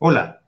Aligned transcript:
Hola, 0.00 0.42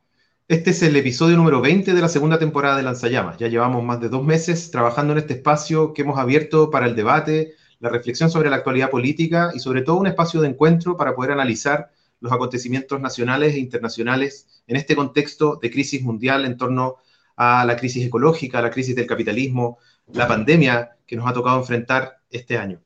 este 0.46 0.70
es 0.70 0.80
el 0.84 0.94
episodio 0.94 1.36
número 1.36 1.60
20 1.60 1.92
de 1.92 2.00
la 2.00 2.08
segunda 2.08 2.38
temporada 2.38 2.76
de 2.76 2.84
Lanzallamas. 2.84 3.36
Ya 3.36 3.48
llevamos 3.48 3.82
más 3.82 4.00
de 4.00 4.08
dos 4.08 4.22
meses 4.22 4.70
trabajando 4.70 5.12
en 5.12 5.18
este 5.18 5.34
espacio 5.34 5.92
que 5.92 6.02
hemos 6.02 6.20
abierto 6.20 6.70
para 6.70 6.86
el 6.86 6.94
debate, 6.94 7.54
la 7.80 7.88
reflexión 7.88 8.30
sobre 8.30 8.48
la 8.48 8.54
actualidad 8.54 8.90
política 8.90 9.50
y 9.52 9.58
sobre 9.58 9.82
todo 9.82 9.96
un 9.96 10.06
espacio 10.06 10.40
de 10.40 10.50
encuentro 10.50 10.96
para 10.96 11.16
poder 11.16 11.32
analizar 11.32 11.90
los 12.20 12.30
acontecimientos 12.30 13.00
nacionales 13.00 13.54
e 13.54 13.58
internacionales 13.58 14.62
en 14.68 14.76
este 14.76 14.94
contexto 14.94 15.58
de 15.60 15.68
crisis 15.68 16.00
mundial 16.00 16.44
en 16.44 16.56
torno 16.56 16.98
a 17.34 17.64
la 17.64 17.74
crisis 17.74 18.06
ecológica, 18.06 18.62
la 18.62 18.70
crisis 18.70 18.94
del 18.94 19.08
capitalismo, 19.08 19.78
la 20.12 20.28
pandemia 20.28 20.96
que 21.04 21.16
nos 21.16 21.28
ha 21.28 21.32
tocado 21.32 21.58
enfrentar 21.58 22.20
este 22.30 22.56
año. 22.56 22.80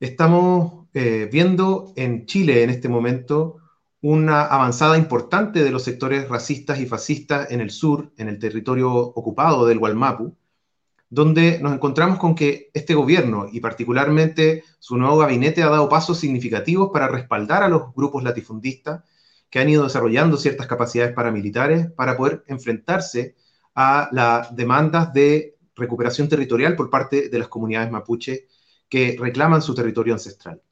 Estamos 0.00 0.88
eh, 0.94 1.28
viendo 1.30 1.92
en 1.94 2.26
Chile 2.26 2.64
en 2.64 2.70
este 2.70 2.88
momento 2.88 3.58
una 4.08 4.42
avanzada 4.42 4.96
importante 4.96 5.64
de 5.64 5.70
los 5.72 5.82
sectores 5.82 6.28
racistas 6.28 6.78
y 6.78 6.86
fascistas 6.86 7.50
en 7.50 7.60
el 7.60 7.70
sur, 7.70 8.12
en 8.16 8.28
el 8.28 8.38
territorio 8.38 8.92
ocupado 8.92 9.66
del 9.66 9.80
Gualmapu, 9.80 10.36
donde 11.10 11.58
nos 11.60 11.74
encontramos 11.74 12.16
con 12.16 12.36
que 12.36 12.70
este 12.72 12.94
gobierno 12.94 13.48
y 13.50 13.58
particularmente 13.58 14.62
su 14.78 14.96
nuevo 14.96 15.16
gabinete 15.16 15.64
ha 15.64 15.70
dado 15.70 15.88
pasos 15.88 16.20
significativos 16.20 16.90
para 16.92 17.08
respaldar 17.08 17.64
a 17.64 17.68
los 17.68 17.92
grupos 17.96 18.22
latifundistas 18.22 19.02
que 19.50 19.58
han 19.58 19.70
ido 19.70 19.82
desarrollando 19.82 20.36
ciertas 20.36 20.68
capacidades 20.68 21.12
paramilitares 21.12 21.90
para 21.90 22.16
poder 22.16 22.44
enfrentarse 22.46 23.34
a 23.74 24.08
las 24.12 24.54
demandas 24.54 25.12
de 25.12 25.56
recuperación 25.74 26.28
territorial 26.28 26.76
por 26.76 26.90
parte 26.90 27.28
de 27.28 27.38
las 27.40 27.48
comunidades 27.48 27.90
mapuche 27.90 28.46
que 28.88 29.16
reclaman 29.18 29.62
su 29.62 29.74
territorio 29.74 30.14
ancestral. 30.14 30.62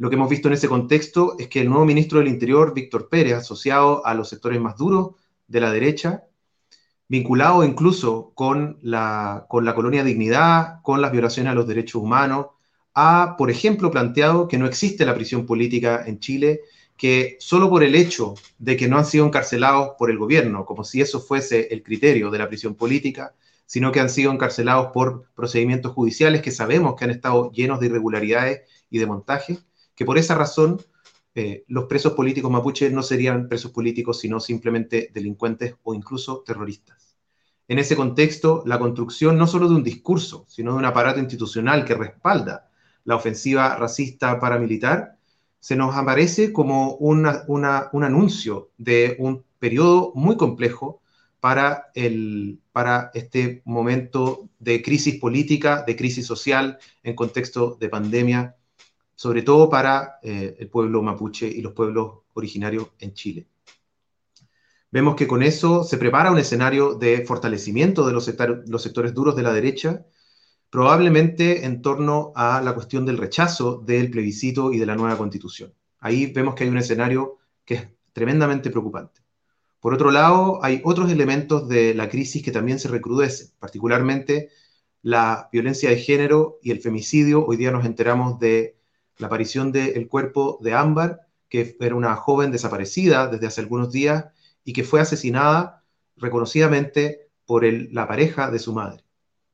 Lo 0.00 0.08
que 0.08 0.16
hemos 0.16 0.30
visto 0.30 0.48
en 0.48 0.54
ese 0.54 0.66
contexto 0.66 1.36
es 1.38 1.48
que 1.48 1.60
el 1.60 1.68
nuevo 1.68 1.84
ministro 1.84 2.20
del 2.20 2.28
Interior, 2.28 2.72
Víctor 2.72 3.10
Pérez, 3.10 3.34
asociado 3.34 4.06
a 4.06 4.14
los 4.14 4.30
sectores 4.30 4.58
más 4.58 4.78
duros 4.78 5.10
de 5.46 5.60
la 5.60 5.70
derecha, 5.70 6.24
vinculado 7.06 7.62
incluso 7.64 8.32
con 8.34 8.78
la, 8.80 9.44
con 9.46 9.66
la 9.66 9.74
colonia 9.74 10.02
Dignidad, 10.02 10.80
con 10.80 11.02
las 11.02 11.12
violaciones 11.12 11.50
a 11.50 11.54
los 11.54 11.66
derechos 11.66 12.00
humanos, 12.00 12.46
ha, 12.94 13.34
por 13.36 13.50
ejemplo, 13.50 13.90
planteado 13.90 14.48
que 14.48 14.56
no 14.56 14.64
existe 14.64 15.04
la 15.04 15.14
prisión 15.14 15.44
política 15.44 16.02
en 16.06 16.18
Chile, 16.18 16.62
que 16.96 17.36
solo 17.38 17.68
por 17.68 17.82
el 17.82 17.94
hecho 17.94 18.36
de 18.58 18.78
que 18.78 18.88
no 18.88 18.96
han 18.96 19.04
sido 19.04 19.26
encarcelados 19.26 19.96
por 19.98 20.10
el 20.10 20.16
gobierno, 20.16 20.64
como 20.64 20.82
si 20.82 21.02
eso 21.02 21.20
fuese 21.20 21.68
el 21.74 21.82
criterio 21.82 22.30
de 22.30 22.38
la 22.38 22.48
prisión 22.48 22.74
política, 22.74 23.34
sino 23.66 23.92
que 23.92 24.00
han 24.00 24.08
sido 24.08 24.32
encarcelados 24.32 24.92
por 24.94 25.26
procedimientos 25.34 25.92
judiciales 25.92 26.40
que 26.40 26.52
sabemos 26.52 26.94
que 26.94 27.04
han 27.04 27.10
estado 27.10 27.52
llenos 27.52 27.80
de 27.80 27.88
irregularidades 27.88 28.62
y 28.88 28.98
de 28.98 29.06
montaje, 29.06 29.58
que 30.00 30.06
por 30.06 30.16
esa 30.16 30.34
razón 30.34 30.80
eh, 31.34 31.64
los 31.68 31.84
presos 31.84 32.14
políticos 32.14 32.50
mapuches 32.50 32.90
no 32.90 33.02
serían 33.02 33.50
presos 33.50 33.70
políticos, 33.70 34.18
sino 34.18 34.40
simplemente 34.40 35.10
delincuentes 35.12 35.74
o 35.82 35.92
incluso 35.92 36.42
terroristas. 36.46 37.18
En 37.68 37.78
ese 37.78 37.96
contexto, 37.96 38.62
la 38.64 38.78
construcción 38.78 39.36
no 39.36 39.46
solo 39.46 39.68
de 39.68 39.74
un 39.74 39.84
discurso, 39.84 40.46
sino 40.48 40.72
de 40.72 40.78
un 40.78 40.86
aparato 40.86 41.20
institucional 41.20 41.84
que 41.84 41.96
respalda 41.96 42.70
la 43.04 43.16
ofensiva 43.16 43.76
racista 43.76 44.40
paramilitar, 44.40 45.18
se 45.58 45.76
nos 45.76 45.94
aparece 45.94 46.50
como 46.50 46.94
un 46.94 47.26
anuncio 47.26 48.70
de 48.78 49.16
un 49.18 49.44
periodo 49.58 50.12
muy 50.14 50.38
complejo 50.38 51.02
para, 51.40 51.90
el, 51.94 52.58
para 52.72 53.10
este 53.12 53.60
momento 53.66 54.48
de 54.60 54.80
crisis 54.80 55.20
política, 55.20 55.84
de 55.86 55.94
crisis 55.94 56.24
social, 56.24 56.78
en 57.02 57.14
contexto 57.14 57.76
de 57.78 57.90
pandemia 57.90 58.56
sobre 59.20 59.42
todo 59.42 59.68
para 59.68 60.18
eh, 60.22 60.56
el 60.58 60.70
pueblo 60.70 61.02
mapuche 61.02 61.46
y 61.46 61.60
los 61.60 61.74
pueblos 61.74 62.20
originarios 62.32 62.92
en 63.00 63.12
Chile. 63.12 63.48
Vemos 64.90 65.14
que 65.14 65.26
con 65.26 65.42
eso 65.42 65.84
se 65.84 65.98
prepara 65.98 66.30
un 66.30 66.38
escenario 66.38 66.94
de 66.94 67.26
fortalecimiento 67.26 68.06
de 68.06 68.14
los, 68.14 68.34
los 68.66 68.82
sectores 68.82 69.12
duros 69.12 69.36
de 69.36 69.42
la 69.42 69.52
derecha, 69.52 70.06
probablemente 70.70 71.66
en 71.66 71.82
torno 71.82 72.32
a 72.34 72.62
la 72.62 72.72
cuestión 72.72 73.04
del 73.04 73.18
rechazo 73.18 73.82
del 73.84 74.10
plebiscito 74.10 74.72
y 74.72 74.78
de 74.78 74.86
la 74.86 74.96
nueva 74.96 75.18
constitución. 75.18 75.74
Ahí 75.98 76.32
vemos 76.32 76.54
que 76.54 76.64
hay 76.64 76.70
un 76.70 76.78
escenario 76.78 77.36
que 77.66 77.74
es 77.74 77.88
tremendamente 78.14 78.70
preocupante. 78.70 79.20
Por 79.80 79.92
otro 79.92 80.12
lado, 80.12 80.64
hay 80.64 80.80
otros 80.82 81.12
elementos 81.12 81.68
de 81.68 81.92
la 81.92 82.08
crisis 82.08 82.42
que 82.42 82.52
también 82.52 82.78
se 82.78 82.88
recrudecen, 82.88 83.48
particularmente 83.58 84.48
la 85.02 85.50
violencia 85.52 85.90
de 85.90 85.98
género 85.98 86.58
y 86.62 86.70
el 86.70 86.80
femicidio. 86.80 87.44
Hoy 87.44 87.58
día 87.58 87.70
nos 87.70 87.84
enteramos 87.84 88.38
de 88.38 88.79
la 89.20 89.26
aparición 89.26 89.72
del 89.72 90.08
cuerpo 90.08 90.58
de 90.62 90.74
Ámbar, 90.74 91.20
que 91.48 91.76
era 91.80 91.94
una 91.94 92.16
joven 92.16 92.50
desaparecida 92.50 93.26
desde 93.26 93.46
hace 93.46 93.60
algunos 93.60 93.92
días 93.92 94.26
y 94.64 94.72
que 94.72 94.84
fue 94.84 95.00
asesinada 95.00 95.84
reconocidamente 96.16 97.28
por 97.44 97.64
la 97.64 98.06
pareja 98.06 98.50
de 98.50 98.58
su 98.58 98.72
madre. 98.72 99.04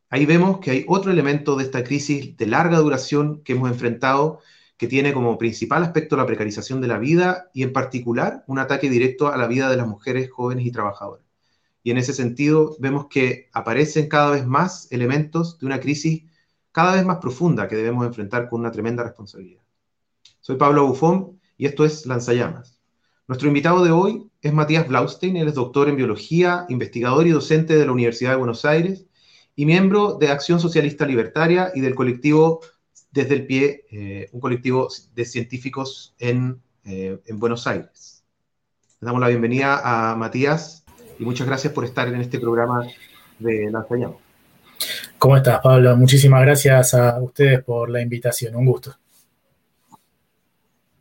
Ahí 0.08 0.26
vemos 0.26 0.60
que 0.60 0.70
hay 0.70 0.84
otro 0.86 1.10
elemento 1.10 1.56
de 1.56 1.64
esta 1.64 1.82
crisis 1.82 2.36
de 2.36 2.46
larga 2.46 2.78
duración 2.78 3.42
que 3.42 3.54
hemos 3.54 3.70
enfrentado, 3.70 4.40
que 4.76 4.86
tiene 4.86 5.12
como 5.12 5.38
principal 5.38 5.82
aspecto 5.82 6.16
la 6.16 6.26
precarización 6.26 6.80
de 6.80 6.88
la 6.88 6.98
vida 6.98 7.50
y 7.54 7.62
en 7.62 7.72
particular 7.72 8.44
un 8.46 8.58
ataque 8.58 8.90
directo 8.90 9.28
a 9.28 9.36
la 9.36 9.46
vida 9.46 9.70
de 9.70 9.76
las 9.76 9.88
mujeres 9.88 10.30
jóvenes 10.30 10.66
y 10.66 10.70
trabajadoras. 10.70 11.24
Y 11.82 11.90
en 11.90 11.98
ese 11.98 12.12
sentido 12.12 12.76
vemos 12.78 13.06
que 13.08 13.48
aparecen 13.52 14.08
cada 14.08 14.30
vez 14.32 14.46
más 14.46 14.90
elementos 14.92 15.58
de 15.58 15.66
una 15.66 15.80
crisis 15.80 16.24
cada 16.76 16.94
vez 16.94 17.06
más 17.06 17.16
profunda 17.16 17.68
que 17.68 17.74
debemos 17.74 18.06
enfrentar 18.06 18.50
con 18.50 18.60
una 18.60 18.70
tremenda 18.70 19.02
responsabilidad. 19.02 19.62
Soy 20.42 20.56
Pablo 20.56 20.86
Bufón 20.86 21.40
y 21.56 21.64
esto 21.64 21.86
es 21.86 22.04
Lanzallamas. 22.04 22.78
Nuestro 23.26 23.48
invitado 23.48 23.82
de 23.82 23.92
hoy 23.92 24.30
es 24.42 24.52
Matías 24.52 24.86
Blaustein, 24.86 25.38
él 25.38 25.48
es 25.48 25.54
doctor 25.54 25.88
en 25.88 25.96
biología, 25.96 26.66
investigador 26.68 27.26
y 27.26 27.30
docente 27.30 27.78
de 27.78 27.86
la 27.86 27.92
Universidad 27.92 28.32
de 28.32 28.36
Buenos 28.36 28.66
Aires 28.66 29.06
y 29.54 29.64
miembro 29.64 30.18
de 30.20 30.28
Acción 30.28 30.60
Socialista 30.60 31.06
Libertaria 31.06 31.72
y 31.74 31.80
del 31.80 31.94
colectivo 31.94 32.60
Desde 33.10 33.36
el 33.36 33.46
Pie, 33.46 33.86
eh, 33.90 34.28
un 34.32 34.40
colectivo 34.40 34.88
de 35.14 35.24
científicos 35.24 36.14
en, 36.18 36.60
eh, 36.84 37.18
en 37.24 37.38
Buenos 37.38 37.66
Aires. 37.66 38.22
Le 39.00 39.06
damos 39.06 39.22
la 39.22 39.28
bienvenida 39.28 40.10
a 40.12 40.14
Matías 40.14 40.84
y 41.18 41.24
muchas 41.24 41.46
gracias 41.46 41.72
por 41.72 41.86
estar 41.86 42.06
en 42.08 42.20
este 42.20 42.38
programa 42.38 42.86
de 43.38 43.70
Lanzallamas. 43.70 44.25
¿Cómo 45.26 45.38
estás, 45.38 45.58
Pablo? 45.60 45.96
Muchísimas 45.96 46.40
gracias 46.42 46.94
a 46.94 47.20
ustedes 47.20 47.60
por 47.64 47.90
la 47.90 48.00
invitación. 48.00 48.54
Un 48.54 48.64
gusto. 48.64 48.94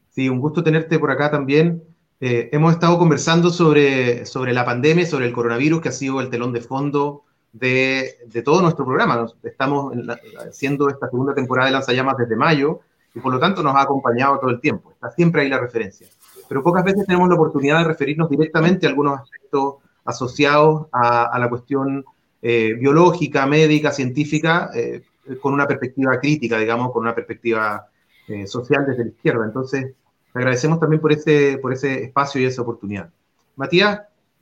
Sí, 0.09 0.27
un 0.27 0.39
gusto 0.39 0.63
tenerte 0.63 0.97
por 0.97 1.11
acá 1.11 1.29
también. 1.29 1.83
Eh, 2.19 2.49
hemos 2.51 2.73
estado 2.73 2.97
conversando 2.97 3.51
sobre, 3.51 4.25
sobre 4.25 4.51
la 4.51 4.65
pandemia, 4.65 5.05
sobre 5.05 5.27
el 5.27 5.31
coronavirus, 5.31 5.79
que 5.79 5.89
ha 5.89 5.91
sido 5.91 6.21
el 6.21 6.31
telón 6.31 6.53
de 6.53 6.61
fondo 6.61 7.21
de, 7.53 8.17
todo 8.43 8.63
nuestro 8.63 8.83
programa. 8.83 9.27
estamos 9.43 9.93
haciendo 10.39 10.89
esta 10.89 11.07
segunda 11.07 11.35
temporada 11.35 11.67
de 11.67 11.73
Lanzallamas 11.73 12.17
desde 12.17 12.35
mayo 12.35 12.79
y 13.13 13.19
por 13.19 13.31
lo 13.31 13.39
tanto 13.39 13.61
nos 13.61 13.75
ha 13.75 13.81
acompañado 13.81 14.39
todo 14.39 14.49
el 14.49 14.59
tiempo. 14.59 14.91
Está 14.91 15.11
siempre 15.11 15.43
ahí 15.43 15.49
la 15.49 15.59
referencia. 15.59 16.07
Pero 16.49 16.63
pocas 16.63 16.83
veces 16.83 17.05
tenemos 17.05 17.29
la 17.29 17.35
oportunidad 17.35 17.77
de 17.77 17.89
referirnos 17.89 18.27
directamente 18.27 18.87
a 18.87 18.89
algunos 18.89 19.19
aspectos 19.19 19.75
asociados 20.03 20.87
a 20.91 21.37
la 21.37 21.47
cuestión 21.47 22.03
eh, 22.47 22.75
biológica, 22.75 23.47
médica, 23.47 23.91
científica, 23.91 24.69
eh, 24.75 25.01
con 25.41 25.51
una 25.51 25.65
perspectiva 25.65 26.19
crítica, 26.19 26.59
digamos, 26.59 26.91
con 26.91 27.01
una 27.01 27.15
perspectiva 27.15 27.87
eh, 28.27 28.45
social 28.45 28.85
desde 28.85 29.03
la 29.05 29.09
izquierda. 29.09 29.45
Entonces, 29.45 29.95
te 30.31 30.39
agradecemos 30.39 30.79
también 30.79 31.01
por 31.01 31.11
ese, 31.11 31.57
por 31.57 31.73
ese 31.73 32.03
espacio 32.03 32.39
y 32.39 32.45
esa 32.45 32.61
oportunidad. 32.61 33.09
Matías, 33.55 34.01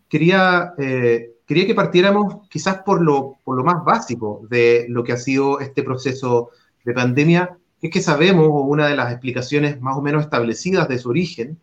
quería, 0.10 0.74
quería 0.76 1.66
que 1.66 1.74
partiéramos 1.74 2.46
quizás 2.50 2.80
por 2.80 3.02
lo, 3.02 3.38
por 3.42 3.56
lo 3.56 3.64
más 3.64 3.86
básico 3.86 4.42
de 4.50 4.86
lo 4.90 5.06
que 5.06 5.14
ha 5.14 5.18
sido 5.18 5.62
este 5.62 5.82
proceso 5.82 6.50
de 6.84 6.92
pandemia, 6.92 7.58
es 7.82 7.90
que 7.90 8.02
sabemos, 8.02 8.48
o 8.48 8.64
una 8.64 8.90
de 8.90 8.98
las 8.98 9.14
explicaciones 9.14 9.80
más 9.80 9.96
o 9.96 10.02
menos 10.02 10.24
establecidas 10.24 10.90
de 10.90 10.98
su 10.98 11.10
origen, 11.10 11.58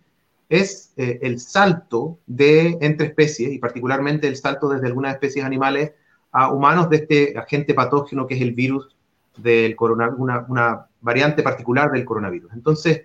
es 0.48 0.94
el 0.96 1.38
salto 1.38 2.18
de 2.26 2.78
entre 2.80 3.08
especies, 3.08 3.52
y 3.52 3.58
particularmente 3.58 4.26
el 4.26 4.36
salto 4.36 4.70
desde 4.70 4.86
algunas 4.86 5.12
especies 5.12 5.44
animales 5.44 5.92
a 6.32 6.52
humanos 6.52 6.88
de 6.88 6.96
este 6.96 7.38
agente 7.38 7.74
patógeno 7.74 8.26
que 8.26 8.34
es 8.34 8.42
el 8.42 8.52
virus 8.52 8.88
del 9.36 9.74
coronavirus, 9.76 10.20
una, 10.48 10.86
variante 11.00 11.42
particular 11.42 11.90
del 11.90 12.04
coronavirus. 12.04 12.52
Entonces, 12.52 13.04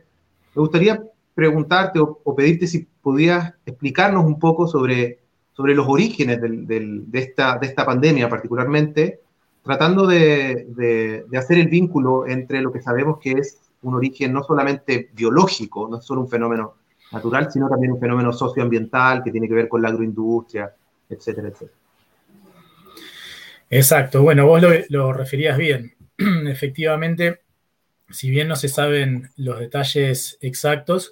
me 0.53 0.59
gustaría 0.59 1.01
preguntarte 1.33 1.99
o, 1.99 2.35
pedirte 2.35 2.67
si 2.67 2.87
podías 3.01 3.53
explicarnos 3.65 4.25
un 4.25 4.37
poco 4.37 4.67
sobre, 4.67 5.19
sobre 5.53 5.73
los 5.75 5.87
orígenes 5.87 6.41
de, 6.41 7.07
esta, 7.13 7.57
de 7.57 7.67
esta 7.67 7.85
pandemia 7.85 8.29
particularmente, 8.29 9.21
tratando 9.63 10.05
de, 10.07 10.67
de, 10.75 11.37
hacer 11.37 11.57
el 11.57 11.67
vínculo 11.67 12.27
entre 12.27 12.61
lo 12.61 12.71
que 12.71 12.81
sabemos 12.81 13.19
que 13.19 13.31
es 13.31 13.61
un 13.81 13.95
origen 13.95 14.33
no 14.33 14.43
solamente 14.43 15.09
biológico, 15.13 15.87
no 15.87 15.97
es 15.97 16.05
solo 16.05 16.21
un 16.21 16.29
fenómeno 16.29 16.75
natural, 17.11 17.51
sino 17.51 17.69
también 17.69 17.93
un 17.93 17.99
fenómeno 17.99 18.33
socioambiental 18.33 19.23
que 19.23 19.31
tiene 19.31 19.47
que 19.47 19.53
ver 19.53 19.69
con 19.69 19.81
la 19.81 19.89
agroindustria, 19.89 20.73
etcétera, 21.09 21.47
etcétera. 21.47 21.84
Exacto, 23.69 24.21
bueno, 24.21 24.45
vos 24.45 24.61
lo, 24.89 25.13
referías 25.13 25.57
bien. 25.57 25.95
Efectivamente, 26.47 27.41
si 28.09 28.29
bien 28.29 28.47
no 28.47 28.55
se 28.55 28.69
saben 28.69 29.31
los 29.35 29.59
detalles 29.59 30.37
exactos, 30.41 31.11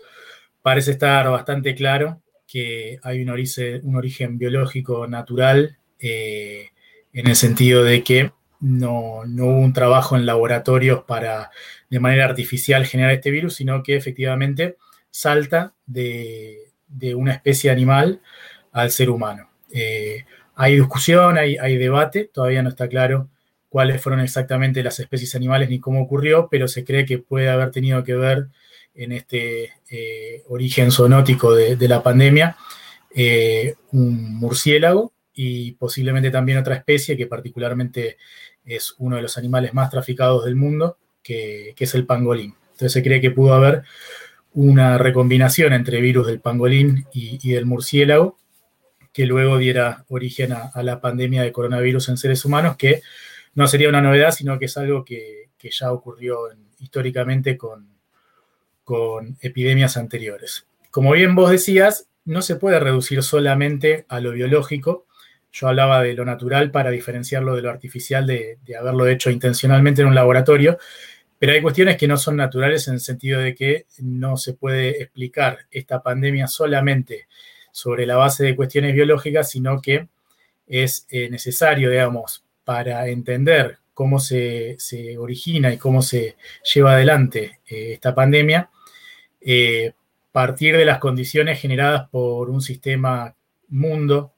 parece 0.61 0.91
estar 0.91 1.29
bastante 1.29 1.75
claro 1.75 2.21
que 2.47 3.00
hay 3.03 3.21
un 3.21 3.29
origen, 3.29 4.38
biológico 4.38 5.07
natural 5.07 5.77
eh, 6.00 6.69
en 7.11 7.27
el 7.27 7.35
sentido 7.35 7.83
de 7.83 8.03
que 8.03 8.31
no, 8.59 9.23
hubo 9.25 9.59
un 9.59 9.73
trabajo 9.73 10.15
en 10.15 10.25
laboratorios 10.25 11.03
para 11.03 11.51
de 11.89 12.00
manera 12.00 12.25
artificial 12.25 12.85
generar 12.85 13.11
este 13.11 13.31
virus, 13.31 13.55
sino 13.55 13.83
que 13.83 13.95
efectivamente 13.95 14.77
salta 15.11 15.73
de, 15.85 16.71
una 17.15 17.33
especie 17.33 17.71
animal 17.71 18.21
al 18.71 18.91
ser 18.91 19.09
humano. 19.09 19.50
Eh, 19.71 20.25
hay 20.55 20.75
discusión, 20.75 21.38
hay, 21.38 21.77
debate, 21.77 22.29
todavía 22.33 22.61
no 22.61 22.69
está 22.69 22.88
claro 22.88 23.29
cuáles 23.69 24.01
fueron 24.01 24.21
exactamente 24.21 24.83
las 24.83 25.00
especies 25.00 25.33
animales 25.35 25.69
ni 25.69 25.79
cómo 25.79 26.01
ocurrió, 26.01 26.47
pero 26.50 26.67
se 26.67 26.83
cree 26.83 27.05
que 27.05 27.17
puede 27.17 27.50
haber 27.50 27.71
tenido 27.71 28.03
que 28.03 28.15
ver 28.15 28.47
en 28.94 29.11
este 29.11 29.71
eh, 29.89 30.44
origen 30.47 30.91
zoonótico 30.91 31.55
de, 31.55 31.88
la 31.88 32.03
pandemia 32.03 32.55
eh, 33.15 33.75
un 33.91 34.35
murciélago 34.35 35.11
y 35.33 35.71
posiblemente 35.73 36.29
también 36.29 36.59
otra 36.59 36.75
especie 36.75 37.17
que 37.17 37.25
particularmente 37.25 38.17
es 38.65 38.95
uno 39.00 39.15
de 39.15 39.21
los 39.21 39.38
animales 39.38 39.73
más 39.73 39.89
traficados 39.89 40.45
del 40.45 40.55
mundo, 40.55 40.97
que, 41.21 41.73
es 41.77 41.95
el 41.95 42.05
pangolín. 42.05 42.55
Entonces 42.73 42.94
se 42.94 43.03
cree 43.03 43.21
que 43.21 43.31
pudo 43.31 43.53
haber 43.53 43.83
una 44.53 44.97
recombinación 44.97 45.73
entre 45.73 46.01
virus 46.01 46.27
del 46.27 46.39
pangolín 46.39 47.05
y, 47.13 47.51
del 47.51 47.65
murciélago, 47.65 48.38
que 49.13 49.25
luego 49.25 49.57
diera 49.57 50.04
origen 50.10 50.51
a, 50.51 50.83
la 50.83 51.00
pandemia 51.00 51.44
de 51.44 51.51
coronavirus 51.51 52.10
en 52.10 52.18
seres 52.18 52.44
humanos, 52.44 52.75
que 52.75 53.01
no 53.54 53.68
sería 53.68 53.89
una 53.89 54.01
novedad, 54.01 54.31
sino 54.31 54.60
que 54.60 54.65
es 54.65 54.75
algo 54.77 55.06
que, 55.06 55.44
ya 55.71 55.94
ocurrió 55.94 56.50
históricamente 56.80 57.56
con, 57.56 57.88
con 58.83 59.38
epidemias 59.39 59.95
anteriores. 59.95 60.68
Como 60.92 61.13
bien 61.13 61.36
vos 61.36 61.51
decías, 61.51 62.10
no 62.25 62.42
se 62.42 62.57
puede 62.57 62.81
reducir 62.81 63.24
solamente 63.24 64.06
a 64.10 64.19
lo 64.19 64.31
biológico, 64.31 65.06
yo 65.54 65.68
hablaba 65.68 66.01
de 66.01 66.15
lo 66.15 66.25
natural 66.25 66.71
para 66.71 66.89
diferenciarlo 66.89 67.56
de 67.56 67.62
lo 67.62 67.69
artificial, 67.69 68.25
de, 68.25 68.57
haberlo 68.77 69.07
hecho 69.07 69.30
intencionalmente 69.30 70.01
en 70.01 70.07
un 70.07 70.15
laboratorio, 70.15 70.80
pero 71.38 71.54
hay 71.54 71.62
cuestiones 71.62 71.98
que 71.98 72.07
no 72.07 72.18
son 72.18 72.38
naturales 72.38 72.88
en 72.88 72.95
el 72.95 73.00
sentido 73.00 73.39
de 73.39 73.54
que 73.54 73.86
no 74.00 74.36
se 74.36 74.54
puede 74.54 75.01
explicar 75.01 75.60
esta 75.69 76.01
pandemia 76.01 76.48
solamente 76.48 77.27
sobre 77.73 78.05
la 78.05 78.15
base 78.15 78.45
de 78.45 78.55
cuestiones 78.55 78.93
biológicas, 78.93 79.49
sino 79.49 79.81
que 79.81 80.07
es 80.67 81.07
eh, 81.09 81.29
necesario, 81.29 81.89
digamos, 81.89 82.45
para 82.63 83.07
entender 83.09 83.79
cómo 83.93 84.19
se, 84.19 84.77
origina 85.17 85.73
y 85.73 85.77
cómo 85.77 86.01
se 86.01 86.37
lleva 86.73 86.93
adelante 86.93 87.59
eh, 87.67 87.93
esta 87.93 88.13
pandemia, 88.15 88.69
eh, 89.41 89.93
partir 90.31 90.77
de 90.77 90.85
las 90.85 90.99
condiciones 90.99 91.59
generadas 91.59 92.09
por 92.09 92.49
un 92.49 92.61
sistema 92.61 93.35
mundo 93.67 94.31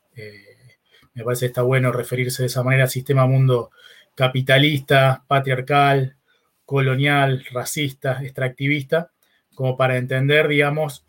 me 1.14 1.24
parece 1.24 1.46
que 1.46 1.48
está 1.48 1.62
bueno 1.62 1.94
referirse 1.94 2.44
de 2.44 2.48
esa 2.48 2.64
manera 2.64 2.88
sistema 2.88 3.26
mundo 3.26 3.72
capitalista, 4.16 5.24
patriarcal, 5.28 6.18
colonial, 6.66 7.46
racista, 7.52 8.22
extractivista, 8.22 9.12
como 9.54 9.78
para 9.78 9.96
entender, 9.96 10.50
digamos, 10.50 11.06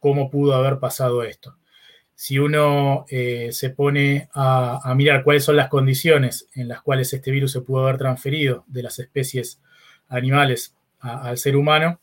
cómo 0.00 0.28
pudo 0.28 0.54
haber 0.54 0.80
pasado 0.80 1.22
esto. 1.22 1.56
Si 2.14 2.38
uno 2.38 3.06
eh, 3.08 3.48
se 3.52 3.70
pone 3.70 4.28
a, 4.34 4.92
mirar 4.96 5.24
cuáles 5.24 5.44
son 5.44 5.56
las 5.56 5.68
condiciones 5.68 6.48
en 6.54 6.68
las 6.68 6.80
cuales 6.82 7.12
este 7.12 7.30
virus 7.30 7.52
se 7.52 7.60
pudo 7.60 7.84
haber 7.84 7.98
transferido 7.98 8.64
de 8.68 8.82
las 8.82 8.98
especies 8.98 9.60
animales 10.08 10.74
al 11.00 11.36
ser 11.36 11.56
humano, 11.56 12.00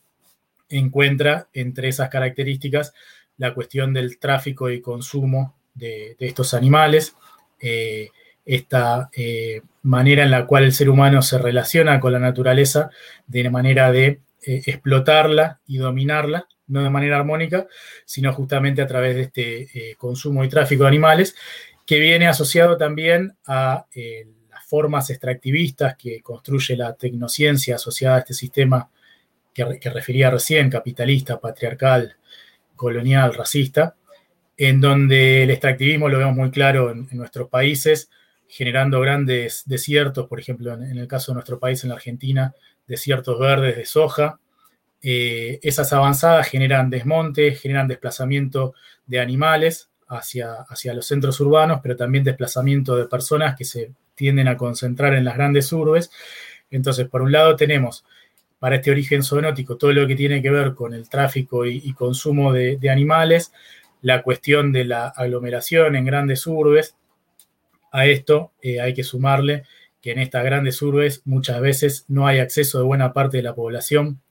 encuentra 0.69 1.48
entre 1.54 1.88
esas 1.88 2.10
características 2.10 2.94
la 3.38 3.54
cuestión 3.54 3.94
del 3.94 4.19
tráfico 4.19 4.69
y 4.69 4.81
consumo 4.81 5.56
de 5.74 6.16
estos 6.19 6.54
animales, 6.54 7.16
eh, 7.60 8.10
esta 8.46 9.10
eh, 9.13 9.62
manera 9.84 10.24
en 10.24 10.31
la 10.31 10.46
cual 10.46 10.63
el 10.63 10.74
ser 10.74 10.90
humano 10.90 11.22
se 11.22 11.38
relaciona 11.38 12.00
con 12.00 12.12
la 12.12 12.19
naturaleza 12.19 12.90
de 13.28 13.50
manera 13.50 13.92
de 13.92 14.19
explotarla 14.44 15.60
y 15.68 15.78
dominarla, 15.78 16.48
no 16.71 16.83
de 16.83 16.89
manera 16.89 17.18
armónica, 17.18 17.68
sino 18.06 18.33
justamente 18.33 18.81
a 18.81 18.88
través 18.88 19.15
de 19.15 19.21
este 19.21 19.95
consumo 19.97 20.44
y 20.44 20.50
tráfico 20.50 20.83
de 20.83 20.89
animales, 20.89 21.35
que 21.85 22.00
viene 22.00 22.27
asociado 22.27 22.77
también 22.77 23.33
a 23.45 23.85
las 24.50 24.65
formas 24.65 25.09
extractivistas 25.09 25.95
que 25.97 26.21
construye 26.21 26.75
la 26.75 26.94
tecnociencia 26.94 27.75
asociada 27.75 28.18
a 28.18 28.19
este 28.19 28.33
sistema 28.33 28.89
que, 29.53 29.89
refería 29.89 30.29
recién, 30.29 30.69
capitalista, 30.69 31.39
patriarcal, 31.39 32.15
colonial, 32.75 33.33
racista, 33.33 33.95
en 34.57 34.81
donde 34.81 35.44
el 35.44 35.51
extractivismo 35.51 36.09
lo 36.09 36.19
vemos 36.19 36.35
muy 36.35 36.51
claro 36.51 36.91
en, 36.91 37.07
nuestros 37.12 37.50
países, 37.50 38.09
generando 38.47 39.00
grandes 39.00 39.63
desiertos, 39.65 40.27
por 40.27 40.39
ejemplo, 40.39 40.74
en, 40.74 40.97
el 40.97 41.07
caso 41.07 41.31
de 41.31 41.35
nuestro 41.35 41.59
país, 41.59 41.83
en 41.83 41.89
la 41.89 41.95
Argentina, 41.95 42.53
desiertos 42.88 43.39
verdes 43.39 43.75
de 43.75 43.85
soja. 43.85 44.39
Eh, 45.03 45.59
esas 45.63 45.92
avanzadas 45.94 46.48
generan 46.48 46.89
desmontes, 46.89 47.59
generan 47.59 47.88
desplazamiento 47.88 48.74
de 49.07 49.19
animales 49.19 49.89
hacia, 50.07 50.53
hacia 50.69 50.94
los 50.94 51.07
centros 51.07 51.39
urbanos, 51.39 51.80
pero 51.81 51.95
también 51.95 52.24
desplazamiento 52.24 52.95
de 52.95 53.06
personas 53.06 53.56
que 53.56 53.65
se 53.65 53.92
tienden 54.15 54.48
a 54.48 54.57
concentrar 54.57 55.13
en 55.13 55.25
las 55.25 55.36
grandes 55.36 55.71
urbes. 55.74 56.12
Entonces, 56.69 57.07
por 57.07 57.21
un 57.21 57.31
lado 57.31 57.56
tenemos 57.56 58.06
para 58.59 58.75
este 58.75 58.92
origen 58.92 59.24
zoonótico 59.24 59.77
todo 59.77 59.92
lo 59.92 60.06
que 60.06 60.15
tiene 60.15 60.42
que 60.42 60.51
ver 60.51 60.75
con 60.75 60.94
el 60.94 61.09
tráfico 61.09 61.65
y, 61.65 61.94
consumo 61.94 62.53
de, 62.53 62.77
animales, 62.92 63.51
la 64.03 64.22
cuestión 64.22 64.72
de 64.72 64.86
la 64.86 65.08
aglomeración 65.08 65.96
en 65.96 66.05
grandes 66.05 66.46
urbes. 66.46 66.96
A 67.91 68.05
esto 68.05 68.51
eh, 68.62 68.79
hay 68.79 68.93
que 68.93 69.03
sumarle 69.03 69.63
que 70.00 70.12
en 70.12 70.20
estas 70.20 70.43
grandes 70.43 70.79
urbes 70.81 71.24
muchas 71.25 71.60
veces 71.60 72.05
no 72.08 72.27
hay 72.27 72.39
acceso 72.39 72.77
de 72.77 72.86
buena 72.86 73.13
parte 73.13 73.38
de 73.38 73.43
la 73.43 73.55
población 73.55 74.22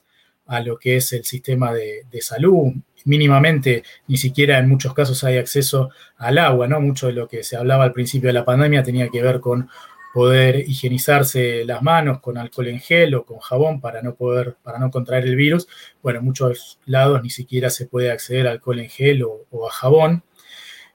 a 0.50 0.60
lo 0.60 0.78
que 0.78 0.96
es 0.96 1.12
el 1.12 1.24
sistema 1.24 1.72
de, 1.72 2.04
salud. 2.20 2.72
Mínimamente, 3.04 3.84
ni 4.08 4.16
siquiera 4.16 4.58
en 4.58 4.68
muchos 4.68 4.92
casos 4.92 5.22
hay 5.22 5.38
acceso 5.38 5.90
al 6.18 6.38
agua, 6.38 6.66
¿no? 6.66 6.80
Mucho 6.80 7.06
de 7.06 7.12
lo 7.12 7.28
que 7.28 7.44
se 7.44 7.56
hablaba 7.56 7.84
al 7.84 7.92
principio 7.92 8.26
de 8.26 8.32
la 8.32 8.44
pandemia 8.44 8.82
tenía 8.82 9.08
que 9.08 9.22
ver 9.22 9.38
con 9.38 9.68
poder 10.12 10.68
higienizarse 10.68 11.64
las 11.64 11.82
manos 11.82 12.18
con 12.20 12.36
alcohol 12.36 12.66
en 12.66 12.80
gel 12.80 13.14
o 13.14 13.24
con 13.24 13.38
jabón 13.38 13.80
para 13.80 14.02
no 14.02 14.16
poder, 14.16 14.56
para 14.60 14.80
no 14.80 14.90
contraer 14.90 15.24
el 15.24 15.36
virus. 15.36 15.68
Bueno, 16.02 16.18
en 16.18 16.24
muchos 16.24 16.80
lados 16.84 17.22
ni 17.22 17.30
siquiera 17.30 17.70
se 17.70 17.86
puede 17.86 18.10
acceder 18.10 18.48
a 18.48 18.50
alcohol 18.50 18.80
en 18.80 18.90
gel 18.90 19.22
o, 19.22 19.68
a 19.68 19.70
jabón. 19.70 20.24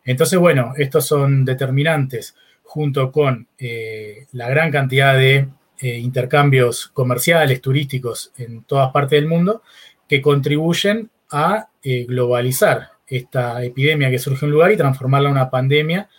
Entonces, 0.03 0.37
bueno, 0.37 0.73
estos 0.77 1.07
son 1.07 1.45
determinantes 1.45 2.35
junto 2.61 3.09
con 3.09 3.47
eh, 3.57 4.27
la 4.33 4.49
gran 4.49 4.69
cantidad 4.69 5.17
de 5.17 5.47
eh, 5.79 5.97
intercambios 5.97 6.87
comerciales, 6.87 7.61
turísticos 7.61 8.31
en 8.37 8.63
todas 8.63 8.91
partes 8.91 9.19
del 9.19 9.27
mundo, 9.27 9.61
que 10.07 10.21
contribuyen 10.21 11.09
a 11.29 11.69
eh, 11.83 12.05
globalizar 12.05 12.91
esta 13.07 13.63
epidemia 13.63 14.09
que 14.09 14.19
surge 14.19 14.45
en 14.45 14.51
un 14.51 14.53
lugar 14.53 14.71
y 14.71 14.77
transformarla 14.77 15.29
en 15.29 15.35
una 15.35 15.49
pandemia 15.49 16.09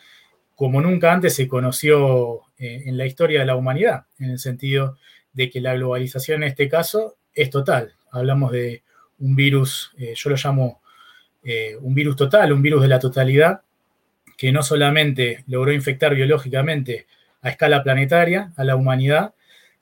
como 0.55 0.81
nunca 0.81 1.13
antes 1.13 1.35
se 1.35 1.49
conoció 1.49 2.43
eh, 2.59 2.85
en 2.87 2.97
la 2.97 3.07
historia 3.07 3.41
de 3.41 3.47
la 3.47 3.57
humanidad, 3.57 4.05
en 4.19 4.31
el 4.31 4.39
sentido 4.39 4.97
de 5.33 5.51
que 5.51 5.61
la 5.61 5.75
globalización 5.75 6.43
en 6.43 6.51
este 6.51 6.69
caso 6.69 7.17
es 7.35 7.51
total. 7.51 7.95
Hablamos 8.11 8.53
de 8.53 8.83
un 9.19 9.37
virus, 9.37 9.93
yo 9.99 10.31
lo 10.31 10.37
llamo 10.37 10.81
un 11.81 11.95
virus 11.95 12.17
total, 12.17 12.53
un 12.53 12.63
virus 12.63 12.83
de 12.83 12.89
la 12.89 12.99
totalidad, 12.99 13.63
que 14.37 14.53
no 14.53 14.63
solamente 14.63 15.45
logró 15.47 15.73
infectar 15.73 16.15
biológicamente 16.15 17.07
a 17.43 17.51
escala 17.51 17.83
planetaria 17.83 18.53
a 18.57 18.65
la 18.65 18.77
humanidad, 18.77 19.35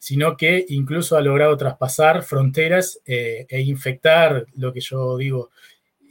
sino 0.05 0.37
que 0.37 0.67
incluso 0.69 1.17
ha 1.17 1.23
logrado 1.23 1.57
traspasar 1.57 2.25
fronteras 2.25 3.01
e 3.07 3.63
infectar 3.63 4.45
lo 4.55 4.71
que 4.71 4.83
yo 4.83 5.17
digo, 5.17 5.49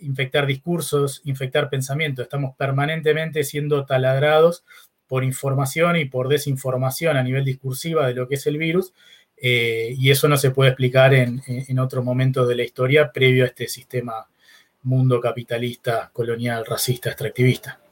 infectar 0.01 0.47
discursos, 0.47 1.21
infectar 1.25 1.69
pensamientos. 1.69 2.23
Estamos 2.23 2.55
permanentemente 2.57 3.43
siendo 3.43 3.85
taladrados 3.85 4.63
por 5.07 5.23
información 5.23 5.95
y 5.97 6.05
por 6.05 6.27
desinformación 6.27 7.17
a 7.17 7.23
nivel 7.23 7.45
discursiva 7.45 8.07
de 8.07 8.15
lo 8.15 8.27
que 8.27 8.33
es 8.33 8.47
el 8.47 8.57
virus, 8.57 8.93
eh, 9.37 9.93
y 9.95 10.09
eso 10.09 10.27
no 10.27 10.37
se 10.37 10.49
puede 10.49 10.71
explicar 10.71 11.13
en, 11.13 11.43
en 11.45 11.77
otro 11.77 12.01
momento 12.01 12.47
de 12.47 12.55
la 12.55 12.63
historia 12.63 13.11
previo 13.11 13.43
a 13.43 13.47
este 13.49 13.67
sistema 13.67 14.25
mundo 14.81 15.21
capitalista, 15.21 16.09
colonial, 16.11 16.65
racista, 16.65 17.09
extractivista. 17.09 17.82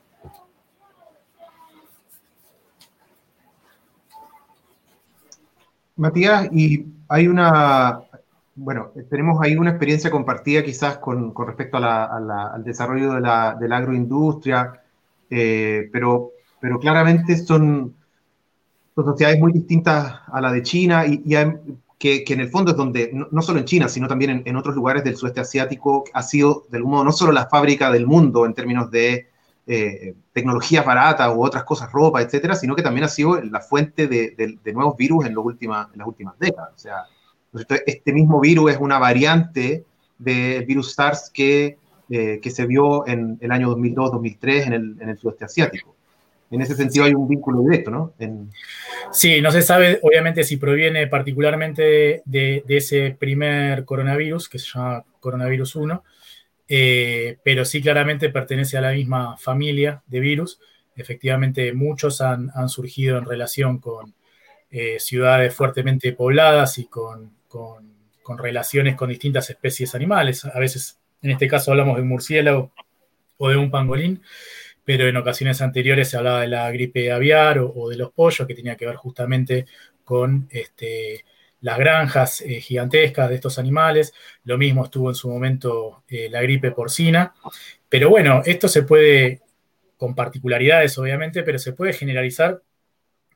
Matías, 5.95 6.49
y 6.51 6.85
hay 7.07 7.27
una, 7.27 8.01
bueno, 8.55 8.91
tenemos 9.09 9.41
ahí 9.41 9.55
una 9.55 9.71
experiencia 9.71 10.11
compartida 10.11 10.63
quizás 10.63 10.97
con, 10.97 11.33
respecto 11.35 11.77
al 11.77 12.63
desarrollo 12.63 13.13
de 13.13 13.21
la, 13.21 13.77
agroindustria, 13.77 14.81
eh, 15.29 15.89
pero, 15.91 16.31
pero 16.59 16.79
claramente 16.79 17.37
son, 17.37 17.95
sociedades 18.95 19.39
muy 19.39 19.51
distintas 19.51 20.19
a 20.27 20.41
la 20.41 20.51
de 20.51 20.61
China 20.61 21.05
y, 21.07 21.23
que, 21.97 22.23
en 22.27 22.39
el 22.39 22.49
fondo 22.49 22.71
es 22.71 22.77
donde, 22.77 23.11
no, 23.13 23.41
solo 23.41 23.59
en 23.59 23.65
China, 23.65 23.87
sino 23.87 24.07
también 24.07 24.43
en, 24.45 24.55
otros 24.55 24.75
lugares 24.75 25.03
del 25.03 25.15
sudeste 25.15 25.39
asiático, 25.39 26.03
ha 26.13 26.23
sido 26.23 26.65
de 26.69 26.77
algún 26.77 26.91
modo 26.91 27.03
no 27.05 27.11
solo 27.11 27.31
la 27.31 27.47
fábrica 27.47 27.91
del 27.91 28.05
mundo 28.05 28.45
en 28.45 28.53
términos 28.53 28.91
de 28.91 29.30
eh, 29.71 30.15
tecnología 30.33 30.83
barata 30.83 31.31
u 31.31 31.43
otras 31.43 31.63
cosas, 31.63 31.91
ropa, 31.91 32.21
etcétera, 32.21 32.55
sino 32.55 32.75
que 32.75 32.81
también 32.81 33.05
ha 33.05 33.07
sido 33.07 33.41
la 33.41 33.61
fuente 33.61 34.07
de, 34.07 34.59
nuevos 34.73 34.97
virus 34.97 35.25
en, 35.25 35.31
en 35.31 35.97
las 35.97 36.07
últimas 36.07 36.37
décadas. 36.39 36.71
O 36.75 36.79
sea, 36.79 37.05
este 37.85 38.13
mismo 38.13 38.39
virus 38.39 38.71
es 38.71 38.77
una 38.79 38.99
variante 38.99 39.85
del 40.17 40.65
virus 40.65 40.93
SARS 40.93 41.29
que, 41.33 41.77
eh, 42.09 42.39
que 42.41 42.49
se 42.49 42.65
vio 42.65 43.07
en 43.07 43.37
el 43.41 43.51
año 43.51 43.75
2002-2003 43.75 44.67
en 44.67 44.73
el, 44.73 44.97
en 44.99 45.09
el 45.09 45.17
sudeste 45.17 45.45
asiático 45.45 45.95
en 46.51 46.61
ese 46.61 46.75
sentido 46.75 47.05
hay 47.05 47.13
un 47.13 47.27
vínculo 47.27 47.61
directo, 47.61 47.91
¿no? 47.91 48.13
Sí, 49.11 49.41
no 49.41 49.51
se 49.51 49.61
sabe 49.61 49.99
obviamente 50.01 50.43
si 50.43 50.57
proviene 50.57 51.07
particularmente 51.07 52.21
de, 52.25 52.63
ese 52.67 53.15
primer 53.17 53.85
coronavirus, 53.85 54.49
que 54.49 54.59
se 54.59 54.67
llama 54.73 55.03
coronavirus 55.21 55.77
1, 55.77 56.03
eh, 56.73 57.37
pero 57.43 57.65
sí 57.65 57.81
claramente 57.81 58.29
pertenece 58.29 58.77
a 58.77 58.81
la 58.81 58.93
misma 58.93 59.35
familia 59.37 60.03
de 60.07 60.21
virus. 60.21 60.59
Efectivamente, 60.95 61.73
muchos 61.73 62.21
han, 62.21 62.49
surgido 62.69 63.17
en 63.17 63.25
relación 63.25 63.79
con 63.79 64.15
eh, 64.69 64.97
ciudades 64.99 65.53
fuertemente 65.53 66.13
pobladas 66.13 66.77
y 66.77 66.85
con, 66.85 67.33
con 67.49 68.37
relaciones 68.37 68.95
con 68.95 69.09
distintas 69.09 69.49
especies 69.49 69.95
animales. 69.95 70.45
A 70.45 70.59
veces, 70.59 70.97
en 71.21 71.31
este 71.31 71.49
caso, 71.49 71.71
hablamos 71.71 71.97
de 71.97 72.03
un 72.03 72.07
murciélago 72.07 72.71
o 73.37 73.49
de 73.49 73.57
un 73.57 73.69
pangolín 73.69 74.21
pero 74.83 75.07
en 75.07 75.17
ocasiones 75.17 75.61
anteriores 75.61 76.09
se 76.09 76.17
hablaba 76.17 76.41
de 76.41 76.47
la 76.47 76.71
gripe 76.71 77.11
aviar 77.11 77.59
o, 77.59 77.89
de 77.89 77.97
los 77.97 78.11
pollos, 78.11 78.47
que 78.47 78.55
tenía 78.55 78.75
que 78.75 78.85
ver 78.85 78.95
justamente 78.95 79.65
con 80.03 80.47
este, 80.49 81.23
las 81.61 81.77
granjas 81.77 82.41
eh, 82.41 82.59
gigantescas 82.59 83.29
de 83.29 83.35
estos 83.35 83.57
animales. 83.57 84.13
Lo 84.43 84.57
mismo 84.57 84.83
estuvo 84.83 85.09
en 85.09 85.15
su 85.15 85.29
momento 85.29 86.03
eh, 86.07 86.27
la 86.29 86.41
gripe 86.41 86.71
porcina. 86.71 87.33
Pero 87.87 88.09
bueno, 88.09 88.41
esto 88.45 88.67
se 88.67 88.83
puede, 88.83 89.41
con 89.97 90.15
particularidades 90.15 90.97
obviamente, 90.97 91.43
pero 91.43 91.59
se 91.59 91.73
puede 91.73 91.93
generalizar 91.93 92.61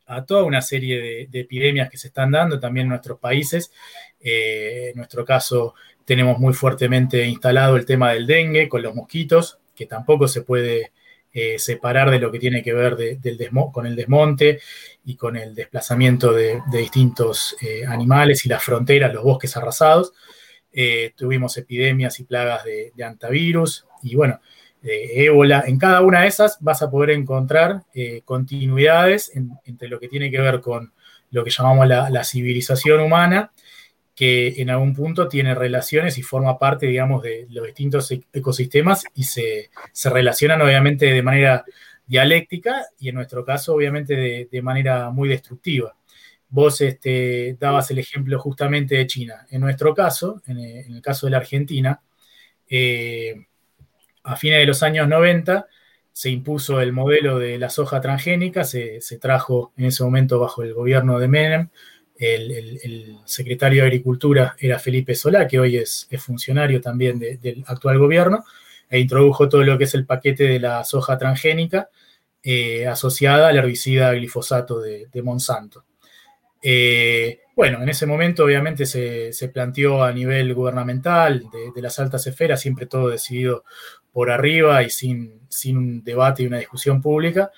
a 0.07 0.23
toda 0.25 0.43
una 0.43 0.61
serie 0.61 1.27
de, 1.29 1.39
epidemias 1.39 1.89
que 1.89 1.97
se 1.97 2.07
están 2.07 2.31
dando 2.31 2.59
también 2.59 2.85
en 2.85 2.89
nuestros 2.89 3.19
países. 3.19 3.71
Eh, 4.19 4.89
en 4.91 4.97
nuestro 4.97 5.25
caso 5.25 5.75
tenemos 6.03 6.37
muy 6.39 6.53
fuertemente 6.53 7.25
instalado 7.25 7.75
el 7.75 7.85
tema 7.85 8.11
del 8.11 8.27
dengue 8.27 8.69
con 8.69 8.81
los 8.81 8.93
mosquitos, 8.93 9.59
que 9.75 9.85
tampoco 9.85 10.27
se 10.27 10.43
puede 10.43 10.91
eh, 11.37 11.59
separar 11.59 12.11
de 12.11 12.19
lo 12.19 12.31
que 12.31 12.39
tiene 12.39 12.63
que 12.63 12.71
ver 12.71 12.95
con 13.73 13.85
el 13.85 13.97
desmonte 13.97 14.61
y 15.03 15.17
con 15.17 15.35
el 15.35 15.53
desplazamiento 15.53 16.31
de, 16.31 16.61
distintos 16.71 17.57
eh, 17.61 17.85
animales 17.85 18.45
y 18.45 18.49
las 18.49 18.63
fronteras, 18.63 19.13
los 19.13 19.25
bosques 19.25 19.57
arrasados. 19.57 20.13
Eh, 20.71 21.11
tuvimos 21.13 21.57
epidemias 21.57 22.21
y 22.21 22.23
plagas 22.23 22.63
de, 22.63 22.93
antivirus 23.03 23.85
y 24.01 24.15
bueno, 24.15 24.39
de 24.81 25.25
ébola. 25.25 25.65
En 25.67 25.77
cada 25.77 26.03
una 26.03 26.21
de 26.21 26.27
esas 26.27 26.57
vas 26.61 26.81
a 26.81 26.89
poder 26.89 27.09
encontrar 27.09 27.81
continuidades 28.23 29.29
entre 29.65 29.89
lo 29.89 29.99
que 29.99 30.07
tiene 30.07 30.31
que 30.31 30.39
ver 30.39 30.61
con 30.61 30.93
lo 31.31 31.43
que 31.43 31.49
llamamos 31.49 31.85
la 31.85 32.23
civilización 32.23 33.01
humana 33.01 33.51
que 34.15 34.61
en 34.61 34.69
algún 34.69 34.95
punto 34.95 35.27
tiene 35.27 35.53
relaciones 35.53 36.17
y 36.17 36.23
forma 36.23 36.57
parte, 36.57 36.87
digamos, 36.87 37.21
de 37.21 37.45
los 37.49 37.65
distintos 37.65 38.09
e-, 38.11 38.23
ecosistemas 38.31 39.03
y 39.13 39.23
se, 39.23 39.69
relacionan 40.05 40.61
obviamente 40.61 41.07
de 41.07 41.21
manera 41.21 41.65
dialéctica 42.07 42.85
y 42.99 43.09
en 43.09 43.15
nuestro 43.15 43.43
caso 43.43 43.73
obviamente 43.73 44.47
de, 44.49 44.61
manera 44.61 45.09
muy 45.09 45.27
destructiva. 45.27 45.95
Vos 46.47 46.79
este, 46.79 47.57
dabas 47.59 47.91
el 47.91 47.99
ejemplo 47.99 48.39
justamente 48.39 48.95
de 48.95 49.07
China. 49.07 49.45
En 49.51 49.59
nuestro 49.59 49.93
caso, 49.93 50.41
en, 50.47 50.59
el 50.59 51.01
caso 51.01 51.27
de 51.27 51.31
la 51.31 51.37
Argentina, 51.37 51.99
eh, 52.69 53.45
a 54.23 54.37
fines 54.37 54.59
de 54.59 54.65
los 54.65 54.81
años 54.81 55.09
90 55.09 55.67
se 56.13 56.29
impuso 56.29 56.79
el 56.79 56.93
modelo 56.93 57.39
de 57.39 57.59
la 57.59 57.69
soja 57.69 57.99
transgénica, 57.99 58.63
se, 58.63 59.01
se 59.01 59.19
trajo 59.19 59.73
en 59.75 59.85
ese 59.85 60.01
momento 60.05 60.39
bajo 60.39 60.63
el 60.63 60.73
gobierno 60.73 61.19
de 61.19 61.27
Menem, 61.27 61.69
el, 62.17 63.17
secretario 63.25 63.81
de 63.81 63.87
Agricultura 63.87 64.55
era 64.59 64.79
Felipe 64.79 65.15
Solá, 65.15 65.47
que 65.47 65.59
hoy 65.59 65.77
es, 65.77 66.07
funcionario 66.17 66.81
también 66.81 67.19
del 67.19 67.63
actual 67.67 67.99
gobierno, 67.99 68.43
e 68.89 68.99
introdujo 68.99 69.49
todo 69.49 69.63
lo 69.63 69.77
que 69.77 69.85
es 69.85 69.93
el 69.95 70.05
paquete 70.05 70.43
de 70.43 70.59
la 70.59 70.83
soja 70.83 71.17
transgénica 71.17 71.89
eh, 72.43 72.85
asociada 72.87 73.47
al 73.47 73.57
herbicida 73.57 74.13
glifosato 74.13 74.79
de, 74.79 75.09
Monsanto. 75.23 75.85
Eh, 76.61 77.39
bueno, 77.55 77.81
en 77.81 77.89
ese 77.89 78.05
momento 78.05 78.43
obviamente 78.43 78.85
se, 78.85 79.49
planteó 79.53 80.03
a 80.03 80.11
nivel 80.11 80.53
gubernamental, 80.53 81.43
de, 81.73 81.81
las 81.81 81.97
altas 81.99 82.27
esferas, 82.27 82.61
siempre 82.61 82.85
todo 82.85 83.09
decidido 83.09 83.63
por 84.11 84.29
arriba 84.29 84.83
y 84.83 84.89
sin, 84.89 85.41
sin 85.49 85.77
un 85.77 86.03
debate 86.03 86.43
y 86.43 86.47
una 86.47 86.59
discusión 86.59 87.01
pública, 87.01 87.51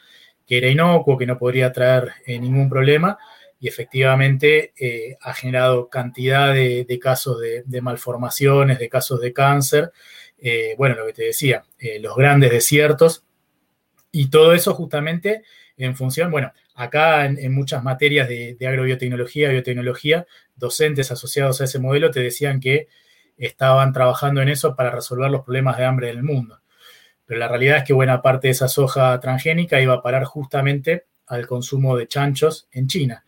que 0.46 0.58
era 0.58 0.70
inocuo, 0.70 1.18
que 1.18 1.26
no 1.26 1.38
podría 1.38 1.72
traer 1.74 2.14
eh, 2.26 2.40
ningún 2.40 2.70
problema, 2.70 3.18
y 3.60 3.68
efectivamente 3.68 4.74
eh, 4.78 5.18
ha 5.22 5.34
generado 5.34 5.90
cantidad 5.90 6.54
de, 6.54 7.00
casos 7.02 7.40
de, 7.40 7.82
malformaciones, 7.82 8.80
de 8.80 8.90
casos 8.90 9.20
de 9.22 9.34
cáncer, 9.34 9.92
eh, 10.38 10.76
bueno, 10.78 10.96
lo 10.96 11.06
que 11.08 11.14
te 11.14 11.24
decía, 11.24 11.66
eh, 11.80 12.00
los 12.00 12.16
grandes 12.16 12.52
desiertos, 12.52 13.24
y 14.12 14.30
todo 14.30 14.54
eso 14.54 14.74
justamente 14.74 15.44
en 15.78 15.96
función, 15.96 16.32
bueno, 16.32 16.52
acá 16.76 17.26
en, 17.26 17.54
muchas 17.54 17.84
materias 17.84 18.28
de, 18.28 18.56
de, 18.56 18.68
agrobiotecnología, 18.68 19.50
biotecnología, 19.50 20.26
docentes 20.56 21.12
asociados 21.12 21.62
a 21.62 21.66
ese 21.66 21.80
modelo 21.80 22.10
te 22.12 22.20
decían 22.20 22.60
que 22.60 22.88
estaban 23.38 23.94
trabajando 23.94 24.42
en 24.42 24.50
eso 24.50 24.76
para 24.76 24.92
resolver 24.92 25.30
los 25.30 25.44
problemas 25.44 25.78
de 25.78 25.86
hambre 25.86 26.08
del 26.08 26.24
mundo. 26.24 26.62
Pero 27.26 27.40
la 27.40 27.48
realidad 27.48 27.78
es 27.78 27.84
que 27.84 27.94
buena 27.94 28.22
parte 28.22 28.48
de 28.48 28.54
esa 28.54 28.68
soja 28.68 29.20
transgénica 29.20 29.82
iba 29.82 29.94
a 29.94 30.02
parar 30.02 30.24
justamente 30.24 31.06
al 31.28 31.46
consumo 31.46 31.98
de 31.98 32.08
chanchos 32.08 32.68
en 32.72 32.88
China. 32.88 33.26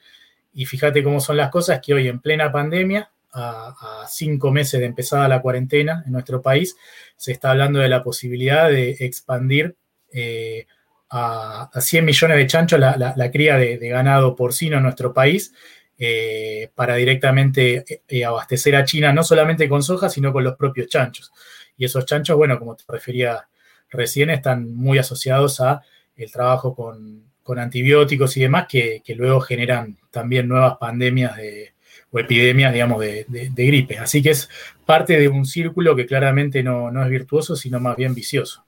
Y 0.54 0.66
fíjate 0.66 1.04
cómo 1.04 1.20
son 1.20 1.38
las 1.38 1.50
cosas 1.50 1.80
que 1.82 1.94
hoy 1.94 2.08
en 2.08 2.20
plena 2.20 2.52
pandemia, 2.52 3.12
a, 3.32 4.06
cinco 4.10 4.52
meses 4.52 4.80
de 4.80 4.88
empezada 4.88 5.28
la 5.28 5.42
cuarentena 5.42 6.04
en 6.06 6.14
nuestro 6.14 6.42
país, 6.42 6.76
se 7.16 7.32
está 7.32 7.52
hablando 7.52 7.80
de 7.80 7.90
la 7.90 8.04
posibilidad 8.04 8.70
de 8.70 8.92
expandir 9.00 9.76
eh, 10.12 10.66
a, 11.12 11.70
100 11.80 12.06
millones 12.06 12.38
de 12.38 12.48
chanchos 12.48 12.80
la, 12.80 13.32
cría 13.32 13.58
de, 13.58 13.78
ganado 13.78 14.36
porcino 14.36 14.78
en 14.78 14.84
nuestro 14.84 15.14
país 15.14 15.54
eh, 15.98 16.72
para 16.76 16.96
directamente 16.96 18.04
eh, 18.08 18.26
abastecer 18.26 18.76
a 18.76 18.86
China 18.86 19.14
no 19.14 19.24
solamente 19.24 19.68
con 19.68 19.84
soja, 19.84 20.10
sino 20.10 20.32
con 20.34 20.44
los 20.44 20.56
propios 20.56 20.88
chanchos. 20.88 21.32
Y 21.78 21.86
esos 21.86 22.06
chanchos, 22.06 22.38
bueno, 22.38 22.58
como 22.58 22.76
te 22.76 22.84
refería 22.88 23.48
recién, 23.90 24.30
están 24.30 24.74
muy 24.76 24.98
asociados 24.98 25.62
a 25.62 25.82
el 26.16 26.32
trabajo 26.32 26.76
con, 26.76 27.29
con 27.50 27.58
antibióticos 27.58 28.38
y 28.38 28.42
demás 28.42 28.68
que, 28.70 29.02
luego 29.18 29.42
generan 29.42 29.98
también 30.12 30.48
nuevas 30.48 30.78
pandemias 30.78 31.36
de, 31.36 31.74
o 32.12 32.20
epidemias, 32.20 32.72
digamos, 32.72 33.00
de, 33.00 33.26
gripe. 33.56 33.98
Así 33.98 34.22
que 34.22 34.30
es 34.30 34.48
parte 34.86 35.18
de 35.20 35.28
un 35.30 35.48
círculo 35.48 35.96
que 35.96 36.06
claramente 36.06 36.62
no, 36.62 36.92
es 37.04 37.10
virtuoso, 37.10 37.56
sino 37.56 37.80
más 37.80 37.96
bien 37.98 38.14
vicioso. 38.14 38.64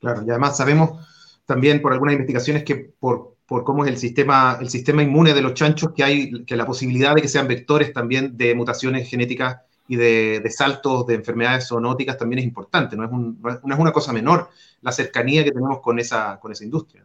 Claro, 0.00 0.22
y 0.26 0.30
además 0.30 0.56
sabemos 0.56 1.06
también 1.44 1.82
por 1.82 1.92
algunas 1.92 2.14
investigaciones 2.14 2.64
que 2.64 2.94
por, 2.98 3.36
cómo 3.46 3.84
es 3.84 3.90
el 3.90 3.98
sistema, 3.98 4.56
el 4.58 4.70
sistema 4.70 5.02
inmune 5.02 5.34
de 5.34 5.42
los 5.42 5.52
chanchos, 5.52 5.92
que 5.94 6.02
hay 6.02 6.44
que 6.46 6.56
la 6.56 6.64
posibilidad 6.64 7.14
de 7.14 7.20
que 7.20 7.28
sean 7.28 7.46
vectores 7.46 7.92
también 7.92 8.38
de 8.38 8.54
mutaciones 8.54 9.06
genéticas 9.06 9.58
y 9.88 9.96
de, 9.96 10.42
saltos 10.50 11.06
de 11.06 11.14
enfermedades 11.14 11.68
zoonóticas 11.68 12.18
también 12.18 12.40
es 12.40 12.44
importante, 12.44 12.94
no 12.94 13.04
es, 13.04 13.10
no 13.10 13.74
es, 13.74 13.80
una 13.80 13.90
cosa 13.90 14.12
menor 14.12 14.50
la 14.82 14.92
cercanía 14.92 15.42
que 15.42 15.50
tenemos 15.50 15.80
con 15.80 15.98
esa, 15.98 16.38
con 16.38 16.52
esa 16.52 16.64
industria. 16.64 17.04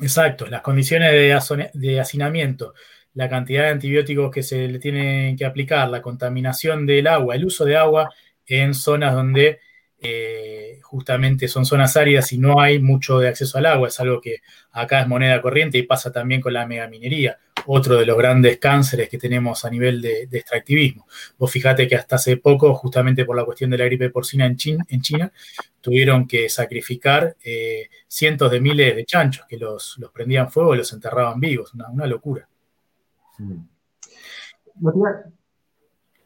Exacto, 0.00 0.46
las 0.46 0.62
condiciones 0.62 1.12
de, 1.12 1.70
de 1.74 2.00
hacinamiento, 2.00 2.74
la 3.14 3.28
cantidad 3.28 3.62
de 3.62 3.68
antibióticos 3.68 4.30
que 4.30 4.42
se 4.42 4.66
le 4.68 4.78
tienen 4.80 5.36
que 5.36 5.44
aplicar, 5.44 5.88
la 5.88 6.02
contaminación 6.02 6.86
del 6.86 7.06
agua, 7.06 7.36
el 7.36 7.44
uso 7.44 7.64
de 7.64 7.76
agua 7.76 8.10
en 8.46 8.74
zonas 8.74 9.14
donde 9.14 9.60
eh, 10.04 10.80
justamente 10.82 11.46
son 11.46 11.64
zonas 11.64 11.96
áridas 11.96 12.32
y 12.32 12.38
no 12.38 12.60
hay 12.60 12.80
mucho 12.80 13.20
de 13.20 13.28
acceso 13.28 13.56
al 13.56 13.66
agua, 13.66 13.86
es 13.86 14.00
algo 14.00 14.20
que 14.20 14.38
acá 14.72 15.00
es 15.00 15.06
moneda 15.06 15.40
corriente 15.40 15.78
y 15.78 15.84
pasa 15.84 16.10
también 16.10 16.40
con 16.40 16.52
la 16.52 16.66
megaminería, 16.66 17.38
otro 17.66 17.96
de 17.96 18.04
los 18.04 18.18
grandes 18.18 18.58
cánceres 18.58 19.08
que 19.08 19.16
tenemos 19.16 19.64
a 19.64 19.70
nivel 19.70 20.02
de, 20.02 20.28
extractivismo. 20.32 21.06
Vos 21.38 21.50
fijate 21.50 21.86
que 21.86 21.94
hasta 21.94 22.16
hace 22.16 22.36
poco, 22.36 22.74
justamente 22.74 23.24
por 23.24 23.36
la 23.36 23.44
cuestión 23.44 23.70
de 23.70 23.78
la 23.78 23.84
gripe 23.84 24.10
porcina 24.10 24.44
en 24.44 24.56
China, 24.56 25.32
tuvieron 25.80 26.26
que 26.26 26.48
sacrificar 26.48 27.36
eh, 27.44 27.88
cientos 28.08 28.50
de 28.50 28.60
miles 28.60 28.96
de 28.96 29.04
chanchos 29.04 29.46
que 29.48 29.56
los, 29.56 30.00
prendían 30.12 30.50
fuego 30.50 30.74
y 30.74 30.78
los 30.78 30.92
enterraban 30.92 31.38
vivos, 31.38 31.72
una, 31.74 32.06
locura. 32.06 32.48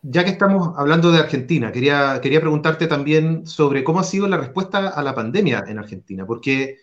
Ya 0.08 0.24
que 0.24 0.30
estamos 0.30 0.72
hablando 0.76 1.10
de 1.10 1.18
Argentina, 1.18 1.72
quería, 1.72 2.20
quería 2.22 2.40
preguntarte 2.40 2.86
también 2.86 3.46
sobre 3.46 3.82
cómo 3.82 3.98
ha 3.98 4.04
sido 4.04 4.28
la 4.28 4.36
respuesta 4.36 4.88
a 4.88 5.02
la 5.02 5.14
pandemia 5.14 5.64
en 5.66 5.78
Argentina, 5.78 6.24
porque 6.24 6.76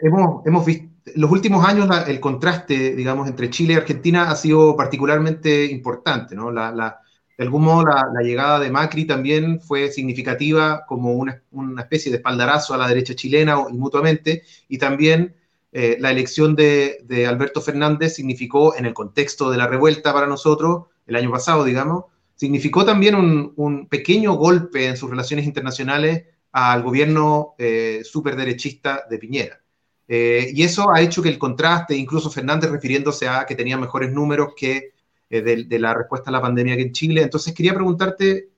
hemos, 0.00 0.46
hemos 0.46 0.64
visto, 0.64 0.88
los 1.16 1.30
últimos 1.30 1.66
años 1.66 1.88
el 2.06 2.20
contraste, 2.20 2.94
digamos, 2.94 3.28
entre 3.28 3.50
Chile 3.50 3.74
y 3.74 3.76
Argentina 3.76 4.30
ha 4.30 4.36
sido 4.36 4.76
particularmente 4.76 5.66
importante, 5.66 6.34
¿no? 6.34 6.50
La, 6.50 6.98
de 7.36 7.44
algún 7.44 7.62
modo 7.62 7.84
la, 7.84 8.22
llegada 8.22 8.58
de 8.58 8.70
Macri 8.70 9.04
también 9.04 9.60
fue 9.60 9.90
significativa 9.90 10.84
como 10.86 11.12
una, 11.12 11.42
especie 11.78 12.10
de 12.10 12.18
espaldarazo 12.18 12.74
a 12.74 12.78
la 12.78 12.88
derecha 12.88 13.14
chilena 13.14 13.64
y 13.70 13.76
mutuamente, 13.76 14.42
y 14.68 14.78
también 14.78 15.34
eh, 15.72 15.96
la 16.00 16.10
elección 16.10 16.56
de, 16.56 17.26
Alberto 17.28 17.60
Fernández 17.60 18.14
significó, 18.14 18.74
en 18.76 18.86
el 18.86 18.94
contexto 18.94 19.50
de 19.50 19.58
la 19.58 19.66
revuelta 19.66 20.12
para 20.12 20.26
nosotros, 20.26 20.86
el 21.08 21.16
año 21.16 21.30
pasado, 21.32 21.64
digamos, 21.64 22.04
significó 22.36 22.84
también 22.84 23.16
un, 23.16 23.88
pequeño 23.88 24.34
golpe 24.34 24.86
en 24.86 24.96
sus 24.96 25.10
relaciones 25.10 25.44
internacionales 25.44 26.26
al 26.52 26.82
gobierno 26.84 27.54
eh, 27.58 28.02
superderechista 28.04 29.02
de 29.10 29.18
Piñera. 29.18 29.60
Eh, 30.06 30.52
y 30.54 30.62
eso 30.62 30.90
ha 30.90 31.00
hecho 31.00 31.22
que 31.22 31.28
el 31.28 31.38
contraste, 31.38 31.96
incluso 31.96 32.30
Fernández 32.30 32.70
refiriéndose 32.70 33.28
a 33.28 33.44
que 33.44 33.54
tenía 33.54 33.76
mejores 33.76 34.12
números 34.12 34.52
que 34.56 34.92
eh, 35.30 35.42
de, 35.42 35.78
la 35.78 35.92
respuesta 35.92 36.30
a 36.30 36.32
la 36.32 36.40
pandemia 36.40 36.76
que 36.76 36.82
en 36.82 36.92
Chile. 36.92 37.22
Entonces 37.22 37.52
quería 37.54 37.74
preguntarte 37.74 38.48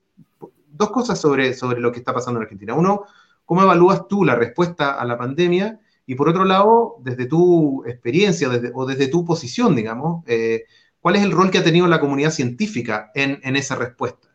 dos 0.71 0.91
cosas 0.91 1.19
sobre, 1.19 1.53
sobre 1.53 1.81
lo 1.81 1.91
que 1.91 1.99
está 1.99 2.13
pasando 2.13 2.39
en 2.39 2.43
Argentina. 2.43 2.73
Uno, 2.73 3.05
¿cómo 3.45 3.63
evalúas 3.63 4.07
tú 4.07 4.23
la 4.23 4.35
respuesta 4.35 4.91
a 4.91 5.05
la 5.05 5.17
pandemia? 5.17 5.79
Y 6.05 6.15
por 6.15 6.29
otro 6.29 6.45
lado, 6.45 6.95
desde 7.01 7.25
tu 7.25 7.83
experiencia 7.85 8.49
o 8.73 8.85
desde 8.85 9.07
tu 9.07 9.25
posición, 9.25 9.75
digamos, 9.75 10.23
eh, 10.27 10.65
¿cuál 11.01 11.17
es 11.17 11.23
el 11.23 11.31
rol 11.31 11.51
que 11.51 11.57
ha 11.57 11.63
tenido 11.63 11.87
la 11.87 11.99
comunidad 11.99 12.31
científica 12.31 13.11
en, 13.13 13.41
en 13.43 13.55
esa 13.57 13.75
respuesta? 13.75 14.29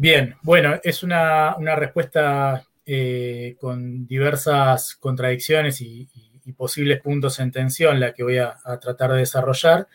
Bien, 0.00 0.36
bueno, 0.42 0.78
es 0.84 1.02
una, 1.02 1.56
una 1.56 1.74
respuesta 1.74 2.64
eh, 2.90 3.54
con 3.60 4.06
diversas 4.06 4.94
contradicciones 4.94 5.82
y, 5.82 6.08
posibles 6.56 7.02
puntos 7.02 7.40
en 7.40 7.52
tensión, 7.52 8.00
la 8.00 8.14
que 8.14 8.22
voy 8.22 8.38
a, 8.38 8.54
tratar 8.80 9.12
de 9.12 9.18
desarrollar. 9.18 9.86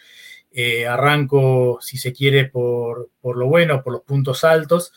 Eh, 0.52 0.86
arranco, 0.86 1.80
si 1.82 1.98
se 1.98 2.14
quiere, 2.14 2.46
por, 2.46 3.10
lo 3.24 3.48
bueno, 3.48 3.82
por 3.82 3.94
los 3.94 4.04
puntos 4.04 4.44
altos. 4.44 4.94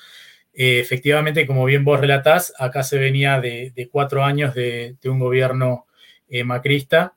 Eh, 0.53 0.81
efectivamente, 0.81 1.47
como 1.47 1.65
bien 1.65 1.85
vos 1.85 1.99
relatás, 1.99 2.53
acá 2.59 2.83
se 2.83 2.99
venía 2.99 3.41
de, 3.41 3.89
cuatro 3.91 4.23
años 4.25 4.55
de, 4.55 4.99
un 5.05 5.19
gobierno 5.19 5.87
macrista 6.45 7.17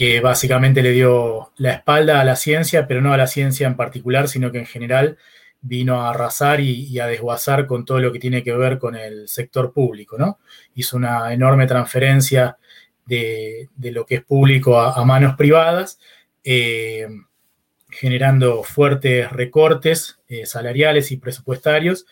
que 0.00 0.20
básicamente 0.20 0.82
le 0.82 0.92
dio 0.92 1.52
la 1.58 1.74
espalda 1.74 2.22
a 2.22 2.24
la 2.24 2.34
ciencia, 2.34 2.86
pero 2.86 3.02
no 3.02 3.12
a 3.12 3.18
la 3.18 3.26
ciencia 3.26 3.66
en 3.66 3.76
particular, 3.76 4.28
sino 4.28 4.50
que 4.50 4.56
en 4.56 4.64
general 4.64 5.18
vino 5.60 6.00
a 6.00 6.08
arrasar 6.08 6.58
y, 6.60 6.98
a 7.00 7.06
desguazar 7.06 7.66
con 7.66 7.84
todo 7.84 7.98
lo 8.00 8.10
que 8.10 8.18
tiene 8.18 8.42
que 8.42 8.54
ver 8.54 8.78
con 8.78 8.96
el 8.96 9.28
sector 9.28 9.74
público, 9.74 10.16
¿no? 10.16 10.38
Hizo 10.74 10.96
una 10.96 11.34
enorme 11.34 11.66
transferencia 11.66 12.56
de, 13.04 13.68
lo 13.78 14.06
que 14.06 14.14
es 14.14 14.24
público 14.24 14.80
a, 14.80 15.04
manos 15.04 15.36
privadas, 15.36 15.98
eh, 16.44 17.06
generando 17.90 18.62
fuertes 18.62 19.30
recortes 19.30 20.18
eh, 20.28 20.46
salariales 20.46 21.12
y 21.12 21.18
presupuestarios 21.18 22.06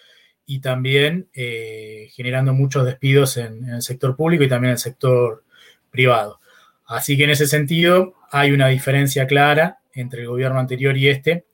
y 0.45 0.61
también 0.61 1.31
eh, 1.33 2.11
generando 2.13 2.53
muchos 2.53 2.85
despidos 2.85 3.39
en, 3.39 3.65
en, 3.65 3.77
el 3.77 3.83
sector 3.83 4.15
público 4.15 4.45
y 4.45 4.49
también 4.51 4.73
en 4.73 4.75
el 4.75 4.79
sector 4.79 5.43
privado. 5.91 6.38
Así 6.89 7.19
que 7.19 7.25
en 7.25 7.31
ese 7.31 7.47
sentido 7.47 8.15
hay 8.33 8.51
una 8.51 8.69
diferencia 8.69 9.27
clara 9.27 9.79
entre 9.93 10.23
el 10.23 10.29
gobierno 10.29 10.59
anterior 10.59 10.97
y 10.97 11.09
este, 11.09 11.45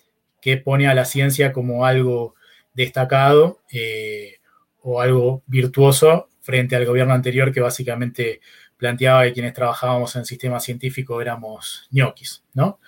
que 0.41 0.57
pone 0.59 0.87
a 0.87 0.95
la 0.95 1.05
ciencia 1.05 1.53
como 1.53 1.85
algo 1.85 2.37
destacado 2.73 3.61
eh, 3.73 4.37
o 4.81 5.01
algo 5.01 5.43
virtuoso 5.47 6.29
frente 6.41 6.77
al 6.77 6.87
gobierno 6.87 7.15
anterior 7.15 7.53
que 7.53 7.61
básicamente 7.61 8.41
planteaba 8.77 9.25
que 9.25 9.33
quienes 9.33 9.55
trabajábamos 9.55 10.15
en 10.15 10.21
el 10.21 10.27
sistema 10.27 10.61
científico 10.61 11.21
éramos 11.21 11.89
ñoquis, 11.91 12.45
¿no? 12.55 12.79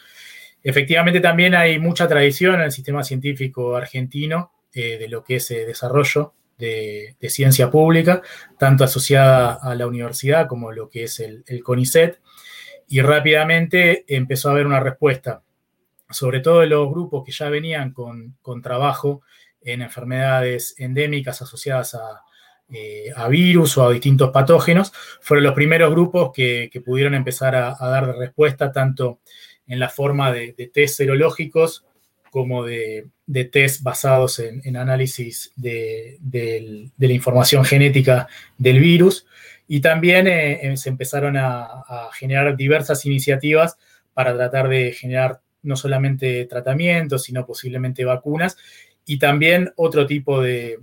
Efectivamente 0.63 1.21
también 1.21 1.55
hay 1.55 1.79
mucha 1.79 2.07
tradición 2.07 2.57
en 2.57 2.63
el 2.63 2.73
sistema 2.73 3.03
científico 3.03 3.77
argentino 3.77 4.53
eh, 4.73 4.99
de 4.99 5.09
lo 5.09 5.25
que 5.25 5.37
es 5.37 5.51
el 5.51 5.67
desarrollo 5.67 6.35
de, 6.59 7.17
ciencia 7.29 7.71
pública, 7.71 8.23
tanto 8.59 8.85
asociada 8.85 9.55
a 9.55 9.75
la 9.75 9.87
universidad 9.87 10.47
como 10.47 10.73
lo 10.73 10.89
que 10.89 11.05
es 11.05 11.21
el, 11.21 11.45
el 11.47 11.63
CONICET, 11.63 12.21
y 12.89 13.01
rápidamente 13.01 14.05
empezó 14.09 14.49
a 14.49 14.53
haber 14.53 14.67
una 14.67 14.81
respuesta 14.81 15.43
sobre 16.11 16.41
todo 16.41 16.61
de 16.61 16.67
los 16.67 16.89
grupos 16.91 17.25
que 17.25 17.33
ya 17.33 17.49
venían 17.49 17.93
con, 17.93 18.37
trabajo 18.63 19.23
en 19.63 19.83
enfermedades 19.83 20.75
endémicas 20.79 21.43
asociadas 21.43 21.97
eh, 22.69 23.11
a, 23.15 23.29
virus 23.29 23.77
o 23.79 23.87
a 23.87 23.93
distintos 23.93 24.31
patógenos, 24.31 24.93
fueron 25.21 25.45
los 25.45 25.55
primeros 25.55 25.91
grupos 25.91 26.31
que, 26.33 26.71
pudieron 26.85 27.15
empezar 27.15 27.57
a, 27.57 27.77
dar 27.81 28.17
respuesta 28.17 28.71
tanto 28.73 29.21
en 29.67 29.81
la 29.81 29.89
forma 29.89 30.33
de, 30.33 30.53
test 30.73 30.97
serológicos 30.97 31.85
como 32.31 32.65
de, 32.65 33.09
test 33.51 33.83
basados 33.83 34.39
en, 34.39 34.77
análisis 34.77 35.53
de, 35.57 36.19
la 36.99 37.13
información 37.13 37.65
genética 37.65 38.29
del 38.59 38.79
virus. 38.79 39.27
Y 39.69 39.81
también 39.81 40.27
eh, 40.29 40.77
se 40.77 40.89
empezaron 40.89 41.37
a, 41.37 41.85
generar 42.13 42.57
diversas 42.57 43.05
iniciativas 43.05 43.77
para 44.15 44.35
tratar 44.35 44.69
de 44.69 44.93
generar 44.93 45.41
no 45.63 45.77
solamente 45.77 46.45
tratamientos, 46.47 47.25
sino 47.25 47.45
posiblemente 47.45 48.05
vacunas, 48.05 48.57
y 49.05 49.19
también 49.19 49.73
otro 49.77 50.07
tipo 50.07 50.41
de, 50.41 50.79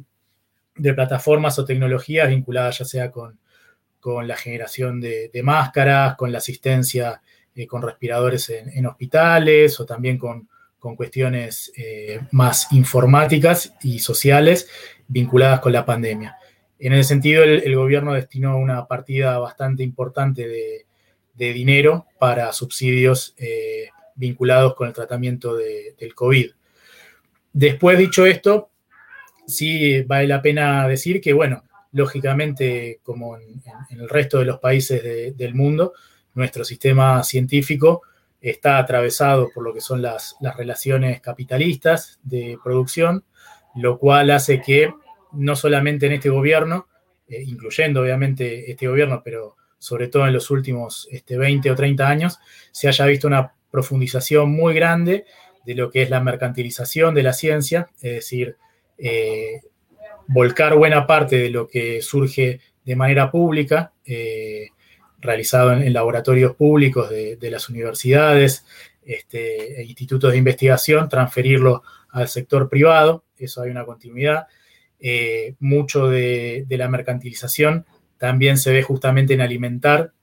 plataformas 0.96 1.60
o 1.60 1.65
tecnologías 1.65 2.30
vinculadas 2.30 2.80
ya 2.80 2.86
sea 2.86 3.12
con, 3.12 3.39
la 4.26 4.36
generación 4.36 5.00
de, 5.00 5.41
máscaras, 5.43 6.15
con 6.15 6.32
la 6.32 6.39
asistencia 6.39 7.22
eh, 7.56 7.67
con 7.67 7.84
respiradores 7.84 8.50
en, 8.50 8.86
hospitales 8.86 9.80
o 9.80 9.86
también 9.86 10.17
con, 10.17 10.48
cuestiones 10.98 11.72
eh, 11.78 12.19
más 12.32 12.67
informáticas 12.74 13.74
y 13.82 14.00
sociales 14.00 14.67
vinculadas 15.08 15.62
con 15.62 15.72
la 15.72 15.86
pandemia. 15.86 16.36
En 16.80 16.94
ese 16.94 17.10
sentido, 17.10 17.44
el, 17.44 17.76
gobierno 17.76 18.14
destinó 18.14 18.58
una 18.58 18.88
partida 18.88 19.38
bastante 19.40 19.84
importante 19.84 20.48
de, 20.48 20.86
dinero 21.36 22.08
para 22.20 22.54
subsidios 22.54 23.34
eh, 23.38 23.90
vinculados 24.16 24.76
con 24.76 24.88
el 24.88 24.94
tratamiento 24.94 25.56
del 25.56 26.16
COVID. 26.16 26.52
Después 27.52 27.98
dicho 27.98 28.26
esto, 28.26 28.70
sí 29.46 30.02
vale 30.04 30.28
la 30.28 30.42
pena 30.42 30.88
decir 30.88 31.20
que, 31.22 31.34
bueno, 31.34 31.64
lógicamente, 31.92 33.00
como 33.04 33.38
en, 33.38 33.62
el 33.90 34.10
resto 34.10 34.40
de 34.40 34.46
los 34.46 34.60
países 34.60 35.38
del 35.38 35.56
mundo, 35.56 35.94
nuestro 36.34 36.64
sistema 36.66 37.24
científico 37.24 38.02
está 38.42 38.78
atravesado 38.78 39.50
por 39.54 39.64
lo 39.64 39.74
que 39.74 39.82
son 39.82 40.02
las, 40.02 40.36
relaciones 40.58 41.22
capitalistas 41.22 42.20
de 42.24 42.58
producción, 42.64 43.24
lo 43.76 43.98
cual 43.98 44.32
hace 44.32 44.62
que 44.62 44.94
no 45.34 45.56
solamente 45.56 46.06
en 46.06 46.13
este 46.13 46.30
gobierno, 46.30 46.88
eh, 47.28 47.43
incluyendo 47.46 48.02
obviamente 48.02 48.69
este 48.69 48.88
gobierno, 48.88 49.22
pero 49.24 49.56
sobre 49.78 50.08
todo 50.08 50.28
en 50.28 50.34
los 50.34 50.50
últimos 50.52 51.08
este, 51.12 51.38
20 51.38 51.72
o 51.72 51.76
30 51.76 52.08
años, 52.08 52.39
se 52.72 52.88
haya 52.88 53.06
visto 53.06 53.28
una 53.28 53.54
profundización 53.69 54.52
muy 54.52 54.74
grande 54.74 55.26
de 55.65 55.76
lo 55.76 55.89
que 55.89 56.04
es 56.04 56.10
la 56.10 56.22
mercantilización 56.22 57.15
de 57.15 57.24
la 57.24 57.34
ciencia, 57.34 57.89
es 58.02 58.13
decir, 58.13 58.58
eh, 58.98 59.62
volcar 60.28 60.76
buena 60.76 61.08
parte 61.08 61.38
de 61.38 61.50
lo 61.50 61.67
que 61.67 62.02
surge 62.02 62.60
de 62.86 62.96
manera 62.96 63.32
pública, 63.32 63.93
eh, 64.06 64.67
realizado 65.19 65.74
en, 65.74 65.91
laboratorios 65.93 66.56
públicos 66.56 67.10
de, 67.10 67.38
las 67.50 67.69
universidades 67.69 68.65
este, 69.06 69.82
e 69.82 69.84
institutos 69.86 70.32
de 70.32 70.38
investigación, 70.38 71.10
transferirlo 71.10 71.84
al 72.10 72.28
sector 72.28 72.69
privado, 72.69 73.24
eso 73.38 73.62
hay 73.62 73.72
una 73.72 73.86
continuidad. 73.86 74.48
Eh, 75.04 75.56
mucho 75.60 76.08
de, 76.08 76.66
la 76.70 76.88
mercantilización 76.88 77.86
también 78.18 78.58
se 78.58 78.72
ve 78.72 78.82
justamente 78.82 79.34
en 79.34 79.42
alimentar 79.42 80.13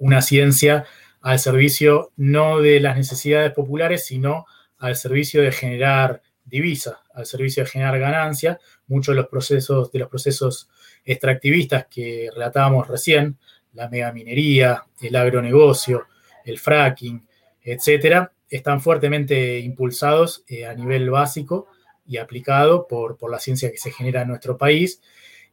una 0.00 0.22
ciencia 0.22 0.84
al 1.20 1.38
servicio 1.38 2.10
no 2.16 2.60
de 2.60 2.80
las 2.80 2.96
necesidades 2.96 3.52
populares, 3.52 4.04
sino 4.04 4.44
al 4.78 4.96
servicio 4.96 5.40
de 5.40 5.52
generar 5.52 6.22
divisa, 6.44 7.00
al 7.14 7.26
servicio 7.26 7.62
de 7.62 7.70
generar 7.70 7.98
ganancia. 7.98 8.58
Muchos 8.86 9.14
de 9.14 9.22
los 9.22 9.28
procesos, 9.28 9.92
de 9.92 9.98
los 10.00 10.08
procesos 10.08 10.68
extractivistas 11.04 11.86
que 11.86 12.30
relatábamos 12.32 12.88
recién, 12.88 13.38
la 13.72 13.88
megaminería, 13.88 14.84
el 15.00 15.16
agronegocio, 15.16 16.06
el 16.44 16.58
fracking, 16.58 17.26
etcétera, 17.62 18.32
están 18.48 18.80
fuertemente 18.80 19.58
impulsados 19.58 20.44
eh, 20.48 20.66
a 20.66 20.74
nivel 20.74 21.10
básico 21.10 21.68
y 22.06 22.18
aplicado 22.18 22.86
por, 22.86 23.16
la 23.30 23.38
ciencia 23.38 23.70
que 23.70 23.78
se 23.78 23.90
genera 23.90 24.22
en 24.22 24.28
nuestro 24.28 24.56
país. 24.56 25.00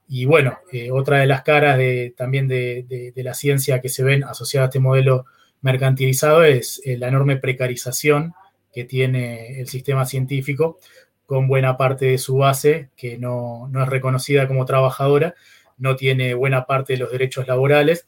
Y 0.07 0.25
bueno, 0.25 0.59
eh, 0.71 0.91
otra 0.91 1.19
de 1.19 1.27
las 1.27 1.43
caras 1.43 1.77
de, 1.77 2.13
también 2.15 2.47
de, 2.47 3.11
de, 3.15 3.23
la 3.23 3.33
ciencia 3.33 3.81
que 3.81 3.89
se 3.89 4.03
ven 4.03 4.23
asociada 4.23 4.65
a 4.65 4.69
este 4.69 4.79
modelo 4.79 5.25
mercantilizado 5.61 6.43
es 6.43 6.81
eh, 6.85 6.97
la 6.97 7.07
enorme 7.07 7.37
precarización 7.37 8.33
que 8.71 8.83
tiene 8.83 9.59
el 9.59 9.67
sistema 9.67 10.05
científico 10.05 10.79
con 11.25 11.47
buena 11.47 11.77
parte 11.77 12.05
de 12.05 12.17
su 12.17 12.37
base 12.37 12.89
que 12.95 13.17
no, 13.17 13.69
es 13.73 13.87
reconocida 13.87 14.47
como 14.47 14.65
trabajadora, 14.65 15.35
no 15.77 15.95
tiene 15.95 16.33
buena 16.33 16.65
parte 16.65 16.93
de 16.93 16.99
los 16.99 17.11
derechos 17.11 17.47
laborales 17.47 18.07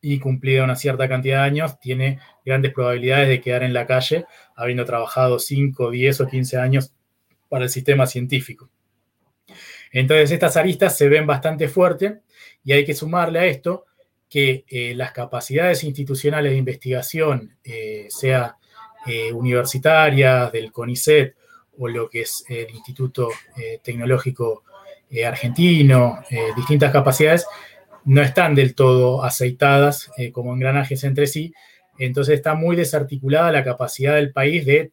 y 0.00 0.20
cumplida 0.20 0.62
una 0.62 0.76
cierta 0.76 1.08
cantidad 1.08 1.42
de 1.42 1.48
años, 1.48 1.80
tiene 1.80 2.20
grandes 2.46 2.72
probabilidades 2.72 3.28
de 3.28 3.40
quedar 3.40 3.64
en 3.64 3.72
la 3.72 3.86
calle, 3.86 4.26
habiendo 4.54 4.84
trabajado 4.84 5.40
5, 5.40 5.90
10 5.90 6.20
o 6.20 6.28
15 6.28 6.56
años 6.58 6.92
para 7.48 7.64
el 7.64 7.70
sistema 7.70 8.06
científico. 8.06 8.70
Entonces, 9.92 10.30
estas 10.30 10.56
aristas 10.56 10.96
se 10.96 11.08
ven 11.08 11.26
bastante 11.26 11.68
fuertes 11.68 12.18
y 12.64 12.72
hay 12.72 12.84
que 12.84 12.94
sumarle 12.94 13.38
a 13.38 13.46
esto 13.46 13.86
que 14.28 14.64
eh, 14.68 14.94
las 14.94 15.12
capacidades 15.12 15.84
institucionales 15.84 16.52
de 16.52 16.58
investigación, 16.58 17.56
eh, 17.64 18.06
sea 18.10 18.56
eh, 19.06 19.32
universitarias, 19.32 20.52
del 20.52 20.70
CONICET 20.70 21.34
o 21.78 21.88
lo 21.88 22.08
que 22.08 22.22
es 22.22 22.44
el 22.48 22.70
Instituto 22.70 23.28
Tecnológico 23.84 24.64
Argentino, 25.24 26.24
distintas 26.56 26.92
capacidades, 26.92 27.46
no 28.04 28.20
están 28.20 28.56
del 28.56 28.74
todo 28.74 29.22
aceitadas 29.22 30.10
como 30.32 30.52
engranajes 30.52 31.04
entre 31.04 31.28
sí. 31.28 31.54
Entonces 31.96 32.34
está 32.34 32.54
muy 32.54 32.74
desarticulada 32.74 33.52
la 33.52 33.62
capacidad 33.62 34.16
del 34.16 34.32
país 34.32 34.66
de 34.66 34.90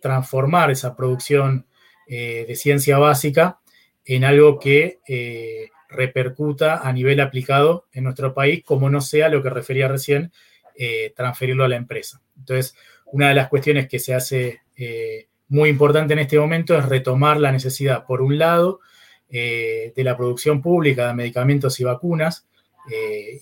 transformar 0.00 0.72
esa 0.72 0.96
producción 0.96 1.64
de 2.06 2.54
ciencia 2.56 2.98
básica 2.98 3.58
en 4.04 4.24
algo 4.24 4.60
que 4.60 5.00
repercuta 5.88 6.86
a 6.86 6.92
nivel 6.92 7.20
aplicado 7.20 7.86
en 7.92 8.04
nuestro 8.04 8.34
país, 8.34 8.62
como 8.64 8.90
no 8.90 9.00
sea 9.00 9.28
lo 9.28 9.42
que 9.42 9.50
refería 9.50 9.88
recién, 9.88 10.32
eh, 10.76 11.12
transferirlo 11.16 11.64
a 11.64 11.68
la 11.68 11.76
empresa. 11.76 12.20
Entonces, 12.36 12.74
una 13.06 13.28
de 13.28 13.34
las 13.34 13.48
cuestiones 13.48 13.88
que 13.88 13.98
se 13.98 14.14
hace 14.14 14.60
eh, 14.76 15.28
muy 15.48 15.70
importante 15.70 16.12
en 16.12 16.18
este 16.18 16.38
momento 16.38 16.76
es 16.76 16.84
retomar 16.84 17.40
la 17.40 17.52
necesidad, 17.52 18.04
por 18.04 18.20
un 18.20 18.38
lado, 18.38 18.80
eh, 19.30 19.92
de 19.96 20.04
la 20.04 20.16
producción 20.16 20.60
pública 20.60 21.08
de 21.08 21.14
medicamentos 21.14 21.80
y 21.80 21.84
vacunas, 21.84 22.46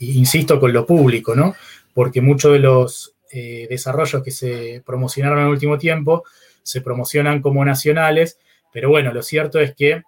insisto 0.01 0.59
con 0.59 0.73
lo 0.73 0.87
público, 0.87 1.35
¿no? 1.35 1.55
Porque 1.93 2.23
muchos 2.23 2.55
de 2.55 2.61
los 2.61 3.15
desarrollos 3.31 4.23
que 4.23 4.31
se 4.31 4.83
promocionaron 4.87 5.41
en 5.41 5.45
el 5.45 5.51
último 5.51 5.77
tiempo 5.77 6.25
se 6.63 6.81
promocionan 6.81 7.43
como 7.43 7.63
nacionales, 7.63 8.39
pero 8.75 8.89
bueno, 8.89 9.13
lo 9.13 9.23
cierto 9.23 9.61
es 9.61 9.73
que 9.73 10.03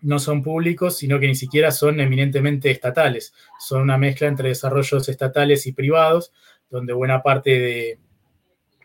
no 0.00 0.20
son 0.20 0.44
públicos, 0.44 0.96
sino 0.96 1.18
que 1.18 1.26
ni 1.26 1.34
siquiera 1.34 1.72
son 1.72 1.98
eminentemente 1.98 2.70
estatales. 2.70 3.34
Son 3.58 3.82
una 3.82 3.98
mezcla 3.98 4.28
entre 4.28 4.50
desarrollos 4.50 5.08
estatales 5.08 5.66
y 5.66 5.72
privados, 5.72 6.32
donde 6.70 6.92
buena 6.92 7.20
parte 7.20 7.98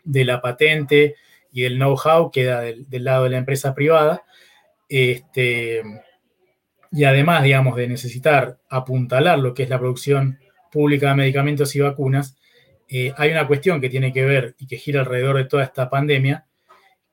de, 0.04 0.24
la 0.24 0.40
patente 0.40 1.14
y 1.52 1.62
del 1.62 1.76
know-how 1.76 2.32
queda 2.32 2.62
del, 2.62 2.86
lado 2.90 3.24
de 3.24 3.30
la 3.30 3.38
empresa 3.38 3.76
privada. 3.76 4.24
Este, 4.88 5.82
y 6.90 7.04
además, 7.04 7.44
digamos, 7.44 7.76
de 7.76 7.86
necesitar 7.86 8.58
apuntalar 8.68 9.38
lo 9.38 9.54
que 9.54 9.62
es 9.62 9.68
la 9.68 9.78
producción 9.78 10.40
pública 10.72 11.10
de 11.10 11.14
medicamentos 11.14 11.76
y 11.76 11.80
vacunas, 11.80 12.36
eh, 12.88 13.14
hay 13.16 13.30
una 13.30 13.46
cuestión 13.46 13.80
que 13.80 13.88
tiene 13.88 14.12
que 14.12 14.24
ver 14.24 14.56
y 14.58 14.66
que 14.66 14.78
gira 14.78 15.02
alrededor 15.02 15.36
de 15.36 15.44
toda 15.44 15.62
esta 15.62 15.88
pandemia, 15.88 16.48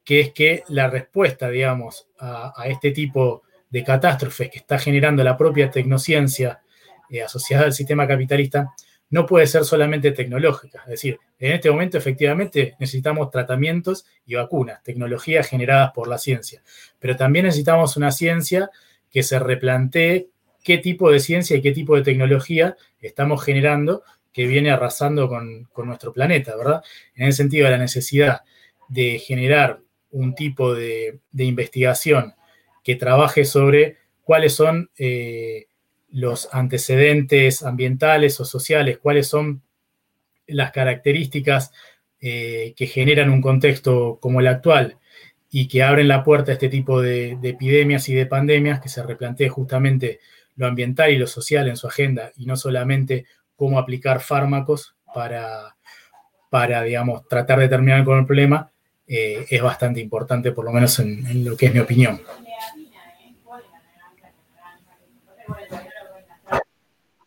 que 0.04 0.20
es 0.20 0.34
que 0.34 0.64
la 0.70 0.90
respuesta, 0.90 1.50
digamos, 1.50 2.08
a, 2.18 2.54
a 2.56 2.68
este 2.68 2.92
tipo 2.92 3.44
de 3.70 3.84
catástrofes 3.84 4.50
que 4.50 4.60
está 4.60 4.80
generando 4.80 5.24
la 5.24 5.38
propia 5.38 5.70
tecnociencia 5.70 6.62
eh, 7.10 7.24
asociada 7.24 7.66
al 7.66 7.74
sistema 7.74 8.08
capitalista 8.08 8.74
no 9.12 9.26
puede 9.26 9.48
ser 9.48 9.66
solamente 9.66 10.12
tecnológica. 10.12 10.82
Es 10.84 10.92
decir, 10.92 11.20
en 11.40 11.54
este 11.54 11.72
momento 11.72 11.98
efectivamente 11.98 12.76
necesitamos 12.80 13.32
tratamientos 13.32 14.06
y 14.26 14.36
vacunas, 14.36 14.84
tecnologías 14.84 15.48
generadas 15.48 15.92
por 15.94 16.08
la 16.08 16.20
ciencia, 16.20 16.62
pero 17.00 17.16
también 17.16 17.46
necesitamos 17.46 17.98
una 17.98 18.12
ciencia 18.12 18.70
que 19.10 19.24
se 19.24 19.40
replantee 19.40 20.30
qué 20.64 20.78
tipo 20.78 21.10
de 21.10 21.20
ciencia 21.20 21.58
y 21.58 21.62
qué 21.62 21.72
tipo 21.72 21.96
de 21.96 22.04
tecnología 22.04 22.76
estamos 23.00 23.44
generando 23.44 24.04
que 24.32 24.46
viene 24.46 24.70
arrasando 24.70 25.28
con, 25.28 25.68
nuestro 25.84 26.14
planeta, 26.14 26.56
¿verdad? 26.56 26.84
En 27.16 27.26
el 27.26 27.34
sentido 27.34 27.66
de 27.66 27.72
la 27.72 27.78
necesidad 27.80 28.42
de 28.88 29.18
generar 29.18 29.80
un 30.12 30.36
tipo 30.36 30.74
de, 30.74 31.20
de 31.32 31.44
investigación 31.46 32.34
que 32.84 32.96
trabaje 32.96 33.46
sobre 33.46 33.98
cuáles 34.24 34.54
son 34.54 34.90
eh, 34.98 35.68
los 36.12 36.50
antecedentes 36.52 37.64
ambientales 37.64 38.40
o 38.40 38.46
sociales, 38.46 38.98
cuáles 38.98 39.28
son 39.28 39.62
las 40.48 40.72
características 40.72 41.72
eh, 42.22 42.74
que 42.76 42.88
generan 42.88 43.30
un 43.30 43.42
contexto 43.42 44.20
como 44.22 44.40
el 44.40 44.48
actual 44.48 44.98
y 45.50 45.68
que 45.68 45.84
abren 45.84 46.08
la 46.08 46.24
puerta 46.24 46.52
a 46.52 46.54
este 46.54 46.70
tipo 46.70 47.02
de, 47.02 47.38
epidemias 47.42 48.10
y 48.10 48.14
de 48.14 48.26
pandemias, 48.26 48.80
que 48.80 48.90
se 48.90 49.04
replantee 49.04 49.50
justamente 49.50 50.20
lo 50.56 50.68
ambiental 50.68 51.12
y 51.12 51.18
lo 51.18 51.28
social 51.28 51.68
en 51.68 51.78
su 51.78 51.88
agenda 51.88 52.32
y 52.36 52.46
no 52.46 52.56
solamente 52.56 53.26
cómo 53.56 53.80
aplicar 53.80 54.20
fármacos 54.20 54.96
para, 55.14 55.76
para 56.50 56.84
digamos, 56.84 57.28
tratar 57.28 57.60
de 57.60 57.70
terminar 57.70 58.04
con 58.04 58.20
el 58.20 58.26
problema, 58.26 58.72
eh, 59.10 59.46
es 59.50 59.62
bastante 59.62 60.00
importante, 60.00 60.52
por 60.52 60.64
lo 60.64 60.72
menos 60.72 61.00
en 61.00 61.44
lo 61.44 61.58
que 61.58 61.66
es 61.66 61.74
mi 61.74 61.80
opinión. 61.80 62.22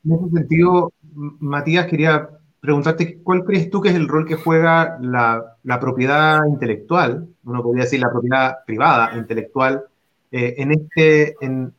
En 0.04 0.12
ese 0.12 0.30
sentido, 0.30 0.92
Matías, 1.14 1.86
quería 1.86 2.28
preguntarte, 2.60 3.18
¿cuál 3.22 3.44
crees 3.44 3.70
tú 3.70 3.80
que 3.80 3.90
es 3.90 3.94
el 3.94 4.08
rol 4.08 4.26
que 4.26 4.36
juega 4.36 4.98
la, 5.00 5.80
propiedad 5.80 6.40
intelectual, 6.46 7.28
uno 7.44 7.62
podría 7.62 7.84
decir 7.84 8.00
la 8.00 8.10
propiedad 8.10 8.58
privada 8.64 9.16
intelectual, 9.16 9.84
eh, 10.30 10.54
en, 10.58 10.72
este, 10.72 11.34
en, 11.40 11.72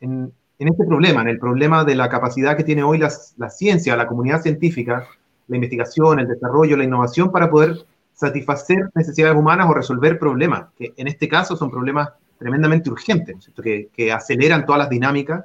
este 0.58 0.84
problema, 0.86 1.22
en 1.22 1.28
el 1.28 1.38
problema 1.38 1.84
de 1.84 1.94
la 1.94 2.08
capacidad 2.08 2.56
que 2.56 2.64
tiene 2.64 2.82
hoy 2.82 2.98
la, 2.98 3.10
la 3.36 3.50
ciencia, 3.50 3.96
la 3.96 4.06
comunidad 4.06 4.42
científica, 4.42 5.06
la 5.48 5.56
investigación, 5.56 6.20
el 6.20 6.28
desarrollo, 6.28 6.76
la 6.76 6.84
innovación 6.84 7.30
para 7.30 7.50
poder 7.50 7.84
satisfacer 8.14 8.90
necesidades 8.94 9.36
humanas 9.36 9.68
o 9.68 9.74
resolver 9.74 10.18
problemas, 10.18 10.66
que 10.78 10.94
en 10.96 11.08
este 11.08 11.28
caso 11.28 11.56
son 11.56 11.70
problemas 11.70 12.10
tremendamente 12.38 12.90
urgentes, 12.90 13.50
que, 13.62 13.88
que, 13.92 14.12
aceleran 14.12 14.64
todas 14.64 14.78
las 14.78 14.90
dinámicas 14.90 15.44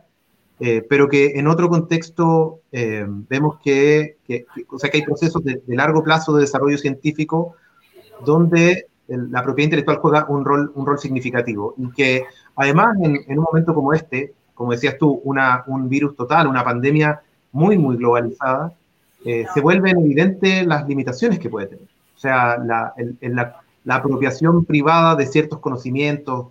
eh, 0.62 0.86
pero 0.88 1.08
que 1.08 1.40
en 1.40 1.48
otro 1.48 1.70
contexto 1.70 2.62
eh, 2.72 3.06
vemos 3.08 3.60
que, 3.64 4.18
o 4.70 4.78
sea, 4.78 4.90
que 4.90 4.98
hay 4.98 5.04
procesos 5.04 5.42
de, 5.42 5.62
largo 5.68 6.04
plazo 6.04 6.34
de 6.34 6.42
desarrollo 6.42 6.78
científico 6.78 7.56
donde 8.26 8.88
la 9.08 9.42
propiedad 9.42 9.68
intelectual 9.68 9.98
juega 10.00 10.26
un 10.28 10.44
rol, 10.44 10.72
un 10.76 10.86
rol 10.86 11.00
significativo 11.00 11.74
y 11.78 11.90
que 11.92 12.26
además 12.58 12.98
en, 13.02 13.40
un 13.40 13.44
momento 13.44 13.74
como 13.74 13.94
este, 13.94 14.34
como 14.54 14.72
decías 14.74 14.98
tú, 15.00 15.22
una, 15.24 15.64
un 15.68 15.88
virus 15.88 16.16
total, 16.18 16.48
una 16.48 16.64
pandemia 16.66 17.22
muy, 17.54 17.78
muy 17.78 17.96
globalizada, 17.96 18.74
eh, 19.24 19.46
se 19.54 19.62
vuelven 19.62 19.98
evidentes 19.98 20.68
las 20.68 20.86
limitaciones 20.88 21.40
que 21.40 21.50
puede 21.50 21.68
tener. 21.68 21.88
O 22.20 22.22
sea, 22.22 22.58
la, 22.58 22.94
la 23.86 23.96
apropiación 23.96 24.66
privada 24.66 25.16
de 25.16 25.26
ciertos 25.26 25.60
conocimientos, 25.60 26.48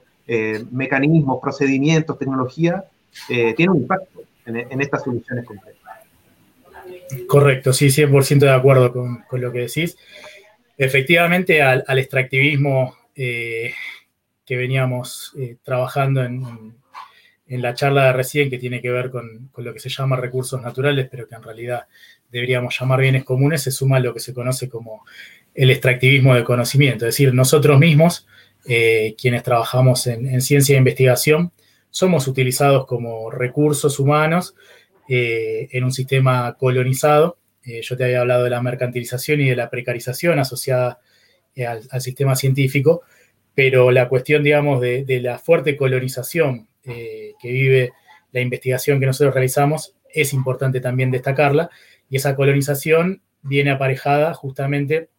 mecanismos, 0.70 1.40
procedimientos, 1.40 2.18
tecnología, 2.18 2.84
eh, 3.28 3.54
tiene 3.54 3.72
un 3.72 3.78
impacto 3.78 4.22
en, 4.46 4.80
estas 4.80 5.02
soluciones 5.02 5.44
concretas. 5.44 5.82
Correcto, 7.26 7.72
sí, 7.72 7.86
100% 7.86 8.38
de 8.40 8.50
acuerdo 8.50 8.92
con, 8.92 9.24
lo 9.40 9.52
que 9.52 9.60
decís. 9.60 9.96
Efectivamente, 10.76 11.62
al, 11.62 11.98
extractivismo 11.98 12.96
eh, 13.14 13.72
que 14.46 14.56
veníamos 14.56 15.34
eh, 15.38 15.56
trabajando 15.62 16.24
en, 16.24 16.76
la 17.46 17.74
charla 17.74 18.06
de 18.06 18.12
recién, 18.12 18.50
que 18.50 18.58
tiene 18.58 18.80
que 18.82 18.90
ver 18.90 19.10
con, 19.10 19.50
lo 19.56 19.72
que 19.72 19.80
se 19.80 19.88
llama 19.88 20.16
recursos 20.16 20.60
naturales, 20.60 21.08
pero 21.10 21.26
que 21.26 21.34
en 21.34 21.42
realidad 21.42 21.86
deberíamos 22.30 22.78
llamar 22.78 23.00
bienes 23.00 23.24
comunes, 23.24 23.62
se 23.62 23.70
suma 23.70 24.00
lo 24.00 24.12
que 24.12 24.20
se 24.20 24.34
conoce 24.34 24.68
como 24.68 25.04
el 25.54 25.70
extractivismo 25.70 26.34
de 26.34 26.44
conocimiento. 26.44 27.06
Es 27.06 27.14
decir, 27.14 27.34
nosotros 27.34 27.78
mismos, 27.78 28.26
quienes 28.64 29.42
trabajamos 29.42 30.06
en 30.06 30.40
ciencia 30.40 30.74
e 30.74 30.78
investigación, 30.78 31.52
somos 31.90 32.28
utilizados 32.28 32.86
como 32.86 33.30
recursos 33.30 33.98
humanos 33.98 34.54
eh, 35.08 35.68
en 35.72 35.84
un 35.84 35.92
sistema 35.92 36.54
colonizado. 36.58 37.38
Eh, 37.64 37.80
yo 37.82 37.96
te 37.96 38.04
había 38.04 38.20
hablado 38.20 38.44
de 38.44 38.50
la 38.50 38.62
mercantilización 38.62 39.40
y 39.40 39.48
de 39.48 39.56
la 39.56 39.70
precarización 39.70 40.38
asociada 40.38 41.00
eh, 41.54 41.66
al, 41.66 42.00
sistema 42.00 42.36
científico, 42.36 43.02
pero 43.54 43.90
la 43.90 44.08
cuestión, 44.08 44.42
digamos, 44.44 44.80
de, 44.80 45.20
la 45.22 45.38
fuerte 45.38 45.76
colonización 45.76 46.68
que 46.84 47.34
vive 47.42 47.92
la 48.32 48.40
investigación 48.40 48.98
que 48.98 49.04
nosotros 49.04 49.34
realizamos 49.34 49.94
es 50.08 50.32
importante 50.32 50.80
también 50.80 51.10
destacarla, 51.10 51.68
y 52.08 52.16
esa 52.16 52.34
colonización 52.34 53.20
viene 53.42 53.72
aparejada 53.72 54.32
justamente 54.32 55.10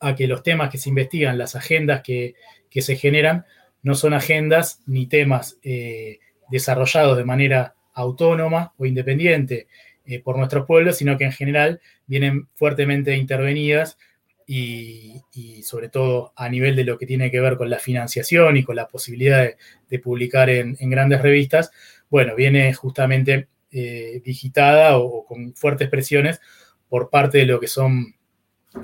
a 0.00 0.14
que 0.14 0.26
los 0.26 0.42
temas 0.42 0.70
que 0.70 0.78
se 0.78 0.88
investigan, 0.88 1.38
las 1.38 1.56
agendas 1.56 2.02
que, 2.02 2.34
que 2.70 2.82
se 2.82 2.96
generan, 2.96 3.44
no 3.82 3.94
son 3.94 4.14
agendas 4.14 4.80
ni 4.86 5.06
temas 5.06 5.58
eh, 5.62 6.18
desarrollados 6.50 7.16
de 7.16 7.24
manera 7.24 7.74
autónoma 7.94 8.74
o 8.76 8.86
independiente 8.86 9.66
eh, 10.04 10.20
por 10.20 10.36
nuestros 10.36 10.66
pueblos, 10.66 10.96
sino 10.96 11.16
que 11.18 11.24
en 11.24 11.32
general 11.32 11.80
vienen 12.06 12.48
fuertemente 12.54 13.16
intervenidas 13.16 13.98
y, 14.46 15.22
sobre 15.62 15.90
todo 15.90 16.32
a 16.36 16.48
nivel 16.48 16.74
de 16.74 16.84
lo 16.84 16.96
que 16.96 17.04
tiene 17.04 17.30
que 17.30 17.40
ver 17.40 17.58
con 17.58 17.68
la 17.68 17.78
financiación 17.78 18.56
y 18.56 18.64
con 18.64 18.76
la 18.76 18.88
posibilidad 18.88 19.46
de, 19.90 19.98
publicar 19.98 20.48
en, 20.48 20.76
grandes 20.88 21.20
revistas, 21.20 21.70
bueno, 22.08 22.34
viene 22.34 22.72
justamente 22.72 23.48
digitada 23.70 24.96
o, 24.96 25.26
con 25.26 25.54
fuertes 25.54 25.90
presiones 25.90 26.40
por 26.88 27.10
parte 27.10 27.36
de 27.38 27.44
lo 27.44 27.60
que 27.60 27.68
son 27.68 28.14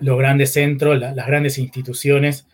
los 0.01 0.19
grandes 0.19 0.53
centros, 0.53 0.99
las 0.99 1.27
grandes 1.27 1.59
instituciones 1.59 2.47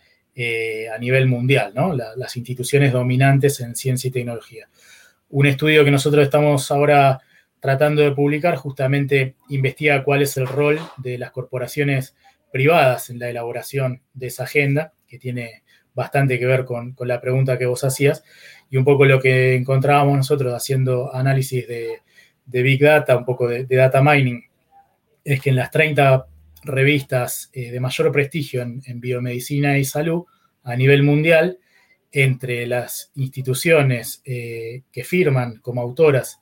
a 0.93 0.97
nivel 0.97 1.27
mundial, 1.27 1.73
¿no? 1.75 1.93
las 1.93 2.37
instituciones 2.37 2.93
dominantes 2.93 3.59
en 3.59 3.75
ciencia 3.75 4.07
y 4.07 4.11
tecnología. 4.11 4.69
Un 5.29 5.45
estudio 5.45 5.83
que 5.85 5.91
nosotros 5.91 6.23
estamos 6.23 6.71
ahora 6.71 7.21
tratando 7.61 8.01
de 8.01 8.11
publicar 8.11 8.55
justamente 8.55 9.35
investiga 9.49 10.03
cuál 10.03 10.23
es 10.23 10.35
el 10.35 10.47
rol 10.47 10.79
de 10.97 11.17
las 11.17 11.31
corporaciones 11.31 12.15
privadas 12.51 13.09
en 13.09 13.19
la 13.19 13.29
elaboración 13.29 14.01
de 14.13 14.27
esa 14.27 14.43
agenda, 14.43 14.93
que 15.07 15.19
tiene 15.19 15.63
bastante 15.93 16.39
que 16.39 16.45
ver 16.45 16.65
con, 16.65 16.95
la 16.99 17.21
pregunta 17.21 17.57
que 17.57 17.67
vos 17.67 17.83
hacías, 17.83 18.23
y 18.69 18.77
un 18.77 18.83
poco 18.83 19.05
lo 19.05 19.21
que 19.21 19.55
encontrábamos 19.55 20.17
nosotros 20.17 20.53
haciendo 20.53 21.13
análisis 21.13 21.67
de, 21.67 22.01
Big 22.45 22.81
Data, 22.81 23.15
un 23.15 23.25
poco 23.25 23.47
de, 23.47 23.65
data 23.65 24.01
mining, 24.01 24.43
es 25.23 25.39
que 25.39 25.51
en 25.51 25.55
las 25.55 25.71
30 25.71 26.25
revistas 26.63 27.49
eh, 27.53 27.71
de 27.71 27.79
mayor 27.79 28.11
prestigio 28.11 28.61
en, 28.61 28.99
biomedicina 28.99 29.77
y 29.77 29.85
salud 29.85 30.25
a 30.63 30.75
nivel 30.75 31.03
mundial, 31.03 31.59
entre 32.11 32.67
las 32.67 33.11
instituciones 33.15 34.21
eh, 34.25 34.83
que 34.91 35.03
firman 35.03 35.57
como 35.57 35.81
autoras 35.81 36.39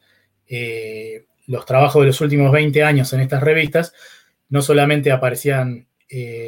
eh, 0.48 1.26
los 1.46 1.66
trabajos 1.66 2.02
de 2.02 2.08
los 2.08 2.22
últimos 2.22 2.52
20 2.52 2.84
años 2.84 3.14
en 3.14 3.22
estas 3.22 3.44
revistas, 3.44 3.94
no 4.50 4.62
solamente 4.62 5.12
aparecían 5.12 5.86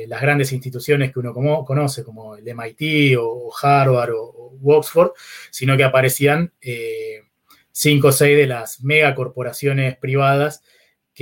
las 0.08 0.20
grandes 0.20 0.54
instituciones 0.54 1.14
que 1.14 1.20
uno 1.20 1.36
conoce, 1.64 2.04
como 2.04 2.36
el 2.36 2.44
MIT 2.48 3.16
o 3.20 3.52
Harvard 3.62 4.10
o, 4.12 4.58
Oxford, 4.64 5.12
sino 5.52 5.78
que 5.78 5.84
aparecían 5.84 6.52
cinco 7.72 8.08
o 8.08 8.12
seis 8.12 8.36
de 8.38 8.48
las 8.48 8.82
megacorporaciones 8.82 9.98
privadas 9.98 10.64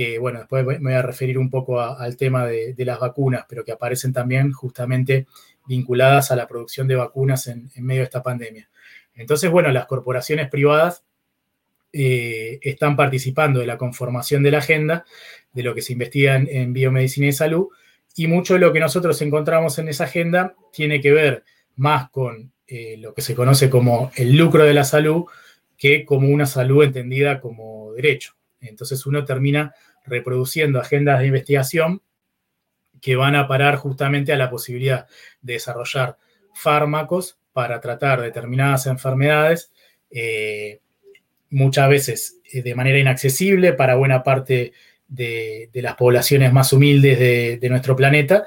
que, 0.00 0.18
bueno, 0.18 0.38
después 0.38 0.64
me 0.64 0.78
voy 0.78 0.94
a 0.94 1.02
referir 1.02 1.36
un 1.36 1.50
poco 1.50 1.78
al 1.78 2.16
tema 2.16 2.46
de, 2.46 2.74
las 2.78 2.98
vacunas, 2.98 3.44
pero 3.46 3.66
que 3.66 3.72
aparecen 3.72 4.14
también 4.14 4.50
justamente 4.50 5.26
vinculadas 5.66 6.30
a 6.30 6.36
la 6.36 6.48
producción 6.48 6.88
de 6.88 6.94
vacunas 6.94 7.48
en, 7.48 7.70
medio 7.76 8.00
de 8.00 8.04
esta 8.04 8.22
pandemia. 8.22 8.70
Entonces, 9.14 9.50
bueno, 9.50 9.70
las 9.72 9.84
corporaciones 9.84 10.48
privadas 10.48 11.04
eh, 11.92 12.60
están 12.62 12.96
participando 12.96 13.60
de 13.60 13.66
la 13.66 13.76
conformación 13.76 14.42
de 14.42 14.50
la 14.50 14.58
agenda, 14.58 15.04
de 15.52 15.62
lo 15.64 15.74
que 15.74 15.82
se 15.82 15.92
investiga 15.92 16.34
en, 16.34 16.72
biomedicina 16.72 17.26
y 17.26 17.32
salud, 17.32 17.68
y 18.16 18.26
mucho 18.26 18.54
de 18.54 18.60
lo 18.60 18.72
que 18.72 18.80
nosotros 18.80 19.20
encontramos 19.20 19.78
en 19.78 19.90
esa 19.90 20.04
agenda 20.04 20.54
tiene 20.72 21.02
que 21.02 21.12
ver 21.12 21.44
más 21.76 22.08
con 22.08 22.54
eh, 22.66 22.96
lo 22.96 23.12
que 23.12 23.20
se 23.20 23.34
conoce 23.34 23.68
como 23.68 24.10
el 24.16 24.34
lucro 24.34 24.64
de 24.64 24.72
la 24.72 24.84
salud 24.84 25.26
que 25.76 26.06
como 26.06 26.26
una 26.28 26.46
salud 26.46 26.84
entendida 26.84 27.38
como 27.38 27.92
derecho. 27.92 28.32
Entonces 28.62 29.04
uno 29.04 29.26
termina 29.26 29.74
reproduciendo 30.04 30.80
agendas 30.80 31.20
de 31.20 31.26
investigación 31.26 32.02
que 33.00 33.16
van 33.16 33.34
a 33.34 33.48
parar 33.48 33.76
justamente 33.76 34.32
a 34.32 34.36
la 34.36 34.50
posibilidad 34.50 35.06
de 35.40 35.54
desarrollar 35.54 36.18
fármacos 36.54 37.38
para 37.52 37.80
tratar 37.80 38.20
determinadas 38.20 38.86
enfermedades, 38.86 39.72
eh, 40.10 40.80
muchas 41.50 41.88
veces 41.88 42.40
eh, 42.52 42.62
de 42.62 42.74
manera 42.74 42.98
inaccesible 42.98 43.72
para 43.72 43.96
buena 43.96 44.22
parte 44.22 44.72
de, 45.08 45.70
las 45.74 45.96
poblaciones 45.96 46.52
más 46.52 46.72
humildes 46.72 47.18
de, 47.18 47.68
nuestro 47.68 47.96
planeta, 47.96 48.46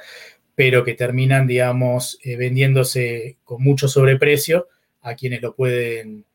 pero 0.56 0.84
que 0.84 0.94
terminan, 0.94 1.48
digamos, 1.48 2.20
eh, 2.24 2.38
vendiéndose 2.38 3.38
con 3.44 3.62
mucho 3.62 3.88
sobreprecio 3.88 4.68
a 5.02 5.16
quienes 5.16 5.42
lo 5.42 5.56
pueden 5.56 6.26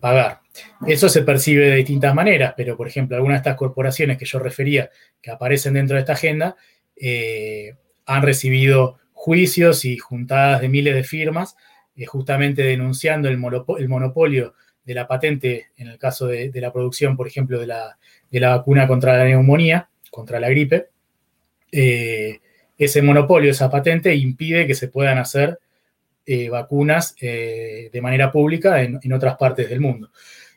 pagar. 0.00 0.40
Eso 0.86 1.08
se 1.08 1.22
percibe 1.22 1.70
de 1.70 1.76
distintas 1.76 2.14
maneras, 2.14 2.52
pero 2.56 2.76
por 2.76 2.86
ejemplo, 2.86 3.16
algunas 3.16 3.36
de 3.36 3.48
estas 3.48 3.56
corporaciones 3.56 4.18
que 4.18 4.26
yo 4.26 4.38
refería 4.38 4.90
que 5.20 5.30
aparecen 5.30 5.74
dentro 5.74 5.94
de 5.94 6.00
esta 6.00 6.12
agenda 6.12 6.56
eh, 6.96 7.74
han 8.06 8.22
recibido 8.22 8.98
juicios 9.12 9.84
y 9.84 9.96
juntadas 9.96 10.60
de 10.60 10.68
miles 10.68 10.94
de 10.94 11.04
firmas, 11.04 11.56
eh, 11.96 12.06
justamente 12.06 12.62
denunciando 12.62 13.28
el, 13.28 13.38
monopolio 13.38 14.54
de 14.84 14.94
la 14.94 15.06
patente, 15.06 15.68
en 15.76 15.88
el 15.88 15.98
caso 15.98 16.26
de, 16.26 16.50
la 16.54 16.72
producción, 16.72 17.16
por 17.16 17.26
ejemplo, 17.26 17.58
de 17.58 17.66
la, 17.66 17.96
vacuna 18.30 18.86
contra 18.86 19.16
la 19.16 19.24
neumonía, 19.24 19.88
contra 20.10 20.40
la 20.40 20.48
gripe. 20.48 20.88
Eh, 21.70 22.40
ese 22.76 23.00
monopolio, 23.00 23.50
esa 23.50 23.70
patente, 23.70 24.14
impide 24.14 24.66
que 24.66 24.74
se 24.74 24.88
puedan 24.88 25.18
hacer 25.18 25.58
vacunas 26.50 27.14
de 27.16 28.00
manera 28.02 28.30
pública 28.30 28.82
en, 28.82 29.12
otras 29.12 29.36
partes 29.36 29.68
del 29.68 29.80
mundo. 29.80 30.10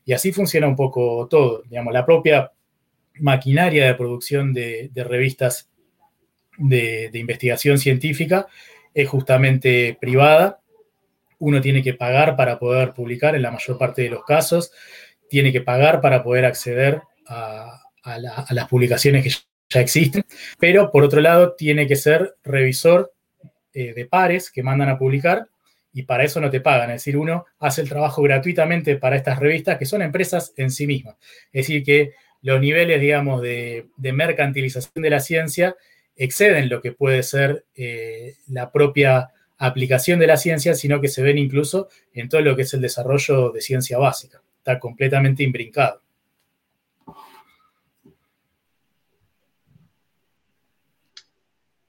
Y 0.06 0.14
así 0.14 0.32
funciona 0.32 0.68
un 0.68 0.76
poco 0.76 1.28
todo. 1.28 1.64
Digamos, 1.68 1.94
la 1.94 2.06
propia 2.06 2.52
maquinaria 3.20 3.88
de 3.88 3.96
producción 3.96 4.54
de, 4.54 4.90
de 4.94 5.04
revistas 5.04 5.70
de, 6.58 7.12
investigación 7.14 7.78
científica 7.78 8.48
es 8.94 9.10
justamente 9.10 9.98
privada. 10.00 10.62
Uno 11.40 11.62
tiene 11.62 11.84
que 11.84 11.94
pagar 11.94 12.36
para 12.36 12.60
poder 12.60 12.94
publicar 12.94 13.36
en 13.36 13.42
la 13.42 13.52
mayor 13.52 13.78
parte 13.78 14.04
de 14.04 14.10
los 14.10 14.24
casos, 14.24 14.72
tiene 15.30 15.52
que 15.52 15.62
pagar 15.62 16.02
para 16.02 16.24
poder 16.24 16.46
acceder 16.46 17.02
a, 17.28 17.82
las 18.52 18.68
publicaciones 18.68 19.24
que 19.24 19.32
ya 19.70 19.82
existen, 19.82 20.24
pero 20.60 20.92
por 20.92 21.04
otro 21.04 21.22
lado 21.22 21.56
tiene 21.56 21.88
que 21.88 21.96
ser 21.96 22.36
revisor 22.44 23.14
eh, 23.74 23.96
de 23.96 24.06
pares 24.06 24.52
que 24.52 24.62
mandan 24.62 24.90
a 24.90 25.00
publicar 25.00 25.48
y 25.96 26.04
para 26.04 26.24
eso 26.24 26.40
no 26.40 26.52
te 26.52 26.62
pagan. 26.62 26.92
Es 26.92 27.02
decir, 27.02 27.18
uno 27.18 27.46
hace 27.58 27.82
el 27.82 27.90
trabajo 27.90 28.22
gratuitamente 28.22 28.98
para 28.98 29.16
estas 29.16 29.40
revistas 29.40 29.80
que 29.80 29.88
son 29.88 30.04
empresas 30.04 30.54
en 30.58 30.70
sí 30.70 30.86
mismas. 30.86 31.16
Es 31.52 31.66
decir, 31.66 31.84
que 31.84 32.12
los 32.44 32.62
niveles, 32.62 33.02
digamos, 33.02 33.42
de 33.42 33.88
mercantilización 33.98 35.02
de 35.02 35.10
la 35.10 35.20
ciencia 35.20 35.76
exceden 36.16 36.70
lo 36.70 36.82
que 36.82 36.92
puede 36.92 37.24
ser 37.24 37.66
eh, 37.76 38.36
la 38.48 38.72
propia 38.72 39.32
aplicación 39.58 40.20
de 40.20 40.28
la 40.28 40.38
ciencia, 40.38 40.76
sino 40.76 41.02
que 41.02 41.08
se 41.08 41.22
ven 41.22 41.38
incluso 41.38 41.90
en 42.14 42.30
todo 42.30 42.42
lo 42.42 42.56
que 42.56 42.64
es 42.64 42.74
el 42.74 42.82
desarrollo 42.82 43.52
de 43.52 43.62
ciencia 43.62 43.98
básica. 43.98 44.42
Está 44.58 44.80
completamente 44.80 45.44
imbrincado. 45.44 46.02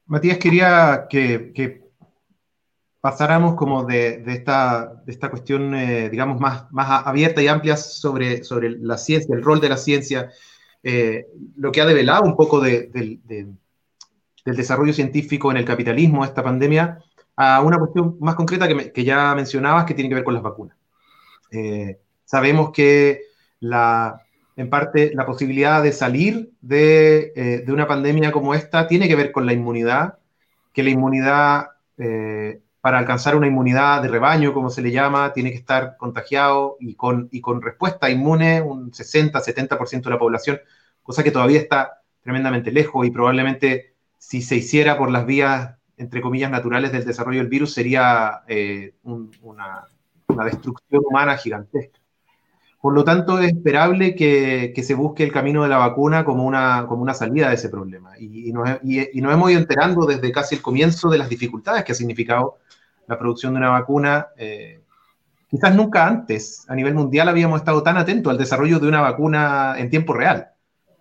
Matías, 0.06 0.38
quería 0.38 1.06
que, 1.10 1.82
pasáramos 3.06 3.54
como 3.54 3.84
de, 3.84 4.20
esta, 4.26 5.00
esta, 5.06 5.30
cuestión, 5.30 5.76
eh, 5.76 6.10
digamos, 6.10 6.40
más, 6.40 6.64
más 6.72 7.06
abierta 7.06 7.40
y 7.40 7.46
amplia 7.46 7.76
sobre, 7.76 8.42
sobre 8.42 8.70
la 8.70 8.98
ciencia, 8.98 9.32
el 9.32 9.44
rol 9.44 9.60
de 9.60 9.68
la 9.68 9.76
ciencia, 9.76 10.32
eh, 10.82 11.28
lo 11.56 11.70
que 11.70 11.80
ha 11.80 11.86
develado 11.86 12.24
un 12.24 12.34
poco 12.34 12.58
de 12.58 12.90
del 14.44 14.56
desarrollo 14.56 14.92
científico 14.92 15.52
en 15.52 15.56
el 15.56 15.64
capitalismo, 15.64 16.24
esta 16.24 16.42
pandemia, 16.42 16.98
a 17.36 17.60
una 17.60 17.78
cuestión 17.78 18.16
más 18.18 18.34
concreta 18.34 18.66
que, 18.66 19.04
ya 19.04 19.36
mencionabas, 19.36 19.84
que 19.84 19.94
tiene 19.94 20.08
que 20.08 20.16
ver 20.16 20.24
con 20.24 20.34
las 20.34 20.42
vacunas. 20.42 20.76
Eh, 21.52 22.00
sabemos 22.24 22.72
que 22.72 23.20
la, 23.60 24.20
en 24.56 24.68
parte 24.68 25.12
la 25.14 25.26
posibilidad 25.26 25.80
de 25.80 25.92
salir 25.92 26.50
de, 26.60 27.62
de, 27.64 27.72
una 27.72 27.86
pandemia 27.86 28.32
como 28.32 28.52
esta 28.52 28.88
tiene 28.88 29.06
que 29.06 29.14
ver 29.14 29.30
con 29.30 29.46
la 29.46 29.52
inmunidad, 29.52 30.18
que 30.72 30.82
la 30.82 30.90
inmunidad, 30.90 31.68
para 32.86 33.00
alcanzar 33.00 33.34
una 33.34 33.48
inmunidad 33.48 34.00
de 34.00 34.06
rebaño, 34.06 34.54
como 34.54 34.70
se 34.70 34.80
le 34.80 34.92
llama, 34.92 35.32
tiene 35.32 35.50
que 35.50 35.56
estar 35.56 35.96
contagiado 35.96 36.76
y 36.78 36.94
con, 36.94 37.28
y 37.32 37.40
con 37.40 37.60
respuesta 37.60 38.08
inmune 38.10 38.62
un 38.62 38.92
60-70% 38.92 40.04
de 40.04 40.10
la 40.10 40.20
población, 40.20 40.60
cosa 41.02 41.24
que 41.24 41.32
todavía 41.32 41.58
está 41.58 42.02
tremendamente 42.20 42.70
lejos 42.70 43.04
y 43.04 43.10
probablemente 43.10 43.96
si 44.18 44.40
se 44.40 44.54
hiciera 44.54 44.96
por 44.96 45.10
las 45.10 45.26
vías, 45.26 45.74
entre 45.96 46.20
comillas, 46.20 46.48
naturales 46.48 46.92
del 46.92 47.04
desarrollo 47.04 47.40
del 47.40 47.48
virus, 47.48 47.74
sería 47.74 48.42
eh, 48.46 48.94
una, 49.02 49.88
destrucción 50.44 51.02
humana 51.10 51.36
gigantesca. 51.36 51.98
Por 52.86 52.94
lo 52.94 53.02
tanto, 53.02 53.40
es 53.40 53.52
esperable 53.52 54.14
que, 54.14 54.72
se 54.80 54.94
busque 54.94 55.24
el 55.24 55.32
camino 55.32 55.64
de 55.64 55.68
la 55.68 55.78
vacuna 55.78 56.24
como 56.24 56.44
una, 56.44 56.86
como 56.86 57.02
una 57.02 57.14
salida 57.14 57.48
de 57.48 57.56
ese 57.56 57.68
problema. 57.68 58.16
Y, 58.16 58.52
nos, 58.52 58.78
hemos 58.80 59.50
ido 59.50 59.58
enterando 59.58 60.06
desde 60.06 60.30
casi 60.30 60.54
el 60.54 60.62
comienzo 60.62 61.10
de 61.10 61.18
las 61.18 61.28
dificultades 61.28 61.82
que 61.82 61.90
ha 61.90 61.94
significado 61.96 62.58
la 63.08 63.18
producción 63.18 63.54
de 63.54 63.58
una 63.58 63.70
vacuna. 63.70 64.28
Eh, 64.36 64.82
quizás 65.50 65.74
nunca 65.74 66.06
antes 66.06 66.64
a 66.68 66.76
nivel 66.76 66.94
mundial 66.94 67.28
habíamos 67.28 67.58
estado 67.58 67.82
tan 67.82 67.96
atentos 67.96 68.30
al 68.30 68.38
desarrollo 68.38 68.78
de 68.78 68.86
una 68.86 69.00
vacuna 69.00 69.74
en 69.76 69.90
tiempo 69.90 70.12
real. 70.12 70.52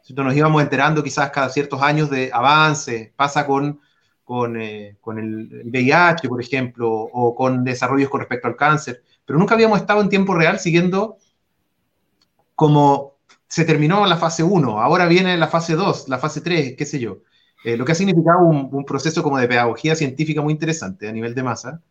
Nos 0.09 0.35
íbamos 0.35 0.63
enterando 0.63 1.03
quizás 1.03 1.29
cada 1.29 1.49
ciertos 1.49 1.83
años 1.83 2.09
de 2.09 2.31
avances, 2.33 3.11
pasa 3.15 3.45
con, 3.45 3.79
con, 4.23 4.59
eh, 4.59 4.97
con 4.99 5.19
el 5.19 5.61
VIH, 5.65 6.29
por 6.29 6.41
ejemplo, 6.41 6.89
o 6.91 7.35
con 7.35 7.63
desarrollos 7.63 8.09
con 8.09 8.21
respecto 8.21 8.47
al 8.47 8.55
cáncer, 8.55 9.03
pero 9.23 9.37
nunca 9.37 9.53
habíamos 9.53 9.79
estado 9.79 10.01
en 10.01 10.09
tiempo 10.09 10.33
real 10.33 10.57
siguiendo 10.57 11.17
como 12.55 13.15
se 13.47 13.65
terminó 13.65 14.05
la 14.05 14.17
fase 14.17 14.43
1, 14.43 14.81
ahora 14.81 15.05
viene 15.07 15.37
la 15.37 15.47
fase 15.47 15.75
2, 15.75 16.09
la 16.09 16.17
fase 16.17 16.41
3, 16.41 16.75
qué 16.77 16.85
sé 16.85 16.99
yo. 16.99 17.19
Eh, 17.63 17.77
lo 17.77 17.85
que 17.85 17.93
ha 17.93 17.95
significado 17.95 18.45
un, 18.45 18.69
un, 18.71 18.85
proceso 18.85 19.23
como 19.23 19.37
de 19.37 19.47
pedagogía 19.47 19.95
científica 19.95 20.41
muy 20.41 20.53
interesante 20.53 21.07
a 21.07 21.11
nivel 21.11 21.33
de 21.33 21.43
masa. 21.43 21.81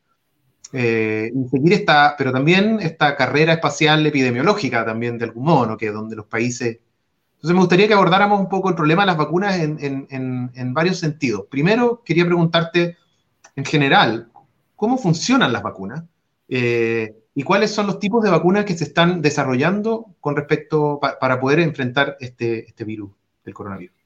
Eh, 0.77 1.31
y 1.33 1.49
seguir 1.51 1.73
esta, 1.73 2.17
pero 2.19 2.33
también 2.33 2.81
esta 2.81 3.15
carrera 3.15 3.53
espacial 3.53 4.05
epidemiológica 4.05 4.85
también 4.85 5.19
de 5.19 5.27
algún 5.27 5.45
modo, 5.45 5.67
¿no? 5.67 5.77
que 5.77 5.93
donde 5.93 6.17
los 6.17 6.27
países 6.27 6.81
Entonces 7.37 7.55
me 7.55 7.61
gustaría 7.61 7.87
que 7.87 7.95
abordáramos 7.95 8.41
un 8.41 8.49
poco 8.49 8.71
el 8.71 8.75
problema 8.75 9.03
de 9.03 9.07
las 9.07 9.17
vacunas 9.17 9.57
en, 9.57 10.75
varios 10.75 10.99
sentidos. 10.99 11.45
Primero, 11.49 12.03
quería 12.05 12.27
preguntarte 12.27 12.97
en 13.55 13.65
general, 13.65 14.33
¿cómo 14.75 14.99
funcionan 14.99 15.53
las 15.53 15.63
vacunas? 15.63 16.03
Eh, 16.49 17.15
¿Y 17.35 17.43
cuáles 17.43 17.73
son 17.73 17.89
los 17.89 17.99
tipos 17.99 18.23
de 18.23 18.31
vacunas 18.31 18.65
que 18.65 18.77
se 18.77 18.85
están 18.85 19.21
desarrollando 19.21 20.15
con 20.21 20.37
respecto 20.37 21.01
para 21.21 21.41
poder 21.41 21.59
enfrentar 21.59 22.17
este, 22.21 22.67
este 22.67 22.85
virus 22.85 23.11
del 23.45 23.55
coronavirus? 23.55 23.97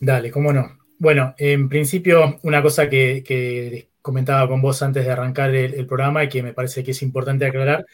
Dale, 0.00 0.30
cómo 0.30 0.52
no. 0.52 0.78
Bueno, 0.98 1.34
en 1.38 1.68
principio, 1.68 2.38
una 2.42 2.62
cosa 2.62 2.88
que, 2.88 3.88
comentaba 4.00 4.48
con 4.48 4.62
vos 4.62 4.80
antes 4.82 5.04
de 5.04 5.10
arrancar 5.12 5.54
el, 5.54 5.86
programa 5.86 6.24
y 6.24 6.28
que 6.28 6.42
me 6.42 6.54
parece 6.54 6.82
que 6.82 6.92
es 6.92 7.02
importante 7.02 7.44
aclarar 7.44 7.84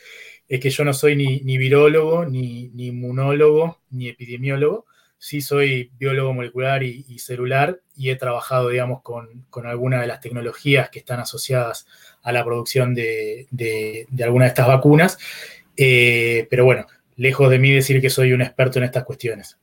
es 0.46 0.60
que 0.60 0.70
yo 0.70 0.84
no 0.84 0.92
soy 0.92 1.16
ni, 1.16 1.40
ni 1.40 1.58
virólogo, 1.58 2.24
ni, 2.24 2.70
inmunólogo, 2.76 3.80
ni 3.90 4.08
epidemiólogo. 4.08 4.86
Sí 5.18 5.40
soy 5.40 5.90
biólogo 5.98 6.34
molecular 6.34 6.82
y, 6.82 7.18
celular 7.18 7.80
y 7.96 8.10
he 8.10 8.16
trabajado, 8.16 8.68
digamos, 8.68 9.02
con, 9.02 9.46
con 9.48 9.66
algunas 9.66 10.02
de 10.02 10.06
las 10.06 10.20
tecnologías 10.20 10.90
que 10.90 10.98
están 10.98 11.20
asociadas 11.20 11.86
a 12.24 12.32
la 12.32 12.44
producción 12.44 12.94
de, 12.94 13.46
de, 13.50 14.06
de 14.10 14.24
alguna 14.24 14.46
de 14.46 14.48
estas 14.48 14.66
vacunas. 14.66 15.18
Eh, 15.76 16.46
pero 16.50 16.64
bueno, 16.64 16.87
lejos 17.16 17.50
de 17.50 17.58
mí 17.58 17.70
decir 17.70 18.00
que 18.00 18.10
soy 18.10 18.32
un 18.32 18.42
experto 18.42 18.78
en 18.78 18.87
estas 18.87 19.04
cuestiones. 19.04 19.58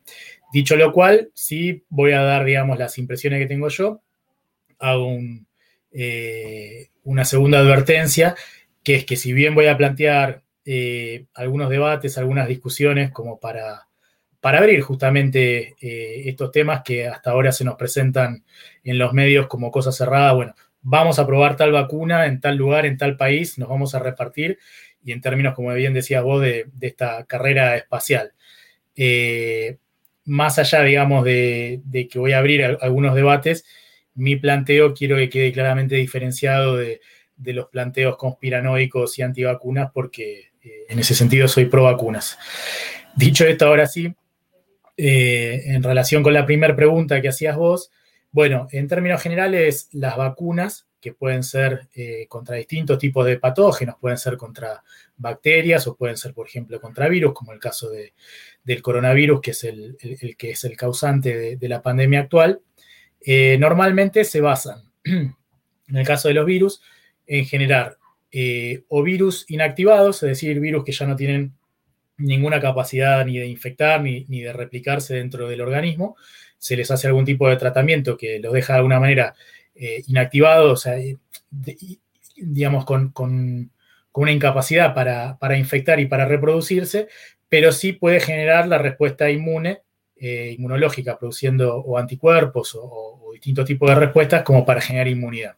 Dicho 0.53 0.75
lo 0.75 0.93
cual, 0.93 1.31
sí 1.33 1.83
voy 1.89 2.11
a 2.11 2.21
dar, 2.21 2.45
digamos, 2.45 2.77
las 2.77 2.97
impresiones 2.97 3.39
que 3.39 3.47
tengo 3.47 3.67
yo. 3.69 4.01
Hago 4.77 5.17
eh, 5.91 6.89
una 7.03 7.25
segunda 7.25 7.59
advertencia, 7.59 8.35
que 8.83 8.95
es 8.95 9.05
que 9.05 9.15
si 9.15 9.33
bien 9.33 9.55
voy 9.55 9.67
a 9.67 9.77
plantear 9.77 10.43
eh, 10.63 11.25
algunos 11.33 11.69
debates, 11.69 12.17
algunas 12.17 12.47
discusiones 12.47 13.09
como 13.09 13.39
para, 13.39 13.87
para 14.39 14.59
abrir 14.59 14.81
justamente 14.81 15.75
estos 15.79 16.51
temas 16.51 16.81
que 16.83 17.07
hasta 17.07 17.31
ahora 17.31 17.51
se 17.51 17.63
nos 17.63 17.75
presentan 17.75 18.43
en 18.83 18.99
los 18.99 19.13
medios 19.13 19.47
como 19.47 19.71
cosas 19.71 19.97
cerradas, 19.97 20.35
bueno, 20.35 20.55
vamos 20.81 21.19
a 21.19 21.27
probar 21.27 21.55
tal 21.55 21.71
vacuna 21.71 22.25
en 22.25 22.39
tal 22.39 22.57
lugar, 22.57 22.85
en 22.85 22.97
tal 22.97 23.17
país, 23.17 23.57
nos 23.57 23.69
vamos 23.69 23.95
a 23.95 23.99
repartir 23.99 24.59
y 25.03 25.11
en 25.11 25.21
términos, 25.21 25.55
como 25.55 25.73
bien 25.73 25.93
decías 25.93 26.23
vos, 26.23 26.41
de, 26.41 26.67
esta 26.81 27.25
carrera 27.25 27.75
espacial 27.75 28.33
más 30.25 30.59
allá, 30.59 30.83
digamos, 30.83 31.25
de, 31.25 32.07
que 32.11 32.19
voy 32.19 32.33
a 32.33 32.37
abrir 32.37 32.63
algunos 32.81 33.15
debates, 33.15 33.65
mi 34.15 34.35
planteo 34.35 34.93
quiero 34.93 35.17
que 35.17 35.29
quede 35.29 35.51
claramente 35.51 35.95
diferenciado 35.95 36.77
de, 36.77 37.01
los 37.43 37.69
planteos 37.69 38.17
conspiranoicos 38.17 39.17
y 39.17 39.23
antivacunas, 39.23 39.89
porque 39.91 40.51
eh, 40.63 40.85
en 40.89 40.99
ese 40.99 41.15
sentido 41.15 41.47
soy 41.47 41.65
pro 41.65 41.83
vacunas. 41.83 42.37
Dicho 43.15 43.45
esto, 43.45 43.65
ahora 43.65 43.87
sí, 43.87 44.13
eh, 44.95 45.63
en 45.65 45.81
relación 45.81 46.21
con 46.21 46.35
la 46.35 46.45
primera 46.45 46.75
pregunta 46.75 47.19
que 47.19 47.29
hacías 47.29 47.55
vos, 47.55 47.91
bueno, 48.31 48.67
en 48.71 48.87
términos 48.87 49.21
generales, 49.21 49.89
las 49.91 50.17
vacunas, 50.17 50.87
que 51.01 51.13
pueden 51.13 51.41
ser 51.41 51.89
eh, 51.95 52.27
contra 52.29 52.55
distintos 52.55 52.99
tipos 52.99 53.25
de 53.25 53.39
patógenos, 53.39 53.95
pueden 53.99 54.19
ser 54.19 54.37
contra 54.37 54.83
bacterias 55.17 55.87
o 55.87 55.95
pueden 55.95 56.15
ser, 56.15 56.33
por 56.33 56.47
ejemplo, 56.47 56.79
contra 56.79 57.09
virus, 57.09 57.33
como 57.33 57.53
el 57.53 57.59
caso 57.59 57.89
de, 57.89 58.13
del 58.63 58.81
coronavirus, 58.83 59.41
que 59.41 59.51
es 59.51 59.63
el, 59.63 59.97
que 60.37 60.51
es 60.51 60.63
el 60.63 60.77
causante 60.77 61.57
de, 61.57 61.69
la 61.69 61.81
pandemia 61.81 62.21
actual, 62.21 62.61
eh, 63.19 63.57
normalmente 63.59 64.23
se 64.23 64.41
basan, 64.41 64.91
en 65.03 65.35
el 65.87 66.05
caso 66.05 66.27
de 66.27 66.35
los 66.35 66.45
virus, 66.45 66.81
en 67.25 67.45
generar 67.45 67.97
eh, 68.31 68.83
o 68.87 69.01
virus 69.03 69.45
inactivados, 69.49 70.23
es 70.23 70.29
decir, 70.29 70.59
virus 70.59 70.85
que 70.85 70.91
ya 70.91 71.07
no 71.07 71.15
tienen 71.15 71.53
ninguna 72.17 72.61
capacidad 72.61 73.25
ni 73.25 73.37
de 73.37 73.47
infectar 73.47 74.01
ni, 74.01 74.23
de 74.23 74.53
replicarse 74.53 75.15
dentro 75.15 75.47
del 75.47 75.61
organismo, 75.61 76.15
se 76.61 76.77
les 76.77 76.91
hace 76.91 77.07
algún 77.07 77.25
tipo 77.25 77.49
de 77.49 77.57
tratamiento 77.57 78.15
que 78.15 78.39
los 78.39 78.53
deja 78.53 78.73
de 78.73 78.77
alguna 78.77 78.99
manera 78.99 79.33
eh, 79.73 80.03
inactivados, 80.05 80.71
o 80.71 80.75
sea, 80.77 80.95
digamos, 82.37 82.85
con, 82.85 83.71
una 84.13 84.31
incapacidad 84.31 84.93
para, 84.93 85.39
para, 85.39 85.57
infectar 85.57 85.99
y 85.99 86.05
para 86.05 86.25
reproducirse, 86.25 87.07
pero 87.49 87.71
sí 87.71 87.93
puede 87.93 88.19
generar 88.19 88.67
la 88.67 88.77
respuesta 88.77 89.31
inmune, 89.31 89.81
eh, 90.17 90.53
inmunológica, 90.55 91.17
produciendo 91.17 91.77
o 91.77 91.97
anticuerpos 91.97 92.77
o, 92.79 93.31
distintos 93.33 93.65
tipos 93.65 93.89
de 93.89 93.95
respuestas 93.95 94.43
como 94.43 94.63
para 94.63 94.81
generar 94.81 95.07
inmunidad. 95.07 95.55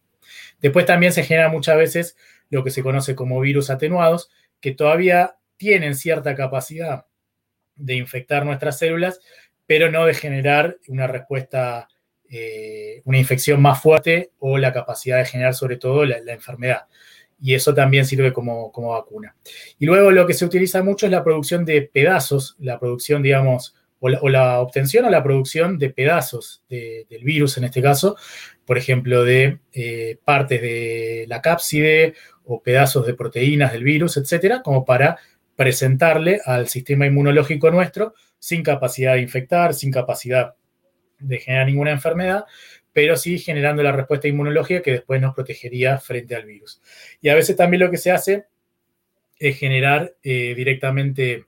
Después 0.62 0.86
también 0.86 1.12
se 1.12 1.24
genera 1.24 1.50
muchas 1.50 1.76
veces 1.76 2.16
lo 2.50 2.64
que 2.64 2.72
se 2.72 2.82
conoce 2.82 3.14
como 3.14 3.42
virus 3.42 3.70
atenuados, 3.70 4.30
que 4.62 4.72
todavía 4.72 5.36
tienen 5.58 5.96
cierta 5.96 6.34
capacidad 6.34 7.08
de 7.76 7.96
infectar 7.96 8.46
nuestras 8.46 8.78
células, 8.78 9.20
pero 9.66 9.92
no 9.92 10.06
de 10.06 10.14
generar 10.14 10.78
una 10.88 11.08
respuesta, 11.08 11.88
eh, 12.30 13.02
una 13.06 13.18
infección 13.18 13.62
más 13.62 13.82
fuerte 13.82 14.32
o 14.40 14.58
la 14.58 14.74
capacidad 14.74 15.18
de 15.18 15.26
generar 15.26 15.54
sobre 15.54 15.78
todo 15.78 16.06
la 16.06 16.34
enfermedad 16.34 16.88
y 17.44 17.56
eso 17.56 17.74
también 17.74 18.06
sirve 18.06 18.32
como, 18.32 18.72
vacuna. 18.72 19.36
Y 19.78 19.86
luego 19.86 20.12
lo 20.12 20.26
que 20.26 20.34
se 20.34 20.46
utiliza 20.46 20.82
mucho 20.82 21.08
es 21.08 21.12
la 21.12 21.26
producción 21.26 21.66
de 21.66 21.82
pedazos, 21.82 22.56
la 22.58 22.80
producción, 22.80 23.22
digamos, 23.22 23.76
o 24.00 24.30
la, 24.30 24.62
obtención 24.62 25.04
o 25.06 25.10
la 25.10 25.24
producción 25.24 25.78
de 25.78 25.90
pedazos 25.90 26.64
del 26.70 27.24
virus 27.24 27.58
en 27.58 27.66
este 27.66 27.82
caso, 27.82 28.16
por 28.66 28.78
ejemplo, 28.78 29.26
de 29.26 29.60
eh, 29.74 30.18
partes 30.24 30.62
de 30.62 31.26
la 31.28 31.42
cápside 31.42 32.14
o 32.46 32.62
pedazos 32.64 33.06
de 33.06 33.14
proteínas 33.14 33.74
del 33.74 33.84
virus, 33.84 34.16
etcétera, 34.16 34.62
como 34.62 34.86
para 34.86 35.18
presentarle 35.58 36.40
al 36.46 36.70
sistema 36.70 37.06
inmunológico 37.06 37.72
nuestro 37.72 38.14
sin 38.44 38.62
capacidad 38.62 39.14
de 39.14 39.22
infectar, 39.22 39.74
sin 39.74 39.90
capacidad 39.90 40.56
de 41.18 41.40
generar 41.40 41.66
ninguna 41.66 41.92
enfermedad, 41.92 42.44
pero 42.92 43.16
sí 43.16 43.40
generando 43.40 43.82
la 43.84 43.94
respuesta 43.94 44.28
inmunológica 44.28 44.82
que 44.82 44.92
después 44.92 45.22
nos 45.22 45.34
protegería 45.34 45.98
frente 45.98 46.36
al 46.36 46.44
virus. 46.44 46.82
Y 47.22 47.30
a 47.30 47.36
veces 47.36 47.56
también 47.56 47.80
lo 47.80 47.90
que 47.90 47.96
se 47.96 48.12
hace 48.12 48.48
es 49.40 49.58
generar 49.58 50.16
eh, 50.24 50.54
directamente 50.58 51.46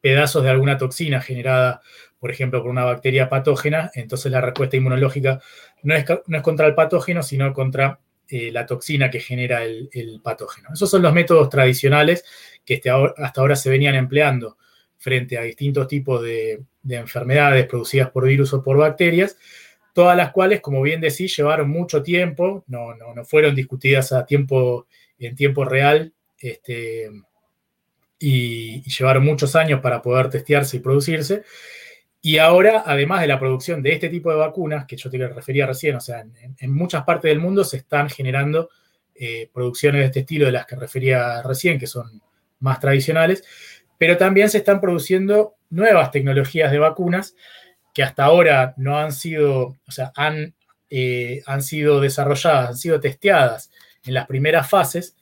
pedazos 0.00 0.42
de 0.42 0.48
alguna 0.48 0.78
toxina 0.78 1.20
generada, 1.20 1.82
por 2.18 2.30
ejemplo, 2.30 2.62
por 2.62 2.70
una 2.70 2.84
bacteria 2.84 3.28
patógena, 3.28 3.90
entonces 3.94 4.32
la 4.32 4.40
respuesta 4.40 4.78
inmunológica 4.78 5.42
no 5.82 5.94
es, 5.94 6.06
contra 6.40 6.68
el 6.68 6.74
patógeno, 6.74 7.22
sino 7.22 7.52
contra 7.52 8.00
eh, 8.28 8.50
la 8.50 8.64
toxina 8.64 9.10
que 9.10 9.20
genera 9.20 9.62
el, 9.62 10.20
patógeno. 10.24 10.70
Esos 10.72 10.88
son 10.88 11.02
los 11.02 11.12
métodos 11.12 11.50
tradicionales 11.50 12.24
que 12.64 12.74
este 12.74 12.88
hasta 12.88 13.42
ahora 13.42 13.56
se 13.56 13.68
venían 13.68 13.94
empleando 13.94 14.56
frente 15.02 15.36
a 15.36 15.42
distintos 15.42 15.88
tipos 15.88 16.22
de, 16.22 16.62
de 16.82 16.96
enfermedades 16.96 17.66
producidas 17.66 18.10
por 18.10 18.26
virus 18.26 18.52
o 18.52 18.62
por 18.62 18.76
bacterias, 18.76 19.36
todas 19.92 20.16
las 20.16 20.32
cuales, 20.32 20.60
como 20.60 20.80
bien 20.80 21.00
decís, 21.00 21.36
llevaron 21.36 21.68
mucho 21.68 22.02
tiempo, 22.02 22.64
no, 22.66 22.94
no, 22.94 23.24
fueron 23.24 23.54
discutidas 23.54 24.12
a 24.12 24.24
tiempo, 24.24 24.86
en 25.18 25.36
tiempo 25.36 25.64
real, 25.64 26.12
este, 26.38 27.10
y, 28.18 28.82
llevaron 28.82 29.24
muchos 29.24 29.54
años 29.54 29.80
para 29.80 30.02
poder 30.02 30.30
testearse 30.30 30.76
y 30.76 30.80
producirse. 30.80 31.42
Y 32.20 32.38
ahora, 32.38 32.84
además 32.86 33.20
de 33.20 33.26
la 33.26 33.38
producción 33.38 33.82
de 33.82 33.92
este 33.92 34.08
tipo 34.08 34.30
de 34.30 34.36
vacunas, 34.36 34.86
que 34.86 34.96
yo 34.96 35.10
te 35.10 35.18
refería 35.28 35.66
recién, 35.66 35.96
o 35.96 36.00
sea, 36.00 36.24
en, 36.60 36.72
muchas 36.72 37.04
partes 37.04 37.30
del 37.30 37.40
mundo 37.40 37.64
se 37.64 37.78
están 37.78 38.08
generando 38.08 38.70
eh, 39.14 39.50
producciones 39.52 40.00
de 40.00 40.06
este 40.06 40.20
estilo 40.20 40.46
de 40.46 40.52
las 40.52 40.66
que 40.66 40.76
refería 40.76 41.42
recién, 41.42 41.78
que 41.78 41.88
son 41.88 42.22
más 42.60 42.78
tradicionales, 42.80 43.44
pero 44.02 44.16
también 44.16 44.50
se 44.50 44.58
están 44.58 44.80
produciendo 44.80 45.54
nuevas 45.70 46.10
tecnologías 46.10 46.72
de 46.72 46.80
vacunas 46.80 47.36
que 47.94 48.02
hasta 48.02 48.24
ahora 48.24 48.74
no 48.76 48.98
han 48.98 49.12
sido, 49.12 49.76
o 49.86 49.90
sea, 49.92 50.10
han, 50.16 50.56
eh, 50.90 51.40
han 51.46 51.62
sido 51.62 52.00
desarrolladas, 52.00 52.70
han 52.70 52.76
sido 52.76 52.98
testeadas 52.98 53.70
en 54.04 54.14
las 54.14 54.26
primeras 54.26 54.68
fases, 54.68 55.16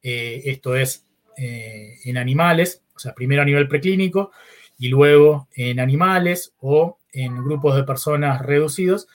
eh, 0.00 0.42
esto 0.44 0.76
es 0.76 1.08
eh, 1.38 1.96
en 2.04 2.18
animales, 2.18 2.84
o 2.94 3.00
sea, 3.00 3.14
primero 3.14 3.42
a 3.42 3.44
nivel 3.44 3.66
preclínico 3.66 4.30
y 4.78 4.90
luego 4.90 5.48
en 5.56 5.80
animales 5.80 6.54
o 6.60 7.00
en 7.12 7.34
grupos 7.42 7.74
de 7.74 7.82
personas 7.82 8.42
reducidos, 8.42 9.08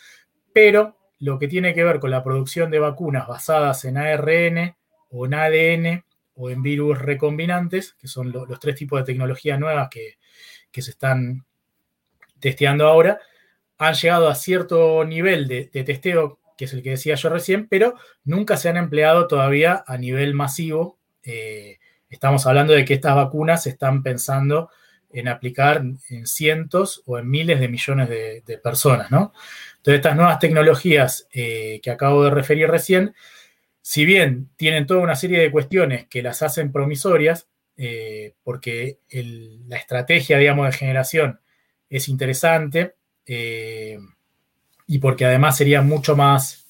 pero 0.51 0.97
lo 1.19 1.39
que 1.39 1.47
tiene 1.47 1.73
que 1.73 1.85
ver 1.85 2.01
con 2.01 2.11
la 2.11 2.21
producción 2.21 2.69
de 2.69 2.79
vacunas 2.79 3.29
basadas 3.29 3.85
en 3.85 3.95
ARN 3.95 4.75
o 5.09 5.25
en 5.25 5.33
ADN 5.33 6.05
o 6.35 6.49
en 6.49 6.61
virus 6.61 6.99
recombinantes, 6.99 7.93
que 7.93 8.07
son 8.07 8.31
los 8.31 8.59
tres 8.59 8.75
tipos 8.75 8.99
de 8.99 9.05
tecnologías 9.05 9.59
nuevas 9.59 9.89
que, 9.89 10.17
que 10.71 10.81
se 10.81 10.91
están 10.91 11.45
testeando 12.39 12.87
ahora, 12.87 13.19
han 13.77 13.93
llegado 13.93 14.29
a 14.29 14.35
cierto 14.35 15.03
nivel 15.05 15.47
de, 15.47 15.65
testeo, 15.65 16.39
que 16.57 16.65
es 16.65 16.73
el 16.73 16.81
que 16.81 16.91
decía 16.91 17.15
yo 17.15 17.29
recién, 17.29 17.67
pero 17.67 17.95
nunca 18.23 18.57
se 18.57 18.69
han 18.69 18.77
empleado 18.77 19.27
todavía 19.27 19.83
a 19.85 19.97
nivel 19.97 20.33
masivo. 20.33 20.97
Eh, 21.23 21.79
estamos 22.09 22.45
hablando 22.47 22.73
de 22.73 22.85
que 22.85 22.93
estas 22.93 23.15
vacunas 23.15 23.63
se 23.63 23.69
están 23.71 24.03
pensando 24.03 24.69
en 25.11 25.27
aplicar 25.27 25.81
en 26.09 26.27
cientos 26.27 27.01
o 27.05 27.17
en 27.17 27.29
miles 27.29 27.59
de 27.59 27.69
millones 27.69 28.09
de, 28.09 28.59
personas, 28.61 29.11
¿no? 29.11 29.33
Entonces, 29.77 29.99
estas 29.99 30.15
nuevas 30.15 30.39
tecnologías 30.39 31.27
eh, 31.31 31.79
que 31.81 31.91
acabo 31.91 32.23
de 32.25 32.31
referir 32.31 32.67
recién, 32.69 33.15
si 33.87 34.03
bien 34.03 34.49
tienen 34.55 34.87
toda 34.87 35.01
una 35.01 35.15
serie 35.15 35.39
de 35.39 35.51
cuestiones 35.51 36.07
que 36.07 36.23
las 36.23 36.41
hacen 36.41 36.71
promisorias, 36.71 37.47
eh, 37.77 38.33
porque 38.43 38.97
la 39.11 39.77
estrategia, 39.77 40.39
digamos, 40.39 40.65
de 40.65 40.71
generación 40.71 41.39
es 41.87 42.09
interesante 42.09 42.95
y 44.87 44.99
porque 44.99 45.25
además 45.25 45.57
serían 45.57 45.87
mucho 45.87 46.15
más 46.15 46.67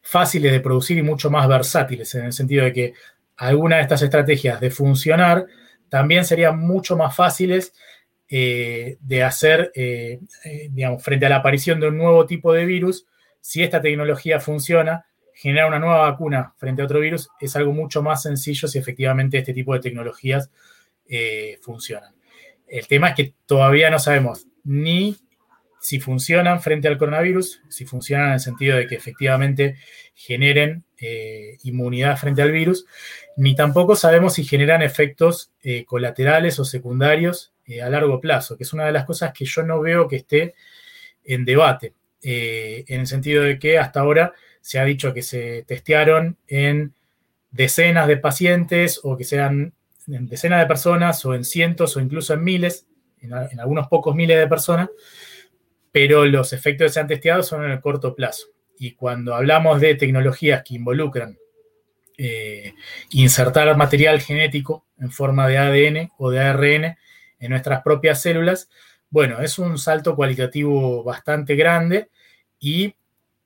fáciles 0.00 0.50
de 0.50 0.60
producir 0.60 0.96
y 0.96 1.02
mucho 1.02 1.30
más 1.30 1.46
versátiles, 1.46 2.14
en 2.14 2.24
el 2.24 2.32
sentido 2.32 2.64
de 2.64 2.72
que 2.72 2.94
algunas 3.36 3.78
de 3.78 3.82
estas 3.82 4.02
estrategias 4.02 4.60
de 4.60 4.70
funcionar 4.70 5.46
también 5.90 6.24
serían 6.24 6.58
mucho 6.58 6.96
más 6.96 7.14
fáciles 7.14 7.74
eh, 8.28 8.96
de 9.00 9.22
hacer, 9.22 9.70
eh, 9.74 10.18
eh, 10.44 10.68
digamos, 10.72 11.02
frente 11.02 11.26
a 11.26 11.28
la 11.28 11.36
aparición 11.36 11.78
de 11.78 11.88
un 11.88 11.98
nuevo 11.98 12.26
tipo 12.26 12.52
de 12.52 12.64
virus, 12.64 13.06
si 13.40 13.62
esta 13.62 13.80
tecnología 13.80 14.40
funciona, 14.40 15.06
generar 15.34 15.68
una 15.68 15.78
nueva 15.78 16.10
vacuna 16.10 16.54
frente 16.56 16.82
a 16.82 16.84
otro 16.84 17.00
virus 17.00 17.28
es 17.40 17.54
algo 17.56 17.72
mucho 17.72 18.02
más 18.02 18.22
sencillo 18.22 18.68
si 18.68 18.78
efectivamente 18.78 19.38
este 19.38 19.52
tipo 19.52 19.74
de 19.74 19.80
tecnologías 19.80 20.50
funcionan. 21.60 22.14
El 22.66 22.86
tema 22.86 23.08
es 23.08 23.14
que 23.14 23.34
todavía 23.44 23.90
no 23.90 23.98
sabemos 23.98 24.46
ni 24.64 25.16
si 25.80 26.00
funcionan 26.00 26.62
frente 26.62 26.88
al 26.88 26.96
coronavirus, 26.96 27.60
si 27.68 27.84
funcionan 27.84 28.28
en 28.28 28.32
el 28.34 28.40
sentido 28.40 28.76
de 28.78 28.86
que 28.86 28.94
efectivamente 28.94 29.76
generen 30.14 30.84
inmunidad 31.62 32.16
frente 32.16 32.40
al 32.40 32.52
virus, 32.52 32.86
ni 33.36 33.54
tampoco 33.54 33.94
sabemos 33.96 34.32
si 34.32 34.44
generan 34.44 34.80
efectos 34.80 35.52
colaterales 35.86 36.58
o 36.58 36.64
secundarios 36.64 37.54
eh, 37.66 37.80
a 37.80 37.88
largo 37.88 38.20
plazo, 38.20 38.58
que 38.58 38.64
es 38.64 38.72
una 38.74 38.84
de 38.84 38.92
las 38.92 39.06
cosas 39.06 39.32
que 39.32 39.46
yo 39.46 39.62
no 39.62 39.80
veo 39.80 40.06
que 40.06 40.16
esté 40.16 40.54
en 41.24 41.46
debate, 41.46 41.94
eh, 42.22 42.84
en 42.88 43.00
el 43.00 43.06
sentido 43.06 43.42
de 43.42 43.58
que 43.58 43.78
hasta 43.78 44.00
ahora 44.00 44.34
se 44.64 44.78
ha 44.78 44.84
dicho 44.86 45.12
que 45.12 45.20
se 45.20 45.62
testearon 45.68 46.38
en 46.48 46.94
decenas 47.50 48.08
de 48.08 48.16
pacientes 48.16 48.98
o 49.02 49.14
que 49.14 49.24
sean 49.24 49.74
en 50.08 50.26
decenas 50.26 50.58
de 50.58 50.66
personas 50.66 51.22
o 51.26 51.34
en 51.34 51.44
cientos 51.44 51.94
o 51.98 52.00
incluso 52.00 52.32
en 52.32 52.42
miles, 52.42 52.86
en, 53.20 53.60
algunos 53.60 53.88
pocos 53.88 54.16
miles 54.16 54.38
de 54.38 54.46
personas, 54.46 54.88
pero 55.92 56.24
los 56.24 56.54
efectos 56.54 56.86
que 56.86 56.92
se 56.94 57.00
han 57.00 57.06
testeado 57.06 57.42
son 57.42 57.62
en 57.66 57.72
el 57.72 57.82
corto 57.82 58.14
plazo. 58.14 58.46
Y 58.78 58.92
cuando 58.92 59.34
hablamos 59.34 59.82
de 59.82 59.96
tecnologías 59.96 60.62
que 60.64 60.76
involucran 60.76 61.36
eh, 62.16 62.72
insertar 63.10 63.76
material 63.76 64.18
genético 64.22 64.86
en 64.98 65.10
forma 65.10 65.46
de 65.46 65.58
ADN 65.58 66.10
o 66.16 66.30
de 66.30 66.40
ARN, 66.40 66.96
en 67.38 67.50
nuestras 67.50 67.82
propias 67.82 68.22
células, 68.22 68.70
bueno, 69.10 69.42
es 69.42 69.58
un 69.58 69.76
salto 69.76 70.16
cualitativo 70.16 71.04
bastante 71.04 71.54
grande 71.54 72.08
y 72.58 72.94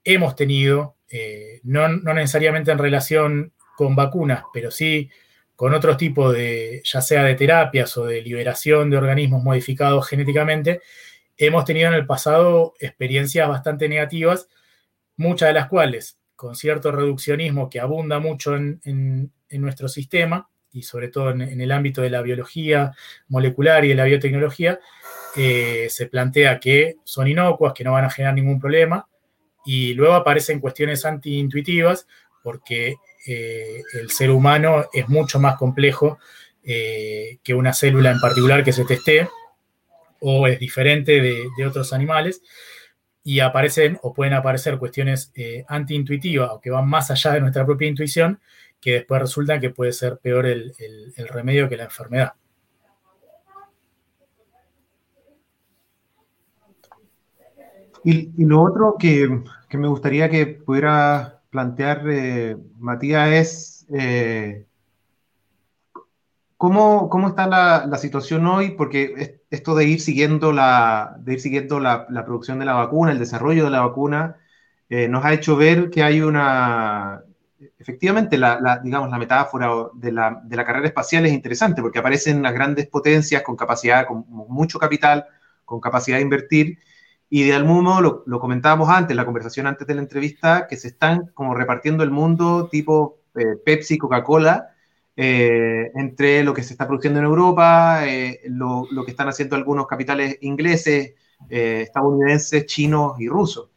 hemos 0.04 0.36
tenido, 0.36 0.94
eh, 1.10 1.60
no, 1.64 1.88
necesariamente 1.88 2.70
en 2.70 2.78
relación 2.78 3.52
con 3.76 3.94
vacunas, 3.94 4.44
pero 4.52 4.70
sí 4.70 5.10
con 5.56 5.74
otros 5.74 5.96
tipos 5.96 6.34
de, 6.34 6.82
ya 6.84 7.00
sea 7.00 7.24
de 7.24 7.34
terapias 7.34 7.96
o 7.96 8.06
de 8.06 8.22
liberación 8.22 8.90
de 8.90 8.96
organismos 8.96 9.42
modificados 9.42 10.06
genéticamente, 10.06 10.82
hemos 11.36 11.64
tenido 11.64 11.88
en 11.88 11.94
el 11.94 12.06
pasado 12.06 12.74
experiencias 12.78 13.48
bastante 13.48 13.88
negativas, 13.88 14.48
muchas 15.16 15.48
de 15.48 15.54
las 15.54 15.68
cuales 15.68 16.18
con 16.36 16.54
cierto 16.54 16.92
reduccionismo 16.92 17.68
que 17.68 17.80
abunda 17.80 18.20
mucho 18.20 18.54
en 18.54 19.32
nuestro 19.50 19.88
sistema, 19.88 20.48
y 20.72 20.82
sobre 20.82 21.08
todo 21.08 21.30
en, 21.30 21.60
el 21.60 21.72
ámbito 21.72 22.02
de 22.02 22.10
la 22.10 22.22
biología 22.22 22.92
molecular 23.28 23.84
y 23.84 23.88
de 23.88 23.94
la 23.94 24.04
biotecnología, 24.04 24.78
eh, 25.36 25.88
se 25.90 26.06
plantea 26.06 26.58
que 26.60 26.96
son 27.04 27.28
inocuas, 27.28 27.72
que 27.72 27.84
no 27.84 27.92
van 27.92 28.04
a 28.04 28.10
generar 28.10 28.34
ningún 28.34 28.60
problema, 28.60 29.08
y 29.68 29.92
luego 29.92 30.14
aparecen 30.14 30.60
cuestiones 30.60 31.04
antiintuitivas 31.04 32.06
porque 32.42 32.96
eh, 33.26 33.82
el 34.00 34.10
ser 34.10 34.30
humano 34.30 34.86
es 34.94 35.10
mucho 35.10 35.38
más 35.38 35.58
complejo 35.58 36.18
eh, 36.64 37.36
que 37.42 37.52
una 37.52 37.74
célula 37.74 38.10
en 38.10 38.18
particular 38.18 38.64
que 38.64 38.72
se 38.72 38.86
testee, 38.86 39.28
o 40.20 40.46
es 40.46 40.58
diferente 40.58 41.20
de, 41.20 41.66
otros 41.66 41.92
animales, 41.92 42.40
y 43.22 43.40
aparecen 43.40 43.98
o 44.00 44.14
pueden 44.14 44.32
aparecer 44.32 44.78
cuestiones 44.78 45.32
antiintuitivas 45.68 46.48
o 46.50 46.60
que 46.62 46.70
van 46.70 46.88
más 46.88 47.10
allá 47.10 47.32
de 47.32 47.40
nuestra 47.42 47.66
propia 47.66 47.88
intuición, 47.88 48.40
que 48.80 48.92
después 48.92 49.20
resulta 49.20 49.60
que 49.60 49.68
puede 49.68 49.92
ser 49.92 50.16
peor 50.16 50.46
el, 50.46 50.72
remedio 51.28 51.68
que 51.68 51.76
la 51.76 51.84
enfermedad. 51.84 52.32
Y, 58.02 58.32
lo 58.44 58.62
otro 58.62 58.96
que, 58.98 59.28
me 59.76 59.88
gustaría 59.88 60.30
que 60.30 60.46
pudiera 60.46 61.42
plantear 61.50 62.02
eh, 62.08 62.56
Matías 62.78 63.28
es 63.30 63.86
eh, 63.92 64.66
¿cómo, 66.58 67.28
está 67.28 67.46
la, 67.46 67.98
situación 67.98 68.46
hoy, 68.46 68.70
porque 68.72 69.40
esto 69.50 69.74
de 69.74 69.86
ir 69.86 70.00
siguiendo 70.00 70.52
la, 70.52 71.16
de 71.20 71.34
ir 71.34 71.40
siguiendo 71.40 71.80
la, 71.80 72.06
producción 72.26 72.58
de 72.58 72.66
la 72.66 72.74
vacuna, 72.74 73.12
el 73.12 73.18
desarrollo 73.18 73.64
de 73.64 73.70
la 73.70 73.80
vacuna, 73.80 74.36
eh, 74.90 75.08
nos 75.08 75.24
ha 75.24 75.32
hecho 75.32 75.56
ver 75.56 75.90
que 75.90 76.02
hay 76.02 76.20
una, 76.20 77.22
efectivamente, 77.78 78.36
la, 78.38 78.80
digamos, 78.82 79.10
la 79.10 79.18
metáfora 79.18 79.70
de 79.94 80.12
la, 80.12 80.64
carrera 80.64 80.86
espacial 80.86 81.26
es 81.26 81.32
interesante 81.32 81.80
porque 81.80 82.00
aparecen 82.00 82.42
las 82.42 82.52
grandes 82.52 82.86
potencias 82.88 83.42
con 83.42 83.56
capacidad, 83.56 84.06
con 84.06 84.24
mucho 84.28 84.78
capital, 84.78 85.26
con 85.64 85.80
capacidad 85.80 86.16
de 86.16 86.22
invertir, 86.22 86.78
y 87.30 87.44
de 87.44 87.54
algún 87.54 87.84
modo 87.84 88.24
lo, 88.24 88.40
comentábamos 88.40 88.88
antes, 88.88 89.16
la 89.16 89.24
conversación 89.24 89.66
antes 89.66 89.86
de 89.86 89.94
la 89.94 90.00
entrevista, 90.00 90.66
que 90.66 90.76
se 90.76 90.88
están 90.88 91.30
como 91.34 91.54
repartiendo 91.54 92.02
el 92.02 92.10
mundo 92.10 92.68
tipo 92.70 93.18
eh, 93.34 93.56
Pepsi, 93.64 93.98
Coca-Cola, 93.98 94.70
eh, 95.16 95.90
entre 95.94 96.42
lo 96.44 96.54
que 96.54 96.62
se 96.62 96.72
está 96.72 96.86
produciendo 96.86 97.18
en 97.18 97.26
Europa, 97.26 98.06
eh, 98.06 98.40
lo, 98.48 98.86
lo, 98.90 99.04
que 99.04 99.10
están 99.10 99.28
haciendo 99.28 99.56
algunos 99.56 99.86
capitales 99.86 100.38
ingleses, 100.40 101.14
estadounidenses, 101.48 102.66
chinos 102.66 103.20
y 103.20 103.28
rusos 103.28 103.70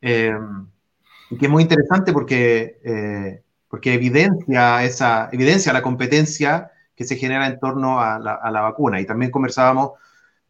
y 0.00 1.36
que 1.38 1.46
es 1.46 1.50
muy 1.50 1.62
interesante 1.62 2.12
porque, 2.12 3.42
porque 3.68 3.94
evidencia, 3.94 4.82
esa, 4.84 5.28
evidencia 5.30 5.72
la 5.72 5.82
competencia 5.82 6.72
que 6.94 7.04
se 7.04 7.16
genera 7.16 7.46
en 7.46 7.58
torno 7.58 8.00
a 8.00 8.18
la, 8.18 8.60
vacuna. 8.60 9.00
Y 9.00 9.06
también 9.06 9.30
conversábamos 9.30 9.92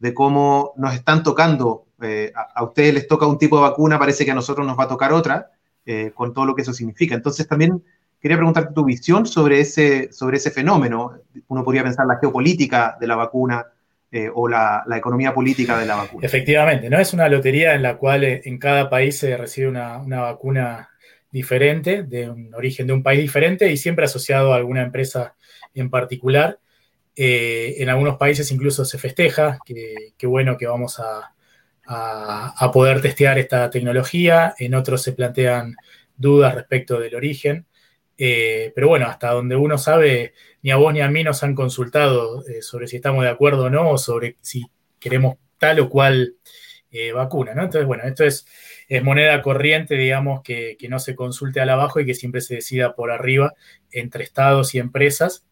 de 0.03 0.13
cómo 0.13 0.73
nos 0.75 0.93
están 0.93 1.23
tocando, 1.23 1.85
eh, 2.01 2.33
a, 2.35 2.61
ustedes 2.61 2.93
les 2.93 3.07
toca 3.07 3.25
un 3.25 3.37
tipo 3.37 3.55
de 3.55 3.61
vacuna, 3.61 3.97
parece 3.97 4.25
que 4.25 4.31
a 4.31 4.35
nosotros 4.35 4.67
nos 4.67 4.77
va 4.77 4.83
a 4.83 4.89
tocar 4.89 5.13
otra, 5.13 5.51
eh, 5.85 6.11
con 6.13 6.33
todo 6.33 6.45
lo 6.45 6.53
que 6.53 6.61
eso 6.61 6.73
significa. 6.73 7.15
Entonces 7.15 7.47
también 7.47 7.81
quería 8.19 8.35
preguntarte 8.35 8.73
tu 8.73 8.83
visión 8.83 9.25
sobre 9.25 9.61
ese, 9.61 10.11
sobre 10.11 10.35
ese 10.37 10.51
fenómeno. 10.51 11.13
Uno 11.47 11.63
podría 11.63 11.83
pensar 11.83 12.05
la 12.05 12.17
geopolítica 12.19 12.97
de 12.99 13.07
la 13.07 13.15
vacuna, 13.15 13.65
o 14.35 14.47
la, 14.47 14.83
economía 14.95 15.33
política 15.33 15.79
de 15.79 15.87
la 15.87 15.95
vacuna. 15.95 16.23
Efectivamente, 16.23 16.87
¿no? 16.87 16.99
Es 16.99 17.13
una 17.13 17.27
lotería 17.29 17.73
en 17.73 17.81
la 17.81 17.97
cual 17.97 18.23
eh, 18.23 18.41
en 18.45 18.59
cada 18.59 18.87
país 18.87 19.17
se 19.17 19.35
recibe 19.35 19.69
una, 19.69 19.97
vacuna 19.97 20.89
diferente, 21.31 22.03
de 22.03 22.29
un 22.29 22.53
origen 22.53 22.85
de 22.85 22.93
un 22.93 23.01
país 23.01 23.21
diferente 23.21 23.71
y 23.71 23.77
siempre 23.77 24.05
asociado 24.05 24.53
a 24.53 24.57
alguna 24.57 24.83
empresa 24.83 25.33
en 25.73 25.89
particular. 25.89 26.59
Eh, 27.15 27.75
en 27.77 27.89
algunos 27.89 28.17
países 28.17 28.51
incluso 28.51 28.85
se 28.85 28.97
festeja, 28.97 29.59
que, 29.65 30.13
bueno 30.25 30.57
que 30.57 30.67
vamos 30.67 30.99
a, 30.99 31.29
poder 32.71 33.01
testear 33.01 33.37
esta 33.37 33.69
tecnología, 33.69 34.55
en 34.57 34.73
otros 34.73 35.03
se 35.03 35.13
plantean 35.13 35.75
dudas 36.15 36.55
respecto 36.55 36.99
del 36.99 37.15
origen. 37.15 37.67
Eh, 38.17 38.71
pero 38.75 38.87
bueno, 38.87 39.07
hasta 39.07 39.31
donde 39.31 39.55
uno 39.55 39.77
sabe, 39.77 40.33
ni 40.61 40.71
a 40.71 40.77
vos 40.77 40.93
ni 40.93 41.01
a 41.01 41.09
mí 41.09 41.23
nos 41.23 41.43
han 41.43 41.55
consultado 41.55 42.45
eh, 42.47 42.61
sobre 42.61 42.87
si 42.87 42.97
estamos 42.97 43.23
de 43.23 43.29
acuerdo 43.29 43.65
o 43.65 43.69
no, 43.69 43.89
o 43.91 43.97
sobre 43.97 44.37
si 44.41 44.63
queremos 44.99 45.37
tal 45.57 45.79
o 45.79 45.89
cual 45.89 46.35
vacuna, 47.15 47.55
¿no? 47.55 47.63
Entonces, 47.63 47.87
bueno, 47.87 48.03
esto 48.03 48.23
es, 48.23 48.45
moneda 49.01 49.41
corriente, 49.41 49.95
digamos, 49.95 50.43
que, 50.43 50.77
no 50.89 50.99
se 50.99 51.15
consulte 51.15 51.59
al 51.59 51.69
abajo 51.69 51.99
y 51.99 52.05
que 52.05 52.13
siempre 52.13 52.39
se 52.39 52.55
decida 52.55 52.93
por 52.95 53.09
arriba 53.09 53.55
entre 53.91 54.23
estados 54.23 54.75
y 54.75 54.79
empresas, 54.79 55.43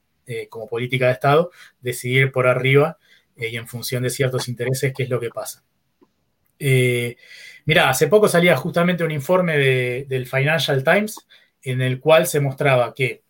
como 0.49 0.67
política 0.67 1.07
de 1.07 1.13
Estado, 1.13 1.51
decidir 1.81 2.31
por 2.31 2.47
arriba 2.47 2.97
y 3.35 3.55
en 3.55 3.67
función 3.67 4.03
de 4.03 4.09
ciertos 4.09 4.47
intereses 4.47 4.93
qué 4.95 5.03
es 5.03 5.09
lo 5.09 5.19
que 5.19 5.29
pasa. 5.29 5.63
Mira, 7.65 7.89
hace 7.89 8.07
poco 8.07 8.27
salía 8.27 8.55
justamente 8.55 9.03
un 9.03 9.11
informe 9.11 9.57
del 9.57 10.27
Financial 10.27 10.83
Times 10.83 11.15
en 11.63 11.81
el 11.81 11.99
cual 11.99 12.27
se 12.27 12.39
mostraba 12.39 12.93
que 12.93 13.23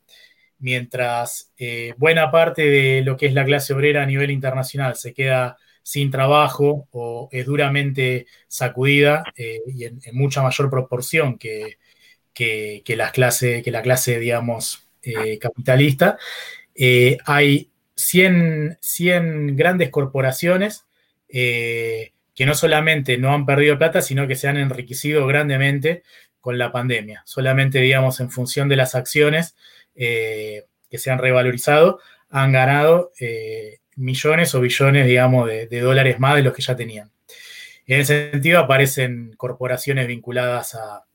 mientras 0.60 1.52
eh, 1.58 1.94
buena 1.98 2.32
parte 2.32 2.70
de 2.70 3.02
lo 3.02 3.18
que 3.18 3.26
es 3.26 3.34
la 3.34 3.46
clase 3.46 3.74
obrera 3.74 4.04
a 4.04 4.06
nivel 4.06 4.32
internacional 4.32 4.96
se 4.96 5.14
queda 5.14 5.58
sin 5.84 6.12
trabajo 6.12 6.88
o 6.92 7.28
es 7.32 7.46
duramente 7.46 8.28
sacudida 8.48 9.24
eh, 9.36 9.60
y 9.68 9.86
en, 9.86 10.00
mucha 10.14 10.44
mayor 10.44 10.70
proporción 10.70 11.38
que, 11.38 11.78
que, 12.34 12.84
la 12.96 13.12
clase, 13.12 13.64
que 13.64 13.72
la 13.72 13.82
clase, 13.82 14.20
digamos, 14.20 14.88
eh, 15.02 15.40
capitalista, 15.40 16.18
hay 17.26 17.70
100, 17.96 18.78
100, 18.82 19.56
grandes 19.56 19.90
corporaciones 19.90 20.86
que 22.42 22.46
no 22.46 22.56
solamente 22.56 23.18
no 23.18 23.34
han 23.34 23.46
perdido 23.46 23.78
plata, 23.78 24.02
sino 24.02 24.28
que 24.28 24.36
se 24.36 24.48
han 24.48 24.58
enriquecido 24.58 25.28
grandemente 25.28 26.04
con 26.40 26.58
la 26.58 26.72
pandemia. 26.72 27.22
Solamente, 27.26 27.80
digamos, 27.80 28.20
en 28.20 28.32
función 28.32 28.68
de 28.68 28.76
las 28.76 28.96
acciones 28.96 29.56
eh, 29.96 30.66
que 30.90 30.98
se 30.98 31.12
han 31.12 31.20
revalorizado, 31.20 32.00
han 32.30 32.52
ganado 32.52 33.12
eh, 33.20 33.80
millones 33.96 34.56
o 34.56 34.62
billones, 34.62 35.06
digamos, 35.06 35.48
de, 35.48 35.80
dólares 35.80 36.20
más 36.20 36.36
de 36.36 36.44
los 36.44 36.54
que 36.54 36.62
ya 36.62 36.76
tenían. 36.76 37.12
En 37.86 38.02
ese 38.02 38.32
sentido 38.32 38.60
aparecen 38.60 39.34
corporaciones 39.38 40.08
vinculadas 40.08 40.76
a 40.76 41.06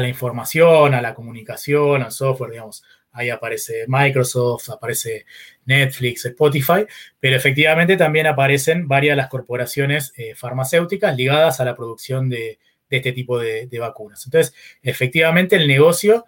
la 0.00 0.08
información, 0.08 0.94
a 0.94 1.02
la 1.02 1.14
comunicación, 1.14 2.02
al 2.02 2.12
software, 2.12 2.52
digamos. 2.52 2.84
Ahí 3.14 3.30
aparece 3.30 3.84
Microsoft, 3.86 4.70
aparece 4.70 5.24
Netflix, 5.66 6.24
Spotify, 6.24 6.84
pero 7.20 7.36
efectivamente 7.36 7.96
también 7.96 8.26
aparecen 8.26 8.88
varias 8.88 9.12
de 9.12 9.16
las 9.16 9.28
corporaciones 9.28 10.12
eh, 10.16 10.34
farmacéuticas 10.34 11.16
ligadas 11.16 11.60
a 11.60 11.64
la 11.64 11.76
producción 11.76 12.28
de, 12.28 12.58
este 12.90 13.12
tipo 13.12 13.38
de, 13.38 13.68
vacunas. 13.78 14.24
Entonces, 14.26 14.54
efectivamente 14.82 15.56
el 15.56 15.66
negocio 15.68 16.26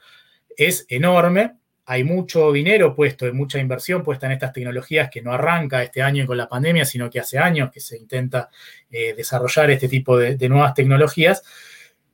es 0.56 0.86
enorme, 0.88 1.54
hay 1.84 2.04
mucho 2.04 2.52
dinero 2.52 2.94
puesto, 2.94 3.26
hay 3.26 3.32
mucha 3.32 3.58
inversión 3.58 4.02
puesta 4.02 4.26
en 4.26 4.32
estas 4.32 4.52
tecnologías 4.52 5.08
que 5.10 5.22
no 5.22 5.32
arranca 5.32 5.82
este 5.82 6.02
año 6.02 6.26
con 6.26 6.36
la 6.36 6.48
pandemia, 6.48 6.84
sino 6.84 7.10
que 7.10 7.20
hace 7.20 7.38
años 7.38 7.70
que 7.72 7.80
se 7.80 7.96
intenta 7.96 8.48
eh, 8.90 9.14
desarrollar 9.14 9.70
este 9.70 9.88
tipo 9.88 10.16
de, 10.18 10.48
nuevas 10.48 10.74
tecnologías, 10.74 11.42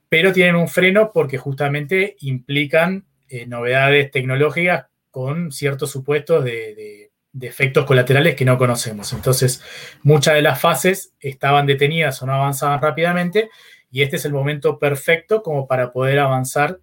pero 0.09 0.33
tienen 0.33 0.57
un 0.57 0.69
freno 0.69 1.11
porque 1.13 1.39
justamente 1.39 2.17
implican 2.21 3.07
eh, 3.33 3.47
novedades 3.47 4.11
tecnológicas 4.11 4.89
con 5.11 5.53
ciertos 5.53 5.91
supuestos 5.91 6.45
de, 6.45 7.11
efectos 7.41 7.87
colaterales 7.87 8.37
que 8.37 8.45
no 8.45 8.59
conocemos. 8.59 9.15
Entonces, 9.15 9.63
muchas 10.03 10.35
de 10.35 10.43
las 10.43 10.61
fases 10.61 11.15
estaban 11.19 11.65
detenidas 11.65 12.21
o 12.21 12.27
no 12.27 12.35
avanzaban 12.35 12.83
rápidamente 12.83 13.49
y 13.91 14.03
este 14.03 14.17
es 14.17 14.27
el 14.27 14.35
momento 14.35 14.79
perfecto 14.79 15.43
como 15.43 15.67
para 15.67 15.93
poder 15.93 16.19
avanzar 16.19 16.81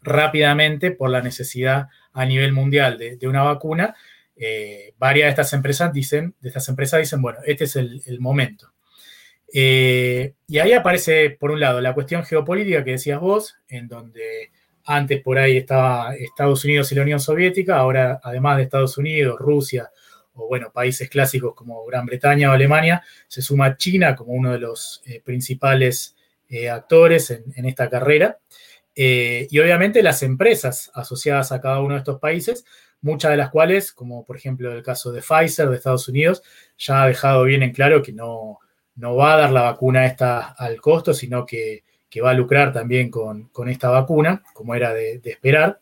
rápidamente 0.00 0.92
por 0.92 1.10
la 1.10 1.22
necesidad 1.22 1.88
a 2.12 2.24
nivel 2.24 2.52
mundial 2.52 2.96
de, 2.96 3.26
una 3.26 3.42
vacuna. 3.42 3.96
Eh, 4.36 4.94
varias 4.96 5.26
de 5.26 5.30
estas 5.30 5.52
empresas 5.54 5.92
dicen, 5.92 6.36
de 6.40 6.50
estas 6.50 6.68
empresas 6.68 7.00
dicen, 7.00 7.20
bueno, 7.20 7.40
este 7.44 7.64
es 7.64 7.74
el, 7.74 8.20
momento. 8.20 8.72
Eh, 9.52 10.34
y 10.46 10.58
ahí 10.60 10.72
aparece, 10.72 11.30
por 11.30 11.50
un 11.50 11.58
lado, 11.58 11.80
la 11.80 11.94
cuestión 11.94 12.22
geopolítica 12.22 12.84
que 12.84 12.92
decías 12.92 13.18
vos, 13.18 13.56
en 13.66 13.88
donde 13.88 14.52
antes 14.84 15.22
por 15.22 15.38
ahí 15.38 15.56
estaba 15.56 16.14
Estados 16.14 16.64
Unidos 16.64 16.90
y 16.92 16.94
la 16.94 17.02
Unión 17.02 17.20
Soviética, 17.20 17.76
ahora 17.76 18.20
además 18.22 18.58
de 18.58 18.64
Estados 18.64 18.98
Unidos, 18.98 19.38
Rusia 19.38 19.90
o 20.34 20.48
bueno, 20.48 20.72
países 20.72 21.08
clásicos 21.08 21.54
como 21.54 21.84
Gran 21.86 22.06
Bretaña 22.06 22.50
o 22.50 22.52
Alemania, 22.52 23.02
se 23.28 23.40
suma 23.40 23.76
China 23.76 24.16
como 24.16 24.32
uno 24.32 24.52
de 24.52 24.58
los 24.58 25.02
eh, 25.06 25.20
principales 25.24 26.16
eh, 26.48 26.68
actores 26.68 27.30
en, 27.30 27.64
esta 27.66 27.88
carrera. 27.88 28.38
Eh, 28.96 29.48
y 29.50 29.58
obviamente 29.58 30.02
las 30.02 30.22
empresas 30.22 30.90
asociadas 30.94 31.52
a 31.52 31.60
cada 31.60 31.80
uno 31.80 31.94
de 31.94 31.98
estos 31.98 32.20
países, 32.20 32.64
muchas 33.00 33.30
de 33.30 33.36
las 33.36 33.50
cuales, 33.50 33.92
como 33.92 34.24
por 34.24 34.36
ejemplo 34.36 34.72
el 34.72 34.82
caso 34.82 35.12
de 35.12 35.20
Pfizer 35.20 35.68
de 35.68 35.76
Estados 35.76 36.08
Unidos, 36.08 36.42
ya 36.78 37.02
ha 37.02 37.06
dejado 37.06 37.44
bien 37.44 37.62
en 37.62 37.72
claro 37.72 38.02
que 38.02 38.12
no, 38.12 38.58
no 38.96 39.16
va 39.16 39.34
a 39.34 39.38
dar 39.38 39.50
la 39.52 39.62
vacuna 39.62 40.06
esta 40.06 40.52
al 40.52 40.80
costo, 40.80 41.14
sino 41.14 41.44
que 41.46 41.84
que 42.14 42.20
va 42.20 42.30
a 42.30 42.34
lucrar 42.34 42.72
también 42.72 43.10
con, 43.10 43.50
esta 43.66 43.90
vacuna, 43.90 44.44
como 44.52 44.76
era 44.76 44.94
de, 44.94 45.20
esperar. 45.24 45.80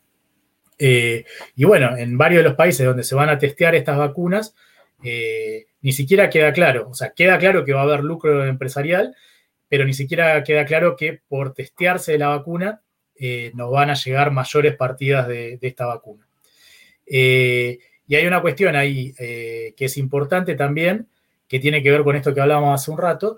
Eh, 0.79 1.25
y 1.55 1.63
bueno, 1.63 1.95
en 1.95 2.17
varios 2.17 2.39
de 2.39 2.49
los 2.49 2.57
países 2.57 2.87
donde 2.87 3.03
se 3.03 3.13
van 3.13 3.29
a 3.29 3.37
testear 3.37 3.75
estas 3.75 3.99
vacunas, 3.99 4.55
eh, 5.03 5.67
ni 5.81 5.91
siquiera 5.91 6.31
queda 6.31 6.51
claro, 6.51 6.89
o 6.89 6.95
sea, 6.95 7.11
queda 7.11 7.37
claro 7.37 7.63
que 7.63 7.73
va 7.73 7.81
a 7.81 7.83
haber 7.83 8.03
lucro 8.03 8.47
empresarial, 8.47 9.15
pero 9.69 9.85
ni 9.85 9.93
siquiera 9.93 10.43
queda 10.43 10.65
claro 10.65 10.95
que 10.95 11.21
por 11.27 11.53
testearse 11.53 12.17
la 12.17 12.29
vacuna 12.29 12.81
eh, 13.15 13.51
nos 13.53 13.69
van 13.69 13.91
a 13.91 13.93
llegar 13.93 14.31
mayores 14.31 14.75
partidas 14.75 15.27
de 15.27 15.59
esta 15.61 15.85
vacuna. 15.85 16.27
y 17.05 18.15
hay 18.15 18.25
una 18.25 18.41
cuestión 18.41 18.75
ahí 18.75 19.13
que 19.13 19.85
es 19.85 19.97
importante 19.97 20.55
también, 20.55 21.09
que 21.47 21.59
tiene 21.59 21.83
que 21.83 21.91
ver 21.91 22.01
con 22.01 22.15
esto 22.15 22.33
que 22.33 22.41
hablábamos 22.41 22.81
hace 22.81 22.89
un 22.89 22.97
rato, 22.97 23.37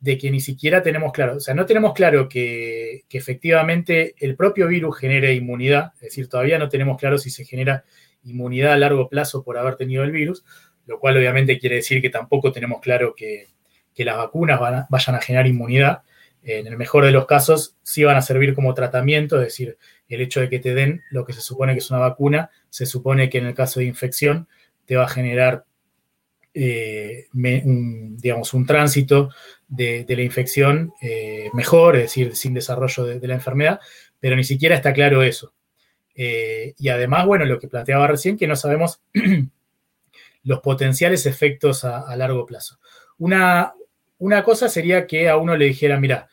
de 0.00 0.18
que 0.18 0.30
ni 0.30 0.40
siquiera 0.40 0.82
tenemos 0.82 1.12
claro, 1.12 1.36
o 1.36 1.40
sea, 1.40 1.54
no 1.54 1.66
tenemos 1.66 1.94
claro 1.94 2.28
que, 2.28 3.04
efectivamente 3.10 4.14
el 4.18 4.36
propio 4.36 4.68
virus 4.68 4.98
genere 4.98 5.34
inmunidad, 5.34 5.92
es 5.96 6.02
decir, 6.02 6.28
todavía 6.28 6.58
no 6.58 6.68
tenemos 6.68 6.98
claro 6.98 7.16
si 7.18 7.30
se 7.30 7.44
genera 7.44 7.84
inmunidad 8.24 8.72
a 8.72 8.78
largo 8.78 9.08
plazo 9.08 9.42
por 9.42 9.56
haber 9.56 9.76
tenido 9.76 10.04
el 10.04 10.10
virus, 10.10 10.44
lo 10.86 11.00
cual 11.00 11.16
obviamente 11.16 11.58
quiere 11.58 11.76
decir 11.76 12.02
que 12.02 12.10
tampoco 12.10 12.52
tenemos 12.52 12.80
claro 12.80 13.14
que, 13.14 13.48
las 13.96 14.18
vacunas 14.18 14.60
vayan 14.90 15.16
a 15.16 15.22
generar 15.22 15.46
inmunidad. 15.46 16.02
En 16.42 16.66
el 16.66 16.76
mejor 16.76 17.06
de 17.06 17.12
los 17.12 17.24
casos, 17.24 17.78
sí 17.82 18.04
van 18.04 18.18
a 18.18 18.22
servir 18.22 18.54
como 18.54 18.74
tratamiento, 18.74 19.36
es 19.36 19.46
decir, 19.46 19.78
el 20.10 20.20
hecho 20.20 20.40
de 20.40 20.50
que 20.50 20.58
te 20.58 20.74
den 20.74 21.02
lo 21.10 21.24
que 21.24 21.32
se 21.32 21.40
supone 21.40 21.72
que 21.72 21.78
es 21.78 21.90
una 21.90 22.00
vacuna, 22.00 22.50
se 22.68 22.84
supone 22.84 23.30
que 23.30 23.38
en 23.38 23.46
el 23.46 23.54
caso 23.54 23.80
de 23.80 23.86
infección 23.86 24.48
te 24.84 24.96
va 24.96 25.04
a 25.04 25.08
generar 25.08 25.64
eh, 26.58 27.26
digamos, 27.32 28.54
un 28.54 28.64
tránsito 28.64 29.28
de, 29.68 30.04
la 30.08 30.22
infección 30.22 30.92
eh, 31.00 31.50
mejor, 31.52 31.96
es 31.96 32.02
decir, 32.02 32.36
sin 32.36 32.54
desarrollo 32.54 33.04
de, 33.04 33.26
la 33.26 33.34
enfermedad, 33.34 33.80
pero 34.20 34.36
ni 34.36 34.44
siquiera 34.44 34.74
está 34.74 34.92
claro 34.92 35.22
eso. 35.22 35.54
Eh, 36.14 36.74
y 36.78 36.88
además, 36.88 37.26
bueno, 37.26 37.44
lo 37.44 37.58
que 37.58 37.68
planteaba 37.68 38.06
recién, 38.06 38.36
que 38.36 38.46
no 38.46 38.56
sabemos 38.56 39.02
los 40.42 40.60
potenciales 40.60 41.26
efectos 41.26 41.84
a, 41.84 42.14
largo 42.16 42.46
plazo. 42.46 42.78
Una, 43.18 43.74
una, 44.18 44.42
cosa 44.42 44.68
sería 44.68 45.06
que 45.06 45.28
a 45.28 45.36
uno 45.36 45.56
le 45.56 45.66
dijera, 45.66 45.98
mira, 45.98 46.28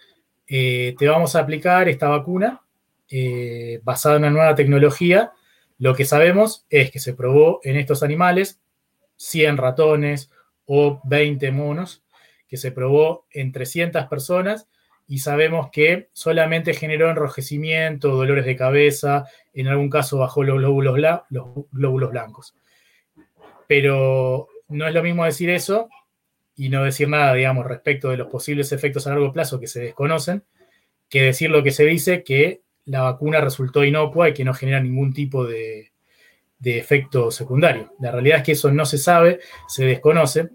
te 0.45 1.07
vamos 1.07 1.35
a 1.35 1.39
aplicar 1.39 1.89
esta 1.89 2.07
vacuna 2.07 2.61
basada 3.81 4.17
en 4.17 4.23
una 4.23 4.31
nueva 4.31 4.55
tecnología. 4.55 5.31
Lo 5.79 5.95
que 5.95 6.05
sabemos 6.05 6.65
es 6.69 6.91
que 6.91 6.99
se 6.99 7.13
probó 7.13 7.59
en 7.63 7.77
estos 7.77 8.03
animales 8.03 8.59
100 9.17 9.57
ratones 9.57 10.29
o 10.65 11.01
20 11.03 11.51
monos, 11.51 12.02
que 12.53 12.57
se 12.57 12.71
probó 12.71 13.25
en 13.31 13.51
300 13.51 14.05
personas 14.05 14.67
y 15.07 15.17
sabemos 15.17 15.71
que 15.71 16.09
solamente 16.13 16.75
generó 16.75 17.09
enrojecimiento, 17.09 18.09
dolores 18.09 18.45
de 18.45 18.55
cabeza, 18.55 19.25
en 19.55 19.69
algún 19.69 19.89
caso 19.89 20.19
bajó 20.19 20.43
los 20.43 20.59
glóbulos, 20.59 20.99
los 21.31 21.47
glóbulos 21.71 22.11
blancos. 22.11 22.55
Pero 23.67 24.49
no 24.67 24.87
es 24.87 24.93
lo 24.93 25.01
mismo 25.01 25.25
decir 25.25 25.49
eso 25.49 25.89
y 26.55 26.69
no 26.69 26.83
decir 26.83 27.09
nada, 27.09 27.33
digamos, 27.33 27.65
respecto 27.65 28.11
de 28.11 28.17
los 28.17 28.27
posibles 28.27 28.71
efectos 28.71 29.07
a 29.07 29.09
largo 29.09 29.33
plazo 29.33 29.59
que 29.59 29.65
se 29.65 29.81
desconocen, 29.81 30.43
que 31.09 31.23
decir 31.23 31.49
lo 31.49 31.63
que 31.63 31.71
se 31.71 31.85
dice, 31.85 32.23
que 32.23 32.61
la 32.85 33.01
vacuna 33.01 33.41
resultó 33.41 33.83
inocua 33.83 34.29
y 34.29 34.35
que 34.35 34.45
no 34.45 34.53
genera 34.53 34.79
ningún 34.79 35.11
tipo 35.11 35.43
de, 35.43 35.91
de 36.59 36.77
efecto 36.77 37.31
secundario. 37.31 37.95
La 37.99 38.11
realidad 38.11 38.37
es 38.37 38.43
que 38.43 38.51
eso 38.51 38.71
no 38.71 38.85
se 38.85 38.99
sabe, 38.99 39.39
se 39.67 39.85
desconoce. 39.85 40.51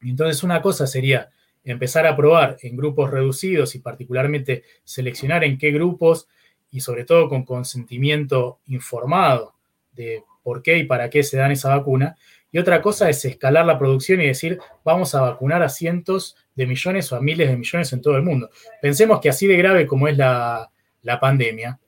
Entonces 0.00 0.42
una 0.42 0.62
cosa 0.62 0.86
sería 0.86 1.30
empezar 1.64 2.06
a 2.06 2.16
probar 2.16 2.56
en 2.62 2.76
grupos 2.76 3.10
reducidos 3.10 3.74
y 3.74 3.80
particularmente 3.80 4.64
seleccionar 4.84 5.44
en 5.44 5.58
qué 5.58 5.70
grupos 5.70 6.28
y 6.70 6.80
sobre 6.80 7.04
todo 7.04 7.28
con 7.28 7.44
consentimiento 7.44 8.60
informado 8.66 9.54
de 9.92 10.22
por 10.42 10.62
qué 10.62 10.78
y 10.78 10.84
para 10.84 11.10
qué 11.10 11.22
se 11.22 11.36
dan 11.36 11.50
esa 11.50 11.76
vacuna. 11.76 12.16
Y 12.50 12.58
otra 12.58 12.80
cosa 12.80 13.10
es 13.10 13.24
escalar 13.24 13.66
la 13.66 13.78
producción 13.78 14.20
y 14.22 14.26
decir, 14.26 14.58
vamos 14.84 15.14
a 15.14 15.20
vacunar 15.20 15.62
a 15.62 15.68
cientos 15.68 16.36
de 16.54 16.66
millones 16.66 17.12
o 17.12 17.16
a 17.16 17.20
miles 17.20 17.48
de 17.48 17.56
millones 17.56 17.92
en 17.92 18.00
todo 18.00 18.16
el 18.16 18.22
mundo. 18.22 18.50
Pensemos 18.80 19.20
que 19.20 19.28
así 19.28 19.46
de 19.46 19.56
grave 19.56 19.86
como 19.86 20.08
es 20.08 20.16
la, 20.16 20.70
la 21.02 21.20
pandemia, 21.20 21.78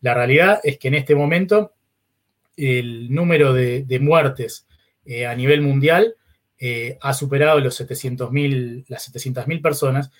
la 0.00 0.14
realidad 0.14 0.60
es 0.62 0.78
que 0.78 0.88
en 0.88 0.94
este 0.94 1.14
momento 1.14 1.72
el 2.56 3.12
número 3.12 3.52
de, 3.52 3.98
muertes 4.00 4.66
eh, 5.04 5.26
a 5.26 5.34
nivel 5.34 5.62
mundial 5.62 6.14
eh, 6.58 6.98
ha 7.00 7.12
superado 7.12 7.60
los 7.60 7.74
700 7.74 8.30
las 8.88 9.12
700.000 9.12 9.62
personas, 9.62 10.10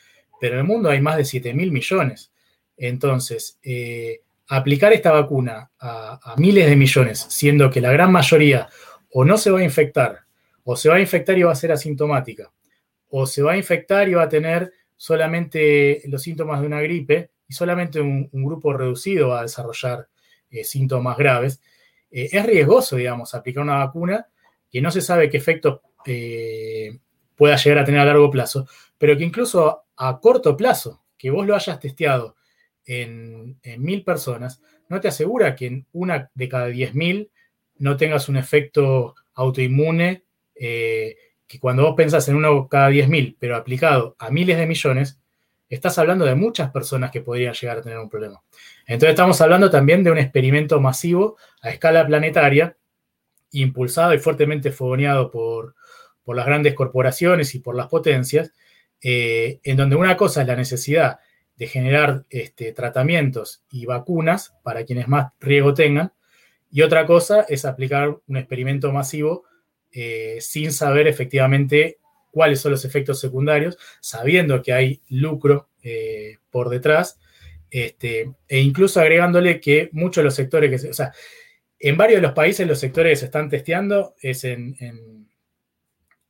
pero 0.40 0.54
en 0.54 0.60
el 0.60 0.66
mundo 0.66 0.90
hay 0.90 1.00
más 1.00 1.16
de 1.16 1.22
7.000 1.22 1.70
millones. 1.70 2.32
Entonces, 2.76 3.58
eh, 3.62 4.20
aplicar 4.48 4.92
esta 4.92 5.12
vacuna 5.12 5.70
a, 5.78 6.34
miles 6.36 6.66
de 6.68 6.76
millones, 6.76 7.26
siendo 7.28 7.70
que 7.70 7.80
la 7.80 7.92
gran 7.92 8.12
mayoría 8.12 8.68
o 9.10 9.24
no 9.24 9.38
se 9.38 9.50
va 9.50 9.60
a 9.60 9.64
infectar, 9.64 10.20
o 10.64 10.76
se 10.76 10.88
va 10.88 10.96
a 10.96 11.00
infectar 11.00 11.38
y 11.38 11.42
va 11.42 11.52
a 11.52 11.56
ser 11.56 11.72
asintomática, 11.72 12.52
o 13.10 13.26
se 13.26 13.42
va 13.42 13.52
a 13.52 13.56
infectar 13.56 14.08
y 14.08 14.14
va 14.14 14.24
a 14.24 14.28
tener 14.28 14.72
solamente 14.96 16.02
los 16.06 16.22
síntomas 16.22 16.60
de 16.60 16.66
una 16.66 16.80
gripe 16.80 17.30
y 17.46 17.52
solamente 17.52 18.00
un, 18.00 18.28
grupo 18.32 18.72
reducido 18.72 19.28
va 19.28 19.40
a 19.40 19.42
desarrollar 19.42 20.08
síntomas 20.62 21.16
graves, 21.16 21.60
eh, 22.14 22.28
es 22.30 22.46
riesgoso, 22.46 22.94
digamos, 22.94 23.34
aplicar 23.34 23.64
una 23.64 23.78
vacuna 23.78 24.28
que 24.70 24.80
no 24.80 24.92
se 24.92 25.00
sabe 25.00 25.28
qué 25.28 25.36
efecto 25.36 25.82
eh, 26.06 26.98
pueda 27.36 27.56
llegar 27.56 27.78
a 27.78 27.84
tener 27.84 28.00
a 28.00 28.04
largo 28.04 28.30
plazo, 28.30 28.66
pero 28.98 29.16
que 29.16 29.24
incluso 29.24 29.84
a 29.96 30.20
corto 30.20 30.56
plazo, 30.56 31.02
que 31.16 31.30
vos 31.30 31.46
lo 31.46 31.54
hayas 31.54 31.80
testeado 31.80 32.36
en, 32.86 33.58
mil 33.78 34.04
personas, 34.04 34.62
no 34.88 35.00
te 35.00 35.08
asegura 35.08 35.54
que 35.54 35.66
en 35.66 35.86
una 35.92 36.30
de 36.34 36.48
cada 36.48 36.66
diez 36.66 36.94
mil 36.94 37.30
no 37.78 37.96
tengas 37.96 38.28
un 38.28 38.36
efecto 38.36 39.14
autoinmune, 39.34 40.24
eh, 40.54 41.16
que 41.46 41.58
cuando 41.58 41.82
vos 41.84 41.94
pensás 41.96 42.28
en 42.28 42.36
uno 42.36 42.68
cada 42.68 42.88
diez 42.88 43.08
mil, 43.08 43.36
pero 43.38 43.56
aplicado 43.56 44.16
a 44.18 44.30
miles 44.30 44.58
de 44.58 44.66
millones, 44.66 45.18
estás 45.68 45.98
hablando 45.98 46.24
de 46.24 46.34
muchas 46.34 46.70
personas 46.70 47.10
que 47.10 47.20
podrían 47.20 47.54
llegar 47.54 47.78
a 47.78 47.82
tener 47.82 47.98
un 47.98 48.08
problema. 48.08 48.42
Entonces 48.86 49.10
estamos 49.10 49.40
hablando 49.40 49.70
también 49.70 50.04
de 50.04 50.10
un 50.10 50.18
experimento 50.18 50.80
masivo 50.80 51.36
a 51.62 51.70
escala 51.70 52.06
planetaria, 52.06 52.76
impulsado 53.52 54.14
y 54.14 54.18
fuertemente 54.18 54.72
fogoneado 54.72 55.30
por, 55.30 55.74
por 56.24 56.36
las 56.36 56.46
grandes 56.46 56.74
corporaciones 56.74 57.54
y 57.54 57.60
por 57.60 57.76
las 57.76 57.88
potencias, 57.88 58.52
eh, 59.02 59.60
en 59.62 59.76
donde 59.76 59.96
una 59.96 60.16
cosa 60.16 60.42
es 60.42 60.48
la 60.48 60.56
necesidad 60.56 61.18
de 61.56 61.66
generar 61.68 62.24
este, 62.30 62.72
tratamientos 62.72 63.62
y 63.70 63.86
vacunas 63.86 64.54
para 64.62 64.84
quienes 64.84 65.06
más 65.06 65.32
riesgo 65.38 65.74
tengan, 65.74 66.12
y 66.70 66.82
otra 66.82 67.06
cosa 67.06 67.46
es 67.48 67.64
aplicar 67.64 68.18
un 68.26 68.36
experimento 68.36 68.90
masivo 68.90 69.44
eh, 69.92 70.38
sin 70.40 70.72
saber 70.72 71.06
efectivamente 71.06 71.98
cuáles 72.32 72.60
son 72.60 72.72
los 72.72 72.84
efectos 72.84 73.20
secundarios, 73.20 73.78
sabiendo 74.00 74.60
que 74.60 74.72
hay 74.72 75.00
lucro 75.08 75.68
eh, 75.84 76.38
por 76.50 76.68
detrás, 76.68 77.20
este, 77.70 78.32
e 78.48 78.58
incluso 78.58 79.00
agregándole 79.00 79.60
que 79.60 79.88
muchos 79.92 80.22
de 80.22 80.24
los 80.24 80.34
sectores 80.34 80.70
que 80.70 80.78
se, 80.78 80.90
o 80.90 80.94
sea, 80.94 81.12
en 81.78 81.96
varios 81.96 82.18
de 82.18 82.26
los 82.26 82.32
países 82.32 82.66
los 82.66 82.80
sectores 82.80 83.12
que 83.12 83.16
se 83.16 83.24
están 83.26 83.48
testeando 83.48 84.14
es 84.20 84.42
en, 84.42 84.74
en 84.80 85.28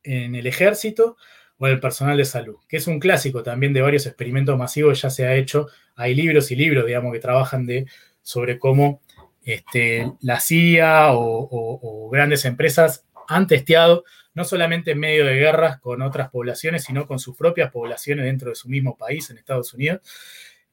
el 0.05 0.47
ejército, 0.47 1.17
o 1.57 1.67
el 1.67 1.79
personal 1.79 2.17
de 2.17 2.25
salud, 2.25 2.57
que 2.67 2.77
es 2.77 2.87
un 2.87 2.99
clásico 2.99 3.41
también 3.43 3.73
de 3.73 3.81
varios 3.81 4.05
experimentos 4.05 4.57
masivos, 4.57 5.01
ya 5.01 5.09
se 5.09 5.25
ha 5.25 5.35
hecho, 5.35 5.67
hay 5.95 6.13
libros 6.13 6.51
y 6.51 6.55
libros, 6.55 6.85
digamos, 6.85 7.13
que 7.13 7.19
trabajan 7.19 7.65
de, 7.65 7.85
sobre 8.21 8.59
cómo 8.59 9.01
este, 9.43 10.11
la 10.21 10.39
CIA 10.39 11.09
o, 11.13 12.09
grandes 12.11 12.45
empresas 12.45 13.05
han 13.27 13.47
testeado 13.47 14.03
no 14.33 14.43
solamente 14.43 14.91
en 14.91 14.99
medio 14.99 15.25
de 15.25 15.35
guerras 15.35 15.79
con 15.79 16.01
otras 16.01 16.29
poblaciones, 16.29 16.83
sino 16.83 17.07
con 17.07 17.19
sus 17.19 17.37
propias 17.37 17.71
poblaciones 17.71 18.25
dentro 18.25 18.49
de 18.49 18.55
su 18.55 18.67
mismo 18.67 18.97
país, 18.97 19.29
en 19.29 19.37
Estados 19.37 19.73
Unidos. 19.73 20.01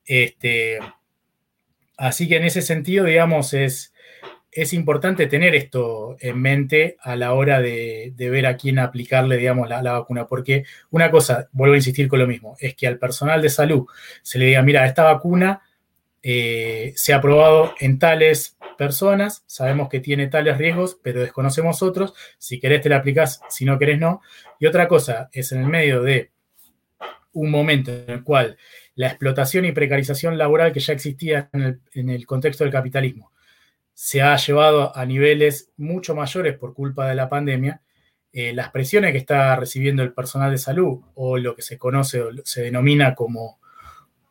Este, 0.04 0.80
así 1.96 2.28
que 2.28 2.38
en 2.38 2.44
ese 2.44 2.60
sentido, 2.60 3.04
digamos, 3.04 3.54
es, 3.54 3.91
es 4.52 4.74
importante 4.74 5.26
tener 5.26 5.54
esto 5.54 6.16
en 6.20 6.38
mente 6.40 6.98
a 7.00 7.16
la 7.16 7.32
hora 7.32 7.60
de, 7.62 8.12
ver 8.18 8.44
a 8.44 8.56
quién 8.58 8.78
aplicarle, 8.78 9.38
digamos, 9.38 9.68
la, 9.68 9.80
vacuna, 9.80 10.26
porque 10.26 10.64
una 10.90 11.10
cosa, 11.10 11.48
vuelvo 11.52 11.72
a 11.72 11.78
insistir 11.78 12.06
con 12.06 12.18
lo 12.18 12.26
mismo, 12.26 12.54
es 12.60 12.74
que 12.74 12.86
al 12.86 12.98
personal 12.98 13.40
de 13.40 13.48
salud 13.48 13.86
se 14.20 14.38
le 14.38 14.46
diga, 14.46 14.62
mira, 14.62 14.86
esta 14.86 15.04
vacuna 15.04 15.62
eh, 16.22 16.92
se 16.96 17.14
ha 17.14 17.20
probado 17.22 17.74
en 17.80 17.98
tales 17.98 18.58
personas, 18.76 19.42
sabemos 19.46 19.88
que 19.88 20.00
tiene 20.00 20.26
tales 20.26 20.58
riesgos, 20.58 20.98
pero 21.02 21.22
desconocemos 21.22 21.82
otros, 21.82 22.12
si 22.36 22.60
querés 22.60 22.82
te 22.82 22.90
la 22.90 22.96
aplicás, 22.96 23.40
si 23.48 23.64
no 23.64 23.78
querés 23.78 23.98
no. 23.98 24.20
Y 24.60 24.66
otra 24.66 24.86
cosa 24.86 25.30
es 25.32 25.50
en 25.52 25.62
el 25.62 25.68
medio 25.68 26.02
de 26.02 26.30
un 27.32 27.50
momento 27.50 27.90
en 27.90 28.10
el 28.10 28.22
cual 28.22 28.58
la 28.96 29.06
explotación 29.08 29.64
y 29.64 29.72
precarización 29.72 30.36
laboral 30.36 30.72
que 30.72 30.80
ya 30.80 30.92
existía 30.92 31.48
en 31.54 32.10
el 32.10 32.26
contexto 32.26 32.64
del 32.64 32.72
capitalismo 32.72 33.31
se 34.02 34.20
ha 34.20 34.36
llevado 34.36 34.96
a 34.96 35.06
niveles 35.06 35.70
mucho 35.76 36.16
mayores 36.16 36.58
por 36.58 36.74
culpa 36.74 37.06
de 37.06 37.14
la 37.14 37.28
pandemia, 37.28 37.82
eh, 38.32 38.52
las 38.52 38.72
presiones 38.72 39.12
que 39.12 39.18
está 39.18 39.54
recibiendo 39.54 40.02
el 40.02 40.12
personal 40.12 40.50
de 40.50 40.58
salud 40.58 41.02
o 41.14 41.38
lo 41.38 41.54
que 41.54 41.62
se 41.62 41.78
conoce 41.78 42.20
o 42.20 42.30
se 42.42 42.62
denomina 42.62 43.14
como, 43.14 43.60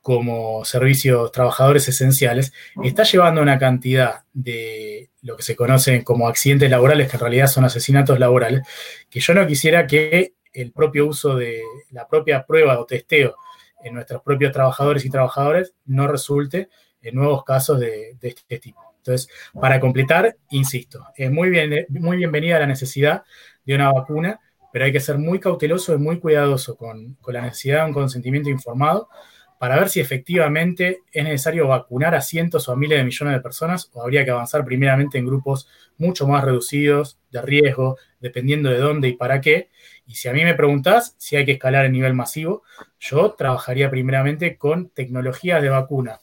como 0.02 0.66
servicios 0.66 1.32
trabajadores 1.32 1.88
esenciales, 1.88 2.52
está 2.84 3.04
llevando 3.04 3.40
a 3.40 3.44
una 3.44 3.58
cantidad 3.58 4.26
de 4.34 5.10
lo 5.22 5.38
que 5.38 5.44
se 5.44 5.56
conocen 5.56 6.04
como 6.04 6.28
accidentes 6.28 6.70
laborales, 6.70 7.10
que 7.10 7.16
en 7.16 7.22
realidad 7.22 7.48
son 7.48 7.64
asesinatos 7.64 8.20
laborales, 8.20 8.68
que 9.10 9.22
yo 9.22 9.34
no 9.34 9.48
quisiera 9.48 9.88
que 9.88 10.34
el 10.52 10.74
propio 10.74 11.08
uso 11.08 11.38
de 11.38 11.62
la 11.92 12.10
propia 12.10 12.46
prueba 12.46 12.78
o 12.78 12.86
testeo 12.86 13.38
en 13.82 13.94
nuestros 13.94 14.22
propios 14.22 14.52
trabajadores 14.52 15.06
y 15.06 15.10
trabajadoras 15.10 15.74
no 15.86 16.10
resulte 16.10 16.68
en 17.02 17.16
nuevos 17.16 17.46
casos 17.46 17.80
de 17.80 18.18
este 18.22 18.60
tipo. 18.60 18.91
Entonces, 19.02 19.30
para 19.60 19.80
completar, 19.80 20.38
insisto, 20.52 21.08
es 21.16 21.32
muy, 21.32 21.50
bien, 21.50 21.88
muy 21.90 22.18
bienvenida 22.18 22.60
la 22.60 22.68
necesidad 22.68 23.24
de 23.66 23.76
una 23.76 23.92
vacuna, 23.92 24.40
pero 24.72 24.86
hay 24.86 24.92
que 24.92 25.00
ser 25.00 25.18
muy 25.18 25.40
cauteloso 25.40 25.96
y 25.96 25.98
muy 25.98 26.20
cuidadoso 26.20 26.78
con, 26.78 27.18
la 27.28 27.42
necesidad 27.42 27.82
de 27.82 27.88
un 27.88 27.94
consentimiento 27.94 28.50
informado 28.50 29.10
para 29.60 29.78
ver 29.78 29.90
si 29.90 30.00
efectivamente 30.00 31.00
es 31.12 31.24
necesario 31.24 31.68
vacunar 31.68 32.16
a 32.16 32.22
cientos 32.22 32.68
o 32.68 32.72
a 32.72 32.76
miles 32.76 32.98
de 33.00 33.04
millones 33.04 33.36
de 33.36 33.42
personas 33.42 33.90
o 33.94 34.02
habría 34.02 34.24
que 34.24 34.32
avanzar 34.32 34.66
primeramente 34.66 35.18
en 35.18 35.26
grupos 35.26 35.68
mucho 35.98 36.28
más 36.28 36.44
reducidos 36.44 37.20
de 37.32 37.42
riesgo, 37.42 37.98
dependiendo 38.20 38.70
de 38.70 38.78
dónde 38.78 39.08
y 39.10 39.14
para 39.14 39.42
qué. 39.42 39.70
Y 40.08 40.16
si 40.16 40.30
a 40.30 40.34
mí 40.34 40.44
me 40.44 40.56
preguntás 40.56 41.16
si 41.18 41.36
hay 41.36 41.46
que 41.46 41.54
escalar 41.54 41.86
a 41.86 41.90
nivel 41.90 42.14
masivo, 42.14 42.64
yo 43.00 43.34
trabajaría 43.34 43.90
primeramente 43.90 44.58
con 44.58 44.90
tecnologías 44.90 45.62
de 45.62 45.70
vacuna 45.70 46.22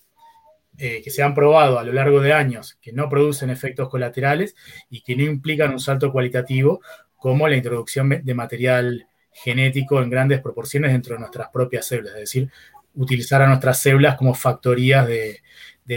eh, 0.80 1.02
que 1.02 1.10
se 1.10 1.24
han 1.24 1.34
probado 1.34 1.78
a 1.78 1.82
lo 1.82 1.92
largo 1.92 2.20
de 2.20 2.32
años 2.32 2.78
que 2.80 2.92
no 2.92 3.08
producen 3.08 3.50
efectos 3.50 3.88
colaterales 3.88 4.54
y 4.88 5.02
que 5.02 5.16
no 5.16 5.24
implican 5.24 5.72
un 5.72 5.80
salto 5.80 6.12
cualitativo 6.12 6.80
como 7.16 7.48
la 7.48 7.56
introducción 7.56 8.08
de 8.08 8.34
material 8.34 9.08
genético 9.32 10.00
en 10.00 10.08
grandes 10.08 10.40
proporciones 10.40 10.92
dentro 10.92 11.14
de 11.14 11.20
nuestras 11.20 11.48
propias 11.50 11.84
células, 11.84 12.14
es 12.14 12.20
decir, 12.20 12.50
utilizar 12.94 13.42
a 13.42 13.48
nuestras 13.48 13.80
células 13.80 14.16
como 14.16 14.34
factorías 14.34 15.06
de, 15.06 15.40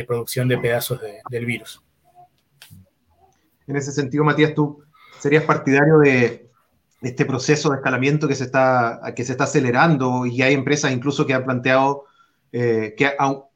producción 0.08 0.48
de 0.48 0.58
pedazos 0.58 1.00
del 1.30 1.46
virus. 1.46 1.84
En 3.68 3.76
ese 3.76 3.92
sentido, 3.92 4.24
Matías, 4.24 4.56
tú 4.56 4.84
serías 5.20 5.44
partidario 5.44 6.00
de 6.00 6.50
este 7.02 7.26
proceso 7.26 7.70
de 7.70 7.78
escalamiento 7.78 8.28
que 8.28 8.36
se 8.36 8.46
está, 8.46 9.00
que 9.16 9.24
se 9.24 9.34
está 9.34 9.44
acelerando 9.44 10.26
y 10.26 10.42
hay 10.42 10.54
empresas 10.54 10.92
incluso 10.92 11.26
que 11.26 11.34
han 11.34 11.46
planteado 11.46 12.06
eh, 12.52 12.96
que 12.98 13.12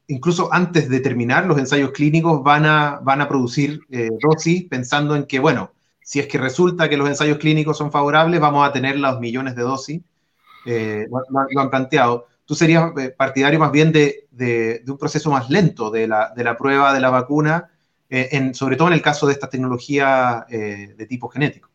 incluso 0.08 0.52
antes 0.52 0.88
de 0.88 1.00
terminar 1.00 1.46
los 1.46 1.58
ensayos 1.58 1.90
clínicos 1.90 2.42
van 2.42 2.66
a, 2.66 3.00
van 3.02 3.20
a 3.20 3.28
producir 3.28 3.80
eh, 3.90 4.10
dosis 4.20 4.64
pensando 4.64 5.16
en 5.16 5.24
que, 5.24 5.38
bueno, 5.38 5.72
si 6.00 6.20
es 6.20 6.26
que 6.26 6.38
resulta 6.38 6.88
que 6.88 6.96
los 6.96 7.08
ensayos 7.08 7.38
clínicos 7.38 7.78
son 7.78 7.90
favorables, 7.90 8.40
vamos 8.40 8.68
a 8.68 8.72
tener 8.72 8.96
los 8.96 9.18
millones 9.18 9.56
de 9.56 9.62
dosis. 9.62 10.00
Eh, 10.64 11.06
lo, 11.10 11.60
han 11.60 11.70
planteado. 11.70 12.26
¿Tú 12.44 12.54
serías 12.54 12.92
eh, 12.98 13.10
partidario 13.16 13.58
más 13.58 13.72
bien 13.72 13.90
de, 13.92 14.26
de, 14.30 14.82
un 14.86 14.98
proceso 14.98 15.30
más 15.30 15.50
lento 15.50 15.90
de 15.90 16.06
la, 16.06 16.32
de 16.34 16.44
la 16.44 16.56
prueba 16.56 16.92
de 16.92 17.00
la 17.00 17.10
vacuna, 17.10 17.70
en, 18.08 18.54
sobre 18.54 18.76
todo 18.76 18.86
en 18.86 18.94
el 18.94 19.02
caso 19.02 19.26
de 19.26 19.32
esta 19.32 19.50
tecnología 19.50 20.46
de 20.48 21.06
tipo 21.08 21.28
genético? 21.28 21.70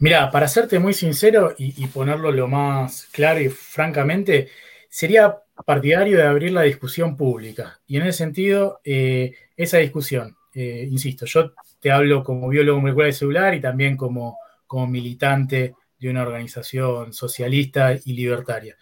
Mira, 0.00 0.28
para 0.32 0.48
serte 0.48 0.80
muy 0.80 0.92
sincero 0.92 1.54
y 1.56 1.86
ponerlo 1.86 2.32
lo 2.32 2.48
más 2.48 3.06
claro 3.12 3.40
y 3.40 3.48
francamente, 3.48 4.48
sería 4.90 5.38
partidario 5.64 6.18
de 6.18 6.24
abrir 6.24 6.52
la 6.52 6.62
discusión 6.62 7.16
pública. 7.16 7.80
Y 7.86 7.96
en 7.96 8.02
ese 8.02 8.18
sentido, 8.18 8.80
eh, 8.84 9.32
esa 9.56 9.78
discusión, 9.78 10.36
eh, 10.52 10.86
insisto, 10.90 11.24
yo 11.26 11.52
te 11.78 11.92
hablo 11.92 12.24
como 12.24 12.48
biólogo 12.48 12.80
molecular 12.80 13.08
y 13.08 13.12
celular 13.12 13.54
y 13.54 13.60
también 13.60 13.96
como, 13.96 14.38
como 14.66 14.88
militante 14.88 15.74
de 15.98 16.10
una 16.10 16.22
organización 16.22 17.12
socialista 17.12 17.94
y 18.04 18.12
libertaria. 18.14 18.76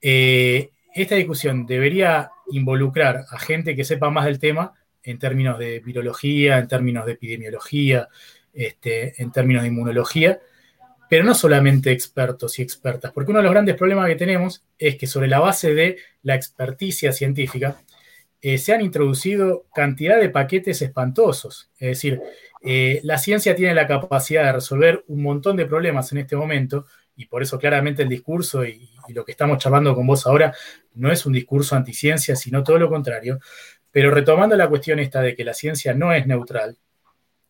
Eh, 0.00 0.72
esta 0.94 1.14
discusión 1.14 1.64
debería 1.64 2.30
involucrar 2.50 3.24
a 3.30 3.38
gente 3.38 3.76
que 3.76 3.84
sepa 3.84 4.10
más 4.10 4.24
del 4.24 4.38
tema 4.38 4.74
en 5.02 5.18
términos 5.18 5.58
de 5.58 5.78
virología, 5.80 6.58
en 6.58 6.66
términos 6.66 7.06
de 7.06 7.12
epidemiología, 7.12 8.08
este, 8.52 9.22
en 9.22 9.30
términos 9.30 9.62
de 9.62 9.68
inmunología, 9.68 10.40
pero 11.08 11.24
no 11.24 11.34
solamente 11.34 11.92
expertos 11.92 12.58
y 12.58 12.62
expertas, 12.62 13.12
porque 13.12 13.30
uno 13.30 13.40
de 13.40 13.44
los 13.44 13.52
grandes 13.52 13.76
problemas 13.76 14.08
que 14.08 14.16
tenemos 14.16 14.64
es 14.78 14.96
que 14.96 15.06
sobre 15.06 15.28
la 15.28 15.40
base 15.40 15.74
de 15.74 15.98
la 16.22 16.34
experticia 16.34 17.12
científica 17.12 17.76
eh, 18.40 18.58
se 18.58 18.72
han 18.72 18.82
introducido 18.82 19.66
cantidad 19.74 20.20
de 20.20 20.28
paquetes 20.28 20.82
espantosos. 20.82 21.70
Es 21.78 21.88
decir, 21.88 22.20
eh, 22.62 23.00
la 23.02 23.18
ciencia 23.18 23.54
tiene 23.54 23.74
la 23.74 23.86
capacidad 23.86 24.44
de 24.44 24.52
resolver 24.52 25.04
un 25.08 25.22
montón 25.22 25.56
de 25.56 25.66
problemas 25.66 26.12
en 26.12 26.18
este 26.18 26.36
momento 26.36 26.86
y 27.16 27.26
por 27.26 27.42
eso 27.42 27.58
claramente 27.58 28.02
el 28.02 28.08
discurso 28.08 28.64
y, 28.64 28.90
y 29.08 29.12
lo 29.12 29.24
que 29.24 29.32
estamos 29.32 29.58
charlando 29.58 29.94
con 29.94 30.06
vos 30.06 30.26
ahora 30.26 30.54
no 30.94 31.10
es 31.10 31.24
un 31.26 31.32
discurso 31.32 31.76
anticiencia, 31.76 32.36
sino 32.36 32.62
todo 32.62 32.78
lo 32.78 32.88
contrario. 32.88 33.38
Pero 33.90 34.10
retomando 34.10 34.56
la 34.56 34.68
cuestión 34.68 34.98
esta 34.98 35.22
de 35.22 35.34
que 35.34 35.44
la 35.44 35.54
ciencia 35.54 35.94
no 35.94 36.12
es 36.12 36.26
neutral, 36.26 36.76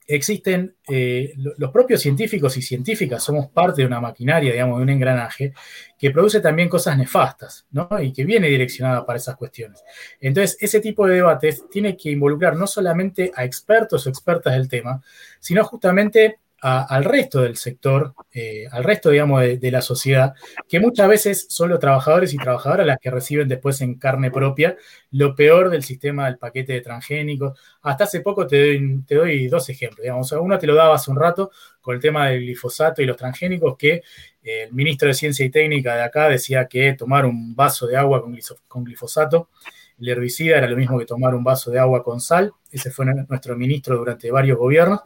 existen 0.06 0.76
eh, 0.88 1.34
los 1.36 1.70
propios 1.70 2.00
científicos 2.00 2.56
y 2.56 2.62
científicas, 2.62 3.22
somos 3.22 3.48
parte 3.48 3.82
de 3.82 3.86
una 3.86 4.00
maquinaria, 4.00 4.52
digamos, 4.52 4.78
de 4.78 4.82
un 4.84 4.90
engranaje, 4.90 5.52
que 5.98 6.10
produce 6.10 6.40
también 6.40 6.68
cosas 6.68 6.96
nefastas, 6.96 7.66
¿no? 7.70 7.88
Y 8.00 8.12
que 8.12 8.24
viene 8.24 8.48
direccionada 8.48 9.04
para 9.04 9.18
esas 9.18 9.36
cuestiones. 9.36 9.82
Entonces, 10.20 10.56
ese 10.60 10.80
tipo 10.80 11.06
de 11.06 11.16
debates 11.16 11.64
tiene 11.70 11.96
que 11.96 12.10
involucrar 12.10 12.56
no 12.56 12.66
solamente 12.66 13.32
a 13.34 13.44
expertos 13.44 14.06
o 14.06 14.10
expertas 14.10 14.54
del 14.54 14.68
tema, 14.68 15.02
sino 15.40 15.64
justamente 15.64 16.38
al 16.66 17.04
resto 17.04 17.42
del 17.42 17.56
sector, 17.56 18.14
eh, 18.32 18.66
al 18.70 18.82
resto, 18.82 19.10
digamos, 19.10 19.40
de, 19.40 19.70
la 19.70 19.80
sociedad, 19.80 20.34
que 20.68 20.80
muchas 20.80 21.08
veces 21.08 21.46
son 21.48 21.70
los 21.70 21.78
trabajadores 21.78 22.34
y 22.34 22.36
trabajadoras 22.36 22.86
las 22.86 22.98
que 22.98 23.10
reciben 23.10 23.46
después 23.46 23.80
en 23.82 23.94
carne 23.98 24.30
propia 24.30 24.76
lo 25.12 25.34
peor 25.34 25.70
del 25.70 25.84
sistema 25.84 26.26
del 26.26 26.38
paquete 26.38 26.72
de 26.72 26.80
transgénicos. 26.80 27.58
Hasta 27.82 28.04
hace 28.04 28.20
poco 28.20 28.46
te 28.46 28.58
doy, 28.58 29.02
te 29.06 29.14
doy 29.14 29.46
dos 29.48 29.68
ejemplos, 29.68 30.02
digamos. 30.02 30.32
Uno 30.32 30.58
te 30.58 30.66
lo 30.66 30.74
daba 30.74 30.96
hace 30.96 31.10
un 31.10 31.18
rato 31.18 31.50
con 31.80 31.94
el 31.94 32.00
tema 32.00 32.28
del 32.28 32.40
glifosato 32.40 33.00
y 33.00 33.06
los 33.06 33.16
transgénicos, 33.16 33.76
que 33.78 34.02
eh, 34.42 34.64
el 34.64 34.72
ministro 34.72 35.08
de 35.08 35.14
Ciencia 35.14 35.46
y 35.46 35.50
Técnica 35.50 35.94
de 35.94 36.02
acá 36.02 36.28
decía 36.28 36.66
que 36.66 36.94
tomar 36.94 37.26
un 37.26 37.54
vaso 37.54 37.86
de 37.86 37.96
agua 37.96 38.24
con 38.68 38.84
glifosato 38.84 39.50
el 39.98 40.08
herbicida 40.08 40.58
era 40.58 40.68
lo 40.68 40.76
mismo 40.76 40.98
que 40.98 41.06
tomar 41.06 41.34
un 41.34 41.42
vaso 41.42 41.70
de 41.70 41.78
agua 41.78 42.02
con 42.02 42.20
sal. 42.20 42.52
Ese 42.70 42.90
fue 42.90 43.06
nuestro 43.06 43.56
ministro 43.56 43.96
durante 43.96 44.30
varios 44.30 44.58
gobiernos. 44.58 45.00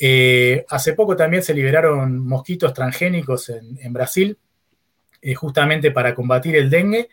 Eh, 0.00 0.64
hace 0.68 0.92
poco 0.92 1.16
también 1.16 1.42
se 1.42 1.54
liberaron 1.54 2.18
mosquitos 2.26 2.72
transgénicos 2.72 3.48
en, 3.48 3.92
Brasil, 3.92 4.38
eh, 5.20 5.34
justamente 5.34 5.90
para 5.90 6.14
combatir 6.14 6.56
el 6.56 6.70
dengue, 6.70 7.08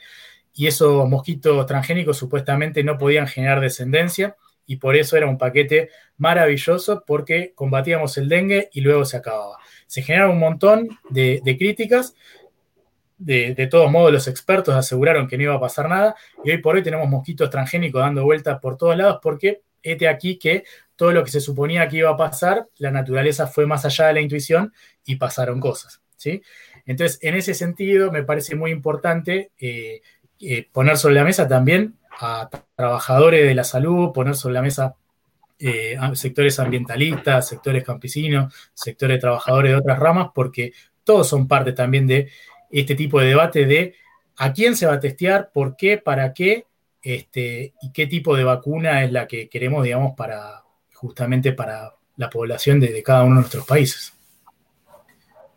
y 0.54 0.68
esos 0.68 1.08
mosquitos 1.10 1.66
transgénicos 1.66 2.18
supuestamente 2.18 2.84
no 2.84 2.98
podían 2.98 3.28
generar 3.28 3.60
descendencia, 3.60 4.36
y 4.68 4.78
por 4.78 4.96
eso 4.96 5.18
era 5.18 5.28
un 5.28 5.38
paquete 5.38 5.90
maravilloso 6.18 7.04
porque 7.06 7.54
combatíamos 7.54 8.18
el 8.18 8.30
dengue 8.30 8.70
y 8.74 8.82
luego 8.82 9.06
se 9.06 9.18
acababa. 9.18 9.58
Se 9.86 10.02
generaron 10.02 10.36
un 10.36 10.40
montón 10.40 10.90
de, 11.10 11.42
críticas, 11.58 12.16
de, 13.18 13.68
todos 13.70 13.92
modos 13.92 14.12
los 14.12 14.28
expertos 14.28 14.76
aseguraron 14.76 15.28
que 15.28 15.38
no 15.38 15.44
iba 15.44 15.56
a 15.56 15.60
pasar 15.60 15.90
nada, 15.90 16.16
y 16.44 16.52
hoy 16.52 16.60
por 16.60 16.76
hoy 16.76 16.84
tenemos 16.84 17.08
mosquitos 17.10 17.50
transgénicos 17.50 18.02
dando 18.02 18.24
vueltas 18.24 18.60
por 18.60 18.78
todos 18.78 18.96
lados 18.96 19.20
porque 19.22 19.62
este 19.84 20.08
aquí 20.08 20.38
que 20.38 20.64
todo 20.96 21.12
lo 21.12 21.24
que 21.24 21.32
se 21.32 21.41
suponía 21.41 21.88
que 21.88 21.98
iba 21.98 22.10
a 22.10 22.18
pasar, 22.18 22.68
la 22.78 22.91
naturaleza 22.91 23.48
fue 23.48 23.66
más 23.66 23.86
allá 23.86 24.08
de 24.08 24.14
la 24.14 24.22
intuición 24.22 24.74
y 25.06 25.16
pasaron 25.18 25.60
cosas. 25.60 26.02
¿sí? 26.16 26.41
Entonces, 26.86 27.20
en 27.22 27.36
ese 27.36 27.54
sentido, 27.54 28.12
me 28.12 28.24
parece 28.24 28.56
muy 28.56 28.72
importante 28.72 29.52
eh, 29.60 30.02
eh, 30.39 30.68
poner 30.72 30.98
sobre 30.98 31.16
la 31.16 31.24
mesa 31.24 31.48
también 31.48 31.96
a 32.20 32.50
trabajadores 32.76 33.46
de 33.46 33.56
la 33.56 33.64
salud, 33.64 34.14
poner 34.14 34.36
sobre 34.36 34.54
la 34.54 34.62
mesa 34.62 34.96
eh, 35.60 35.98
sectores 36.14 36.60
ambientalistas, 36.60 37.48
sectores 37.48 37.84
campesinos, 37.84 38.54
sectores 38.74 39.20
trabajadores 39.20 39.72
de 39.72 39.78
otras 39.78 40.00
ramas, 40.00 40.30
porque 40.34 40.74
todos 41.04 41.28
son 41.28 41.48
parte 41.48 41.74
también 41.74 42.08
de 42.08 42.30
este 42.70 42.96
tipo 42.96 43.20
de 43.20 43.28
debate 43.28 43.66
de 43.66 43.96
a 44.38 44.52
quién 44.52 44.76
se 44.76 44.86
va 44.86 44.93
a 44.93 45.00
testear, 45.00 45.52
por 45.54 45.76
qué, 45.78 45.98
para 45.98 46.34
qué, 46.34 46.66
este, 47.02 47.74
y 47.82 47.91
qué 47.93 48.08
tipo 48.08 48.36
de 48.36 48.43
vacuna 48.43 49.04
es 49.04 49.12
la 49.12 49.28
que 49.28 49.48
queremos, 49.48 49.84
digamos, 49.84 50.14
para 50.16 50.64
justamente 51.06 51.53
para 51.53 51.93
la 52.18 52.30
población 52.30 52.80
de, 52.80 53.03
cada 53.03 53.24
uno 53.24 53.36
de 53.36 53.41
nuestros 53.41 53.66
países. 53.66 54.14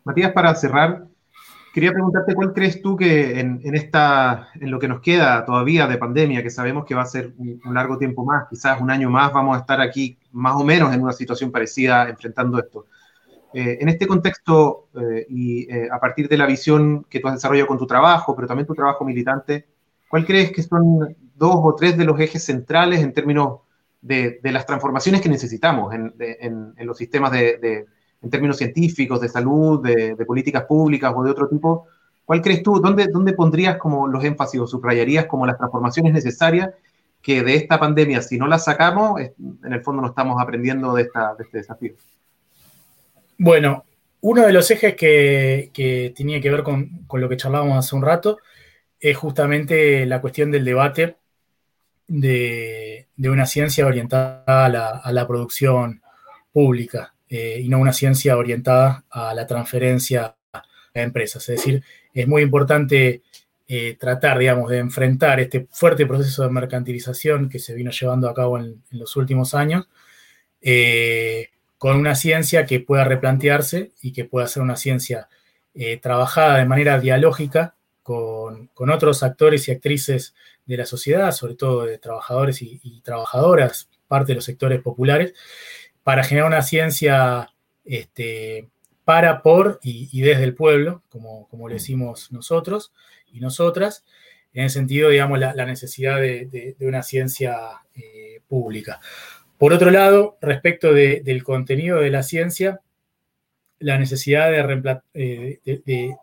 Matías, 0.03 0.31
para 0.31 0.53
cerrar, 0.55 1.09
Quería 1.73 1.91
preguntarte 1.91 2.33
cuál 2.33 2.51
crees 2.51 2.81
tú 2.81 2.97
que 2.97 3.39
en, 3.39 3.61
esta, 3.75 4.49
en 4.55 4.71
lo 4.71 4.79
que 4.79 4.87
nos 4.87 5.01
queda 5.01 5.45
todavía 5.45 5.85
de 5.85 5.99
pandemia, 5.99 6.41
que 6.41 6.49
sabemos 6.49 6.83
que 6.83 6.95
va 6.95 7.03
a 7.03 7.05
ser 7.05 7.33
un, 7.37 7.61
largo 7.73 7.97
tiempo 7.97 8.25
más, 8.25 8.47
quizás 8.49 8.81
un 8.81 8.89
año 8.89 9.09
más, 9.11 9.31
vamos 9.31 9.55
a 9.55 9.59
estar 9.59 9.79
aquí 9.79 10.17
más 10.31 10.55
o 10.55 10.63
menos 10.63 10.93
en 10.93 11.01
una 11.01 11.13
situación 11.13 11.51
parecida 11.51 12.09
enfrentando 12.09 12.57
esto. 12.57 12.87
Eh, 13.53 13.77
en 13.81 13.89
este 13.89 14.07
contexto 14.07 14.89
eh, 14.99 15.25
y 15.29 15.71
eh, 15.71 15.87
a 15.91 15.99
partir 15.99 16.27
de 16.27 16.37
la 16.37 16.47
visión 16.47 17.05
que 17.09 17.19
tú 17.19 17.27
has 17.27 17.35
desarrollado 17.35 17.67
con 17.67 17.77
tu 17.77 17.85
trabajo, 17.85 18.35
pero 18.35 18.47
también 18.47 18.65
tu 18.65 18.75
trabajo 18.75 19.05
militante, 19.05 19.67
¿cuál 20.07 20.25
crees 20.25 20.51
que 20.51 20.63
son 20.63 21.15
dos 21.35 21.55
o 21.55 21.75
tres 21.75 21.97
de 21.97 22.05
los 22.05 22.19
ejes 22.19 22.43
centrales 22.43 22.99
en 23.01 23.13
términos 23.13 23.59
de, 24.01 24.39
las 24.43 24.65
transformaciones 24.65 25.21
que 25.21 25.29
necesitamos 25.29 25.93
en, 25.93 26.13
en 26.19 26.87
los 26.87 26.97
sistemas 26.97 27.31
de 27.31 27.85
en 28.21 28.29
términos 28.29 28.57
científicos, 28.57 29.21
de 29.21 29.29
salud, 29.29 29.81
de, 29.81 30.15
políticas 30.25 30.65
públicas 30.65 31.13
o 31.15 31.23
de 31.23 31.31
otro 31.31 31.47
tipo, 31.47 31.87
¿cuál 32.25 32.41
crees 32.41 32.63
tú? 32.63 32.79
¿Dónde, 32.79 33.07
¿Dónde 33.07 33.33
pondrías 33.33 33.77
como 33.77 34.07
los 34.07 34.23
énfasis 34.23 34.59
o 34.59 34.67
subrayarías 34.67 35.25
como 35.25 35.45
las 35.45 35.57
transformaciones 35.57 36.13
necesarias 36.13 36.71
que 37.21 37.43
de 37.43 37.55
esta 37.55 37.79
pandemia, 37.79 38.21
si 38.21 38.37
no 38.37 38.47
las 38.47 38.65
sacamos, 38.65 39.19
en 39.19 39.73
el 39.73 39.81
fondo 39.81 40.01
no 40.01 40.09
estamos 40.09 40.41
aprendiendo 40.41 40.93
de, 40.93 41.03
esta, 41.03 41.35
de 41.35 41.43
este 41.43 41.57
desafío? 41.59 41.93
Bueno, 43.37 43.83
uno 44.21 44.45
de 44.45 44.53
los 44.53 44.69
ejes 44.71 44.95
que, 44.95 45.69
que 45.73 46.13
tenía 46.15 46.41
que 46.41 46.49
ver 46.49 46.63
con, 46.63 47.03
con, 47.07 47.21
lo 47.21 47.29
que 47.29 47.37
charlábamos 47.37 47.77
hace 47.77 47.95
un 47.95 48.01
rato 48.01 48.39
es 48.99 49.15
justamente 49.15 50.05
la 50.05 50.19
cuestión 50.19 50.51
del 50.51 50.65
debate 50.65 51.15
de, 52.09 53.07
una 53.17 53.45
ciencia 53.45 53.85
orientada 53.85 54.65
a 54.65 54.69
la, 54.69 54.89
a 54.89 55.11
la 55.13 55.25
producción 55.25 56.01
pública. 56.51 57.13
Eh, 57.29 57.61
y 57.63 57.69
no 57.69 57.77
una 57.77 57.93
ciencia 57.93 58.37
orientada 58.37 59.05
a 59.11 59.35
la 59.35 59.45
transferencia 59.45 60.35
a 60.51 60.63
empresas. 60.95 61.47
Es 61.47 61.57
decir, 61.57 61.83
es 62.11 62.27
muy 62.27 62.41
importante 62.41 63.21
eh, 63.67 63.95
tratar, 63.99 64.39
digamos, 64.39 64.71
de 64.71 64.79
enfrentar 64.79 65.39
este 65.39 65.67
fuerte 65.71 66.07
proceso 66.07 66.41
de 66.41 66.49
mercantilización 66.49 67.47
que 67.47 67.59
se 67.59 67.75
vino 67.75 67.91
llevando 67.91 68.27
a 68.27 68.33
cabo 68.33 68.57
en, 68.57 68.81
los 68.89 69.15
últimos 69.15 69.53
años 69.53 69.87
eh, 70.59 71.49
con 71.77 71.97
una 71.97 72.15
ciencia 72.15 72.65
que 72.65 72.79
pueda 72.79 73.03
replantearse 73.03 73.91
y 74.01 74.11
que 74.11 74.25
pueda 74.25 74.47
ser 74.47 74.63
una 74.63 74.75
ciencia 74.75 75.29
trabajada 76.01 76.57
de 76.57 76.65
manera 76.65 76.99
dialógica 76.99 77.75
con, 78.03 78.67
con, 78.73 78.89
otros 78.89 79.23
actores 79.23 79.67
y 79.67 79.71
actrices 79.71 80.33
de 80.69 80.77
la 80.77 80.85
sociedad, 80.85 81.31
sobre 81.31 81.55
todo 81.55 81.85
de 81.85 81.97
trabajadores 81.97 82.61
y, 82.61 82.79
y 82.83 83.01
trabajadoras, 83.01 83.89
parte 84.07 84.31
de 84.31 84.35
los 84.35 84.45
sectores 84.45 84.81
populares, 84.81 85.33
para 86.03 86.23
generar 86.23 86.47
una 86.47 86.61
ciencia 86.61 87.51
este, 87.85 88.69
para, 89.03 89.41
por 89.41 89.79
y, 89.81 90.21
desde 90.21 90.43
el 90.43 90.53
pueblo, 90.53 91.01
como, 91.09 91.47
como 91.47 91.67
le 91.67 91.75
decimos 91.75 92.31
nosotros 92.31 92.93
y 93.31 93.39
nosotras, 93.39 94.05
en 94.53 94.65
el 94.65 94.69
sentido, 94.69 95.09
digamos, 95.09 95.39
la, 95.39 95.65
necesidad 95.65 96.17
de, 96.17 96.75
una 96.81 97.01
ciencia 97.01 97.57
eh, 97.95 98.41
pública. 98.47 98.99
Por 99.57 99.73
otro 99.73 99.89
lado, 99.89 100.37
respecto 100.41 100.93
del 100.93 101.43
contenido 101.43 101.97
de 101.99 102.11
la 102.11 102.21
ciencia, 102.21 102.81
la 103.79 103.97
necesidad 103.97 104.51
eh, 105.15 105.59
de, 105.65 106.15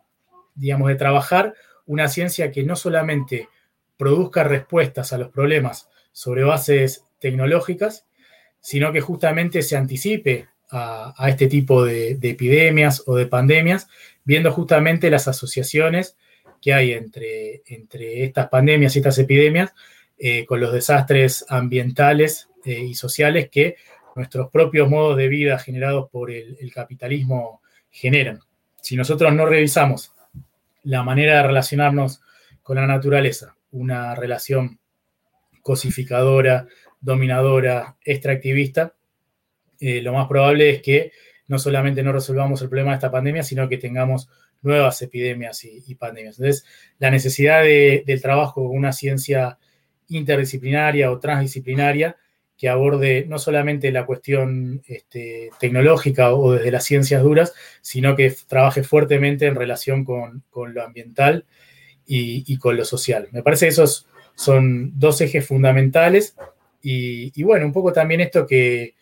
digamos, 0.55 0.89
de 0.89 0.95
trabajar 0.95 1.55
una 1.87 2.07
ciencia 2.07 2.53
que 2.53 2.63
no 2.63 2.77
solamente 2.77 3.49
produzca 3.97 4.45
respuestas 4.45 5.13
a 5.13 5.19
los 5.19 5.29
problemas 5.29 5.89
sobre 6.13 6.45
bases 6.45 7.05
tecnológicas, 7.19 8.07
sino 8.61 8.93
que 8.93 9.01
justamente 9.01 9.63
se 9.63 9.77
anticipe 9.77 10.49
a, 10.71 11.15
este 11.29 11.47
tipo 11.47 11.85
de, 11.85 12.19
epidemias 12.23 13.03
o 13.07 13.17
de 13.17 13.27
pandemias, 13.27 13.89
viendo 14.25 14.53
justamente 14.53 15.11
las 15.11 15.29
asociaciones 15.29 16.17
que 16.61 16.75
hay 16.75 16.93
entre, 16.93 17.63
entre 17.67 18.25
estas 18.25 18.49
pandemias 18.49 18.97
y 18.97 18.99
estas 18.99 19.19
epidemias 19.19 19.73
eh, 20.19 20.45
con 20.47 20.61
los 20.61 20.73
desastres 20.73 21.45
ambientales 21.49 22.49
eh, 22.65 22.81
y 22.81 22.95
sociales 22.95 23.49
que 23.51 23.77
nuestros 24.17 24.51
propios 24.51 24.89
modos 24.89 25.17
de 25.17 25.29
vida 25.29 25.59
generados 25.59 26.09
por 26.11 26.31
el, 26.31 26.57
el 26.59 26.73
capitalismo 26.73 27.61
generan. 27.91 28.41
Si 28.81 28.97
nosotros 28.97 29.33
no 29.35 29.47
revisamos 29.47 30.13
la 30.83 31.03
manera 31.03 31.37
de 31.37 31.43
relacionarnos 31.49 32.23
con 32.63 32.77
la 32.77 32.87
naturaleza, 32.87 33.56
una 33.77 34.15
relación 34.15 34.79
cosificadora, 35.63 36.67
dominadora, 37.01 37.97
extractivista, 38.05 38.95
eh, 39.81 40.01
lo 40.01 40.13
más 40.13 40.27
probable 40.27 40.71
es 40.71 40.83
que 40.83 41.13
no 41.49 41.59
solamente 41.59 42.03
no 42.03 42.13
resolvamos 42.13 42.63
el 42.63 42.69
problema 42.69 42.93
de 42.93 42.97
esta 42.97 43.11
pandemia, 43.11 43.43
sino 43.43 43.69
que 43.69 43.79
tengamos 43.79 44.29
nuevas 44.63 45.01
epidemias 45.03 45.65
y, 45.65 45.95
pandemias. 45.95 46.39
Entonces, 46.39 46.65
la 46.99 47.11
necesidad 47.11 47.63
del 47.63 48.23
trabajo 48.23 48.67
con 48.67 48.77
una 48.77 48.93
ciencia 48.93 49.59
interdisciplinaria 50.09 51.11
o 51.11 51.21
transdisciplinaria 51.21 52.17
que 52.57 52.69
aborde 52.69 53.27
no 53.29 53.39
solamente 53.39 53.93
la 53.93 54.07
cuestión 54.07 54.83
este, 54.87 55.51
tecnológica 55.61 56.33
o 56.35 56.53
desde 56.53 56.71
las 56.71 56.85
ciencias 56.85 57.23
duras, 57.23 57.53
sino 57.83 58.17
que 58.17 58.35
trabaje 58.49 58.83
fuertemente 58.83 59.47
en 59.47 59.57
relación 59.57 60.05
con, 60.05 60.43
lo 60.53 60.83
ambiental 60.83 61.45
y, 62.07 62.59
con 62.59 62.77
lo 62.77 62.85
social. 62.85 63.29
Me 63.33 63.43
parece 63.43 63.67
que 63.67 63.71
esos 63.71 64.07
son 64.35 64.99
dos 64.99 65.21
ejes 65.21 65.47
fundamentales 65.47 66.37
y, 66.83 67.43
bueno, 67.43 67.67
un 67.67 67.73
poco 67.73 67.93
también 67.93 68.21
esto 68.21 68.47
que, 68.47 68.95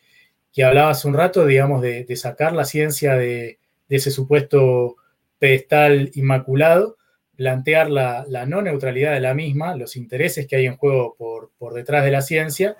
que 0.52 0.64
hablaba 0.64 0.90
hace 0.90 1.08
un 1.08 1.14
rato, 1.14 1.44
digamos, 1.44 1.82
de, 1.82 2.16
sacar 2.16 2.52
la 2.54 2.64
ciencia 2.64 3.16
de, 3.16 3.58
ese 3.88 4.10
supuesto 4.10 4.96
pedestal 5.38 6.10
inmaculado, 6.14 6.96
plantear 7.36 7.90
la, 7.90 8.24
no 8.46 8.62
neutralidad 8.62 9.12
de 9.12 9.20
la 9.20 9.34
misma, 9.34 9.76
los 9.76 9.96
intereses 9.96 10.46
que 10.46 10.56
hay 10.56 10.66
en 10.66 10.76
juego 10.76 11.14
por, 11.18 11.74
detrás 11.74 12.04
de 12.04 12.10
la 12.10 12.22
ciencia, 12.22 12.76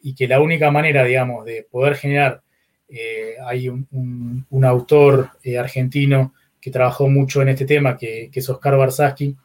y 0.00 0.14
que 0.14 0.28
la 0.28 0.40
única 0.40 0.70
manera, 0.70 1.04
digamos, 1.04 1.44
de 1.44 1.66
poder 1.70 1.96
generar, 1.96 2.42
eh, 2.88 3.34
hay 3.44 3.68
un, 3.68 4.64
autor 4.64 5.30
eh, 5.42 5.58
argentino 5.58 6.32
que 6.60 6.70
trabajó 6.70 7.08
mucho 7.08 7.42
en 7.42 7.48
este 7.50 7.66
tema, 7.66 7.96
que, 7.96 8.30
que 8.32 8.40
es 8.40 8.48
Oscar 8.48 8.76
Barsaski, 8.76 9.36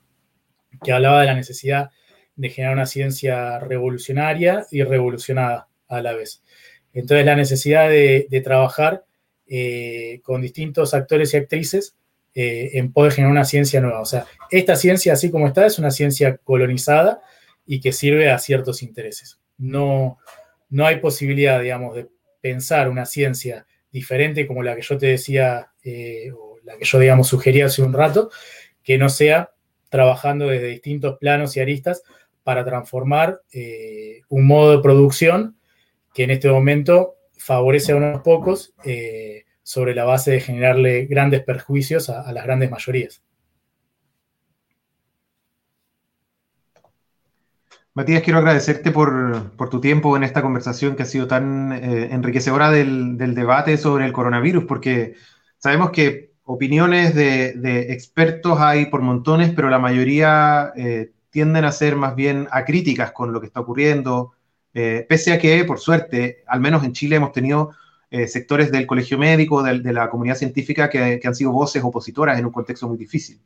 que 0.84 0.92
hablaba 0.92 1.22
de 1.22 1.28
la 1.28 1.34
necesidad 1.34 1.92
de 2.36 2.50
generar 2.50 2.76
una 2.76 2.86
ciencia 2.86 3.60
revolucionaria 3.60 4.66
y 4.72 4.84
revolucionada 4.84 5.68
a 5.88 6.02
la 6.02 6.14
vez. 6.14 6.44
Entonces 6.94 7.26
la 7.26 7.36
necesidad 7.36 7.90
de, 7.90 8.42
trabajar 8.44 9.06
eh, 9.48 10.22
con 10.24 10.42
distintos 10.42 10.94
actores 10.94 11.34
y 11.34 11.38
actrices 11.38 11.96
eh, 12.34 12.72
en 12.74 12.94
poder 12.94 13.12
generar 13.12 13.32
una 13.32 13.46
ciencia 13.46 13.82
nueva. 13.82 14.02
O 14.02 14.06
sea, 14.06 14.26
esta 14.50 14.76
ciencia, 14.76 15.14
así 15.14 15.30
como 15.30 15.48
está, 15.48 15.66
es 15.66 15.80
una 15.80 15.92
ciencia 15.92 16.38
colonizada 16.38 17.22
y 17.66 17.80
que 17.82 17.92
sirve 17.92 18.32
a 18.32 18.40
ciertos 18.40 18.84
intereses. 18.84 19.40
No, 19.58 20.18
no 20.70 20.88
hay 20.88 20.98
posibilidad, 20.98 21.62
digamos, 21.62 21.96
de 21.96 22.08
pensar 22.42 22.90
una 22.90 23.06
ciencia 23.06 23.66
diferente 23.92 24.48
como 24.48 24.64
la 24.64 24.76
que 24.76 24.82
yo 24.82 24.98
te 24.98 25.08
decía, 25.08 25.72
eh, 25.84 26.32
o 26.32 26.58
la 26.64 26.78
que 26.78 26.86
yo, 26.86 27.00
digamos, 27.00 27.28
sugería 27.28 27.66
hace 27.66 27.82
un 27.82 27.94
rato, 27.94 28.32
que 28.84 28.98
no 28.98 29.10
sea 29.10 29.52
trabajando 29.92 30.48
desde 30.48 30.68
distintos 30.68 31.18
planos 31.20 31.56
y 31.56 31.60
aristas 31.60 32.02
para 32.44 32.66
transformar 32.66 33.42
eh, 33.52 34.22
un 34.30 34.48
modo 34.48 34.72
de 34.72 34.82
producción 34.82 35.58
que 36.14 36.24
en 36.24 36.32
este 36.32 36.50
momento 36.50 37.16
favorece 37.38 37.92
a 37.92 37.98
unos 37.98 38.22
pocos 38.22 38.74
eh, 38.86 39.44
sobre 39.64 39.94
la 39.94 40.06
base 40.06 40.32
de 40.32 40.40
generarle 40.40 41.06
grandes 41.06 41.44
perjuicios 41.44 42.10
a, 42.10 42.32
las 42.32 42.44
grandes 42.46 42.72
mayorías. 42.72 43.22
Matías, 47.94 48.24
quiero 48.24 48.40
agradecerte 48.40 48.92
por, 48.92 49.52
tu 49.70 49.82
tiempo 49.82 50.16
en 50.16 50.24
esta 50.24 50.42
conversación 50.42 50.96
que 50.96 51.04
ha 51.04 51.06
sido 51.06 51.28
tan 51.28 51.74
eh, 51.74 52.14
enriquecedora 52.14 52.72
del, 52.72 53.18
debate 53.18 53.78
sobre 53.78 54.06
el 54.06 54.14
coronavirus, 54.14 54.64
porque 54.64 55.16
sabemos 55.58 55.92
que 55.92 56.31
opiniones 56.54 57.16
de, 57.16 57.94
expertos 57.94 58.60
hay 58.60 58.88
por 58.88 59.02
montones, 59.02 59.52
pero 59.56 59.70
la 59.70 59.80
mayoría 59.80 60.74
eh, 60.76 61.12
tienden 61.30 61.66
a 61.66 61.72
ser 61.72 61.96
más 61.96 62.16
bien 62.16 62.48
acríticas 62.52 63.12
con 63.12 63.34
lo 63.34 63.40
que 63.40 63.48
está 63.48 63.62
ocurriendo, 63.62 64.34
eh, 64.74 65.06
pese 65.08 65.34
a 65.34 65.40
que, 65.40 65.64
por 65.66 65.80
suerte, 65.80 66.44
al 66.48 66.60
menos 66.62 66.84
en 66.84 66.94
Chile 66.94 67.18
hemos 67.18 67.32
tenido 67.32 67.72
eh, 68.10 68.28
sectores 68.28 68.72
del 68.72 68.88
colegio 68.88 69.18
médico, 69.18 69.64
de, 69.64 69.94
la 69.94 70.10
comunidad 70.10 70.36
científica, 70.36 70.90
que, 70.90 71.20
han 71.24 71.36
sido 71.36 71.52
voces 71.52 71.84
opositoras 71.84 72.38
en 72.40 72.46
un 72.46 72.52
contexto 72.52 72.88
muy 72.88 72.98
difícil. 72.98 73.42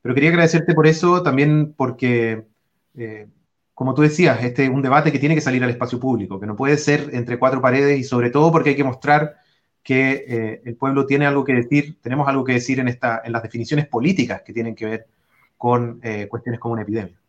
Pero 0.00 0.14
quería 0.14 0.30
agradecerte 0.30 0.74
por 0.74 0.86
eso, 0.86 1.22
también 1.22 1.74
porque, 1.74 2.44
eh, 2.96 3.28
como 3.74 3.94
tú 3.94 4.02
decías, 4.02 4.42
este 4.44 4.64
es 4.64 4.70
un 4.70 4.82
debate 4.82 5.12
que 5.12 5.18
tiene 5.18 5.34
que 5.34 5.40
salir 5.40 5.62
al 5.64 5.70
espacio 5.70 5.98
público, 6.00 6.40
que 6.40 6.46
no 6.46 6.56
puede 6.56 6.76
ser 6.76 7.10
entre 7.12 7.38
cuatro 7.38 7.60
paredes 7.60 7.98
y 7.98 8.04
sobre 8.04 8.30
todo 8.30 8.52
porque 8.52 8.70
hay 8.70 8.76
que 8.76 8.84
mostrar 8.84 9.36
que 9.82 10.60
el 10.64 10.76
pueblo 10.76 11.06
tiene 11.06 11.26
algo 11.26 11.44
que 11.44 11.54
decir, 11.54 11.96
tenemos 12.00 12.28
algo 12.28 12.44
que 12.44 12.52
decir 12.52 12.78
en, 12.78 12.88
esta, 12.88 13.22
en 13.24 13.32
las 13.32 13.42
definiciones 13.42 13.86
políticas 13.88 14.42
que 14.42 14.52
tienen 14.52 14.74
que 14.74 14.86
ver 14.86 15.06
con 15.56 16.00
cuestiones 16.28 16.60
como 16.60 16.74
una 16.74 16.82
epidemia. 16.82 17.22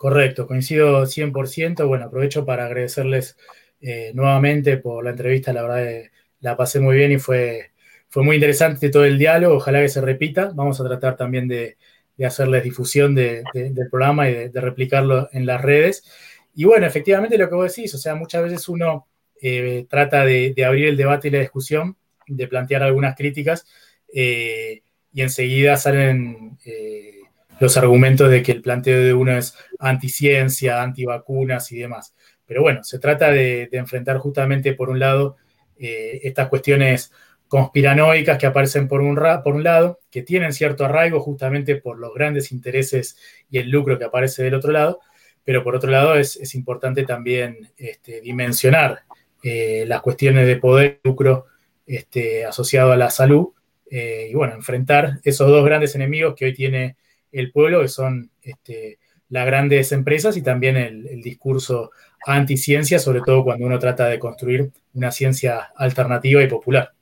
Correcto, 0.00 0.46
coincido 0.46 1.06
100%. 1.06 1.86
Bueno, 1.86 2.06
aprovecho 2.06 2.46
para 2.46 2.64
agradecerles 2.64 3.36
eh, 3.82 4.12
nuevamente 4.14 4.78
por 4.78 5.04
la 5.04 5.10
entrevista. 5.10 5.52
La 5.52 5.60
verdad, 5.62 5.86
eh, 5.86 6.10
la 6.40 6.56
pasé 6.56 6.80
muy 6.80 6.96
bien 6.96 7.12
y 7.12 7.18
fue, 7.18 7.72
fue 8.08 8.22
muy 8.24 8.36
interesante 8.36 8.88
todo 8.88 9.04
el 9.04 9.18
diálogo. 9.18 9.56
Ojalá 9.56 9.82
que 9.82 9.90
se 9.90 10.00
repita. 10.00 10.52
Vamos 10.54 10.80
a 10.80 10.84
tratar 10.84 11.16
también 11.16 11.48
de, 11.48 11.76
hacerles 12.24 12.64
difusión 12.64 13.14
del 13.14 13.44
programa 13.90 14.28
y 14.30 14.48
de, 14.48 14.60
replicarlo 14.60 15.28
en 15.32 15.44
las 15.44 15.60
redes. 15.60 16.02
Y 16.54 16.64
bueno, 16.64 16.86
efectivamente 16.86 17.36
lo 17.36 17.50
que 17.50 17.54
vos 17.54 17.76
decís, 17.76 17.94
o 17.94 17.98
sea, 17.98 18.14
muchas 18.14 18.42
veces 18.42 18.68
uno 18.70 19.06
eh, 19.40 19.86
trata 19.88 20.24
de, 20.24 20.54
abrir 20.66 20.86
el 20.86 20.96
debate 20.96 21.28
y 21.28 21.30
la 21.32 21.40
discusión, 21.40 21.96
de 22.26 22.48
plantear 22.48 22.82
algunas 22.82 23.16
críticas 23.16 23.66
y 24.12 25.22
enseguida 25.22 25.76
salen 25.76 26.58
los 27.60 27.76
argumentos 27.76 28.30
de 28.30 28.42
que 28.42 28.52
el 28.52 28.62
planteo 28.62 29.00
de 29.00 29.14
uno 29.14 29.36
es 29.36 29.54
anticiencia, 29.78 30.82
antivacunas 30.82 31.70
y 31.70 31.78
demás. 31.78 32.14
Pero 32.46 32.62
bueno, 32.62 32.82
se 32.82 32.98
trata 32.98 33.30
de, 33.30 33.68
enfrentar 33.72 34.16
justamente, 34.18 34.72
por 34.72 34.90
un 34.90 34.98
lado, 34.98 35.36
eh, 35.78 36.20
estas 36.24 36.48
cuestiones 36.48 37.12
conspiranoicas 37.46 38.38
que 38.38 38.46
aparecen 38.46 38.88
por 38.88 39.02
un, 39.02 39.14
por 39.44 39.54
un 39.54 39.62
lado, 39.62 40.00
que 40.10 40.22
tienen 40.22 40.52
cierto 40.52 40.84
arraigo 40.84 41.20
justamente 41.20 41.76
por 41.76 41.98
los 41.98 42.14
grandes 42.14 42.50
intereses 42.50 43.16
y 43.50 43.58
el 43.58 43.70
lucro 43.70 43.98
que 43.98 44.04
aparece 44.04 44.42
del 44.42 44.54
otro 44.54 44.72
lado, 44.72 45.00
pero 45.44 45.62
por 45.62 45.76
otro 45.76 45.90
lado 45.90 46.16
es, 46.16 46.54
importante 46.54 47.04
también 47.04 47.70
este, 47.76 48.20
dimensionar 48.20 49.02
eh, 49.42 49.84
las 49.86 50.00
cuestiones 50.02 50.46
de 50.46 50.56
poder 50.56 51.00
y 51.02 51.08
lucro 51.08 51.46
este, 51.86 52.44
asociado 52.44 52.92
a 52.92 52.96
la 52.96 53.10
salud 53.10 53.48
eh, 53.90 54.28
y 54.30 54.34
bueno, 54.34 54.54
enfrentar 54.54 55.18
esos 55.24 55.48
dos 55.48 55.64
grandes 55.64 55.94
enemigos 55.96 56.34
que 56.36 56.44
hoy 56.44 56.54
tiene 56.54 56.96
el 57.32 57.50
pueblo, 57.50 57.80
que 57.80 57.88
son 57.88 58.30
este, 58.42 58.98
las 59.28 59.46
grandes 59.46 59.90
empresas 59.92 60.36
y 60.36 60.42
también 60.42 60.76
el, 60.76 61.22
discurso 61.22 61.90
anti-ciencia, 62.26 62.98
sobre 62.98 63.22
todo 63.22 63.44
cuando 63.44 63.66
uno 63.66 63.78
trata 63.78 64.06
de 64.06 64.18
construir 64.18 64.70
una 64.94 65.10
ciencia 65.10 65.70
alternativa 65.74 66.42
y 66.42 66.48
popular. 66.48 66.92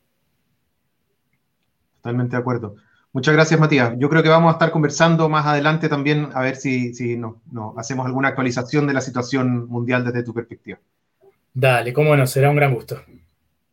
Totalmente 1.96 2.36
de 2.36 2.40
acuerdo. 2.40 2.76
Muchas 3.12 3.34
gracias, 3.34 3.58
Matías. 3.58 3.94
Yo 3.98 4.08
creo 4.08 4.22
que 4.22 4.28
vamos 4.28 4.50
a 4.50 4.52
estar 4.52 4.70
conversando 4.70 5.28
más 5.28 5.46
adelante 5.46 5.88
también, 5.88 6.28
a 6.34 6.42
ver 6.42 6.56
si, 6.56 6.94
si 6.94 7.16
no, 7.16 7.42
hacemos 7.76 8.06
alguna 8.06 8.28
actualización 8.28 8.86
de 8.86 8.92
la 8.92 9.00
situación 9.00 9.66
mundial 9.66 10.04
desde 10.04 10.22
tu 10.22 10.32
perspectiva. 10.32 10.78
Dale, 11.54 11.92
cómo 11.92 12.16
no, 12.16 12.26
será 12.26 12.50
un 12.50 12.56
gran 12.56 12.74
gusto. 12.74 13.02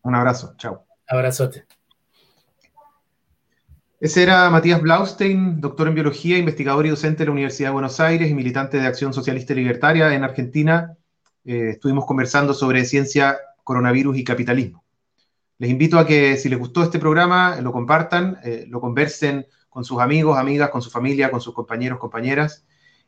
Un 0.02 0.16
abrazo, 0.16 0.54
chao. 0.58 0.86
Abrazote. 1.08 1.66
Ese 4.00 4.24
era 4.24 4.50
Matías 4.50 4.82
Blaustein, 4.82 5.62
doctor 5.62 5.88
en 5.88 5.96
biología, 5.96 6.38
investigador 6.38 6.86
y 6.86 6.90
docente 6.90 7.20
de 7.20 7.26
la 7.26 7.32
Universidad 7.32 7.70
de 7.70 7.74
Buenos 7.74 8.00
Aires 8.00 8.30
y 8.30 8.34
militante 8.34 8.78
de 8.78 8.86
Acción 8.86 9.14
Socialista 9.14 9.54
y 9.54 9.56
Libertaria 9.56 10.14
en 10.14 10.24
Argentina. 10.24 10.96
Eh, 11.46 11.70
estuvimos 11.72 12.06
conversando 12.06 12.54
sobre 12.54 12.86
ciencia, 12.86 13.38
coronavirus 13.64 14.18
y 14.18 14.24
capitalismo. 14.24 14.84
Les 15.58 15.70
invito 15.70 15.98
a 15.98 16.06
que 16.06 16.36
si 16.38 16.50
les 16.50 16.60
gustó 16.60 16.84
este 16.84 17.00
programa, 17.00 17.60
lo 17.62 17.72
compartan, 17.72 18.38
eh, 18.44 18.66
lo 18.68 18.82
conversen 18.82 19.48
con 19.70 19.86
sus 19.86 20.00
amigos, 20.02 20.38
amigas, 20.38 20.70
con 20.70 20.82
su 20.82 20.90
familia, 20.90 21.32
con 21.32 21.40
sus 21.40 21.54
compañeros, 21.54 21.98
compañeras, 21.98 22.66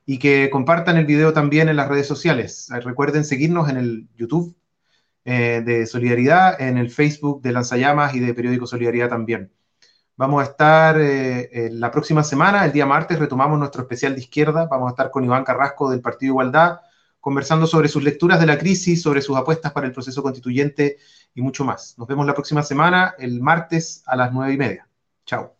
y 0.07 0.17
que 0.17 0.49
compartan 0.49 0.97
el 0.97 1.05
video 1.05 1.33
también 1.33 1.69
en 1.69 1.75
las 1.75 1.87
redes 1.87 2.07
sociales. 2.07 2.71
Eh, 2.71 2.79
recuerden 2.79 3.25
seguirnos 3.25 3.69
en 3.69 3.77
el 3.77 4.07
YouTube 4.15 4.55
de 5.25 5.85
Solidaridad, 5.85 6.61
en 6.61 6.77
el 6.77 6.89
Facebook 6.89 7.41
de 7.41 7.51
Lanzallamas 7.51 8.15
y 8.15 8.21
de 8.21 8.33
Periódico 8.33 8.65
Solidaridad 8.65 9.09
también. 9.09 9.51
Vamos 10.17 10.41
a 10.41 10.45
estar 10.49 10.99
eh, 10.99 11.69
la 11.71 11.91
próxima 11.91 12.23
semana, 12.23 12.65
el 12.65 12.71
día 12.71 12.87
martes, 12.87 13.19
retomamos 13.19 13.59
nuestro 13.59 13.83
especial 13.83 14.15
de 14.15 14.21
izquierda. 14.21 14.65
Vamos 14.65 14.87
a 14.87 14.89
estar 14.91 15.11
con 15.11 15.23
Iván 15.23 15.43
Carrasco 15.43 15.91
del 15.91 16.01
Partido 16.01 16.31
Igualdad, 16.31 16.79
conversando 17.19 17.67
sobre 17.67 17.87
sus 17.87 18.03
lecturas 18.03 18.39
de 18.39 18.47
la 18.47 18.57
crisis, 18.57 19.03
sobre 19.03 19.21
sus 19.21 19.37
apuestas 19.37 19.73
para 19.73 19.85
el 19.85 19.93
proceso 19.93 20.23
constituyente 20.23 20.97
y 21.35 21.41
mucho 21.41 21.63
más. 21.63 21.93
Nos 21.99 22.07
vemos 22.07 22.25
la 22.25 22.33
próxima 22.33 22.63
semana, 22.63 23.13
el 23.19 23.41
martes 23.41 24.01
a 24.07 24.15
las 24.15 24.33
nueve 24.33 24.53
y 24.53 24.57
media. 24.57 24.87
Chao. 25.23 25.56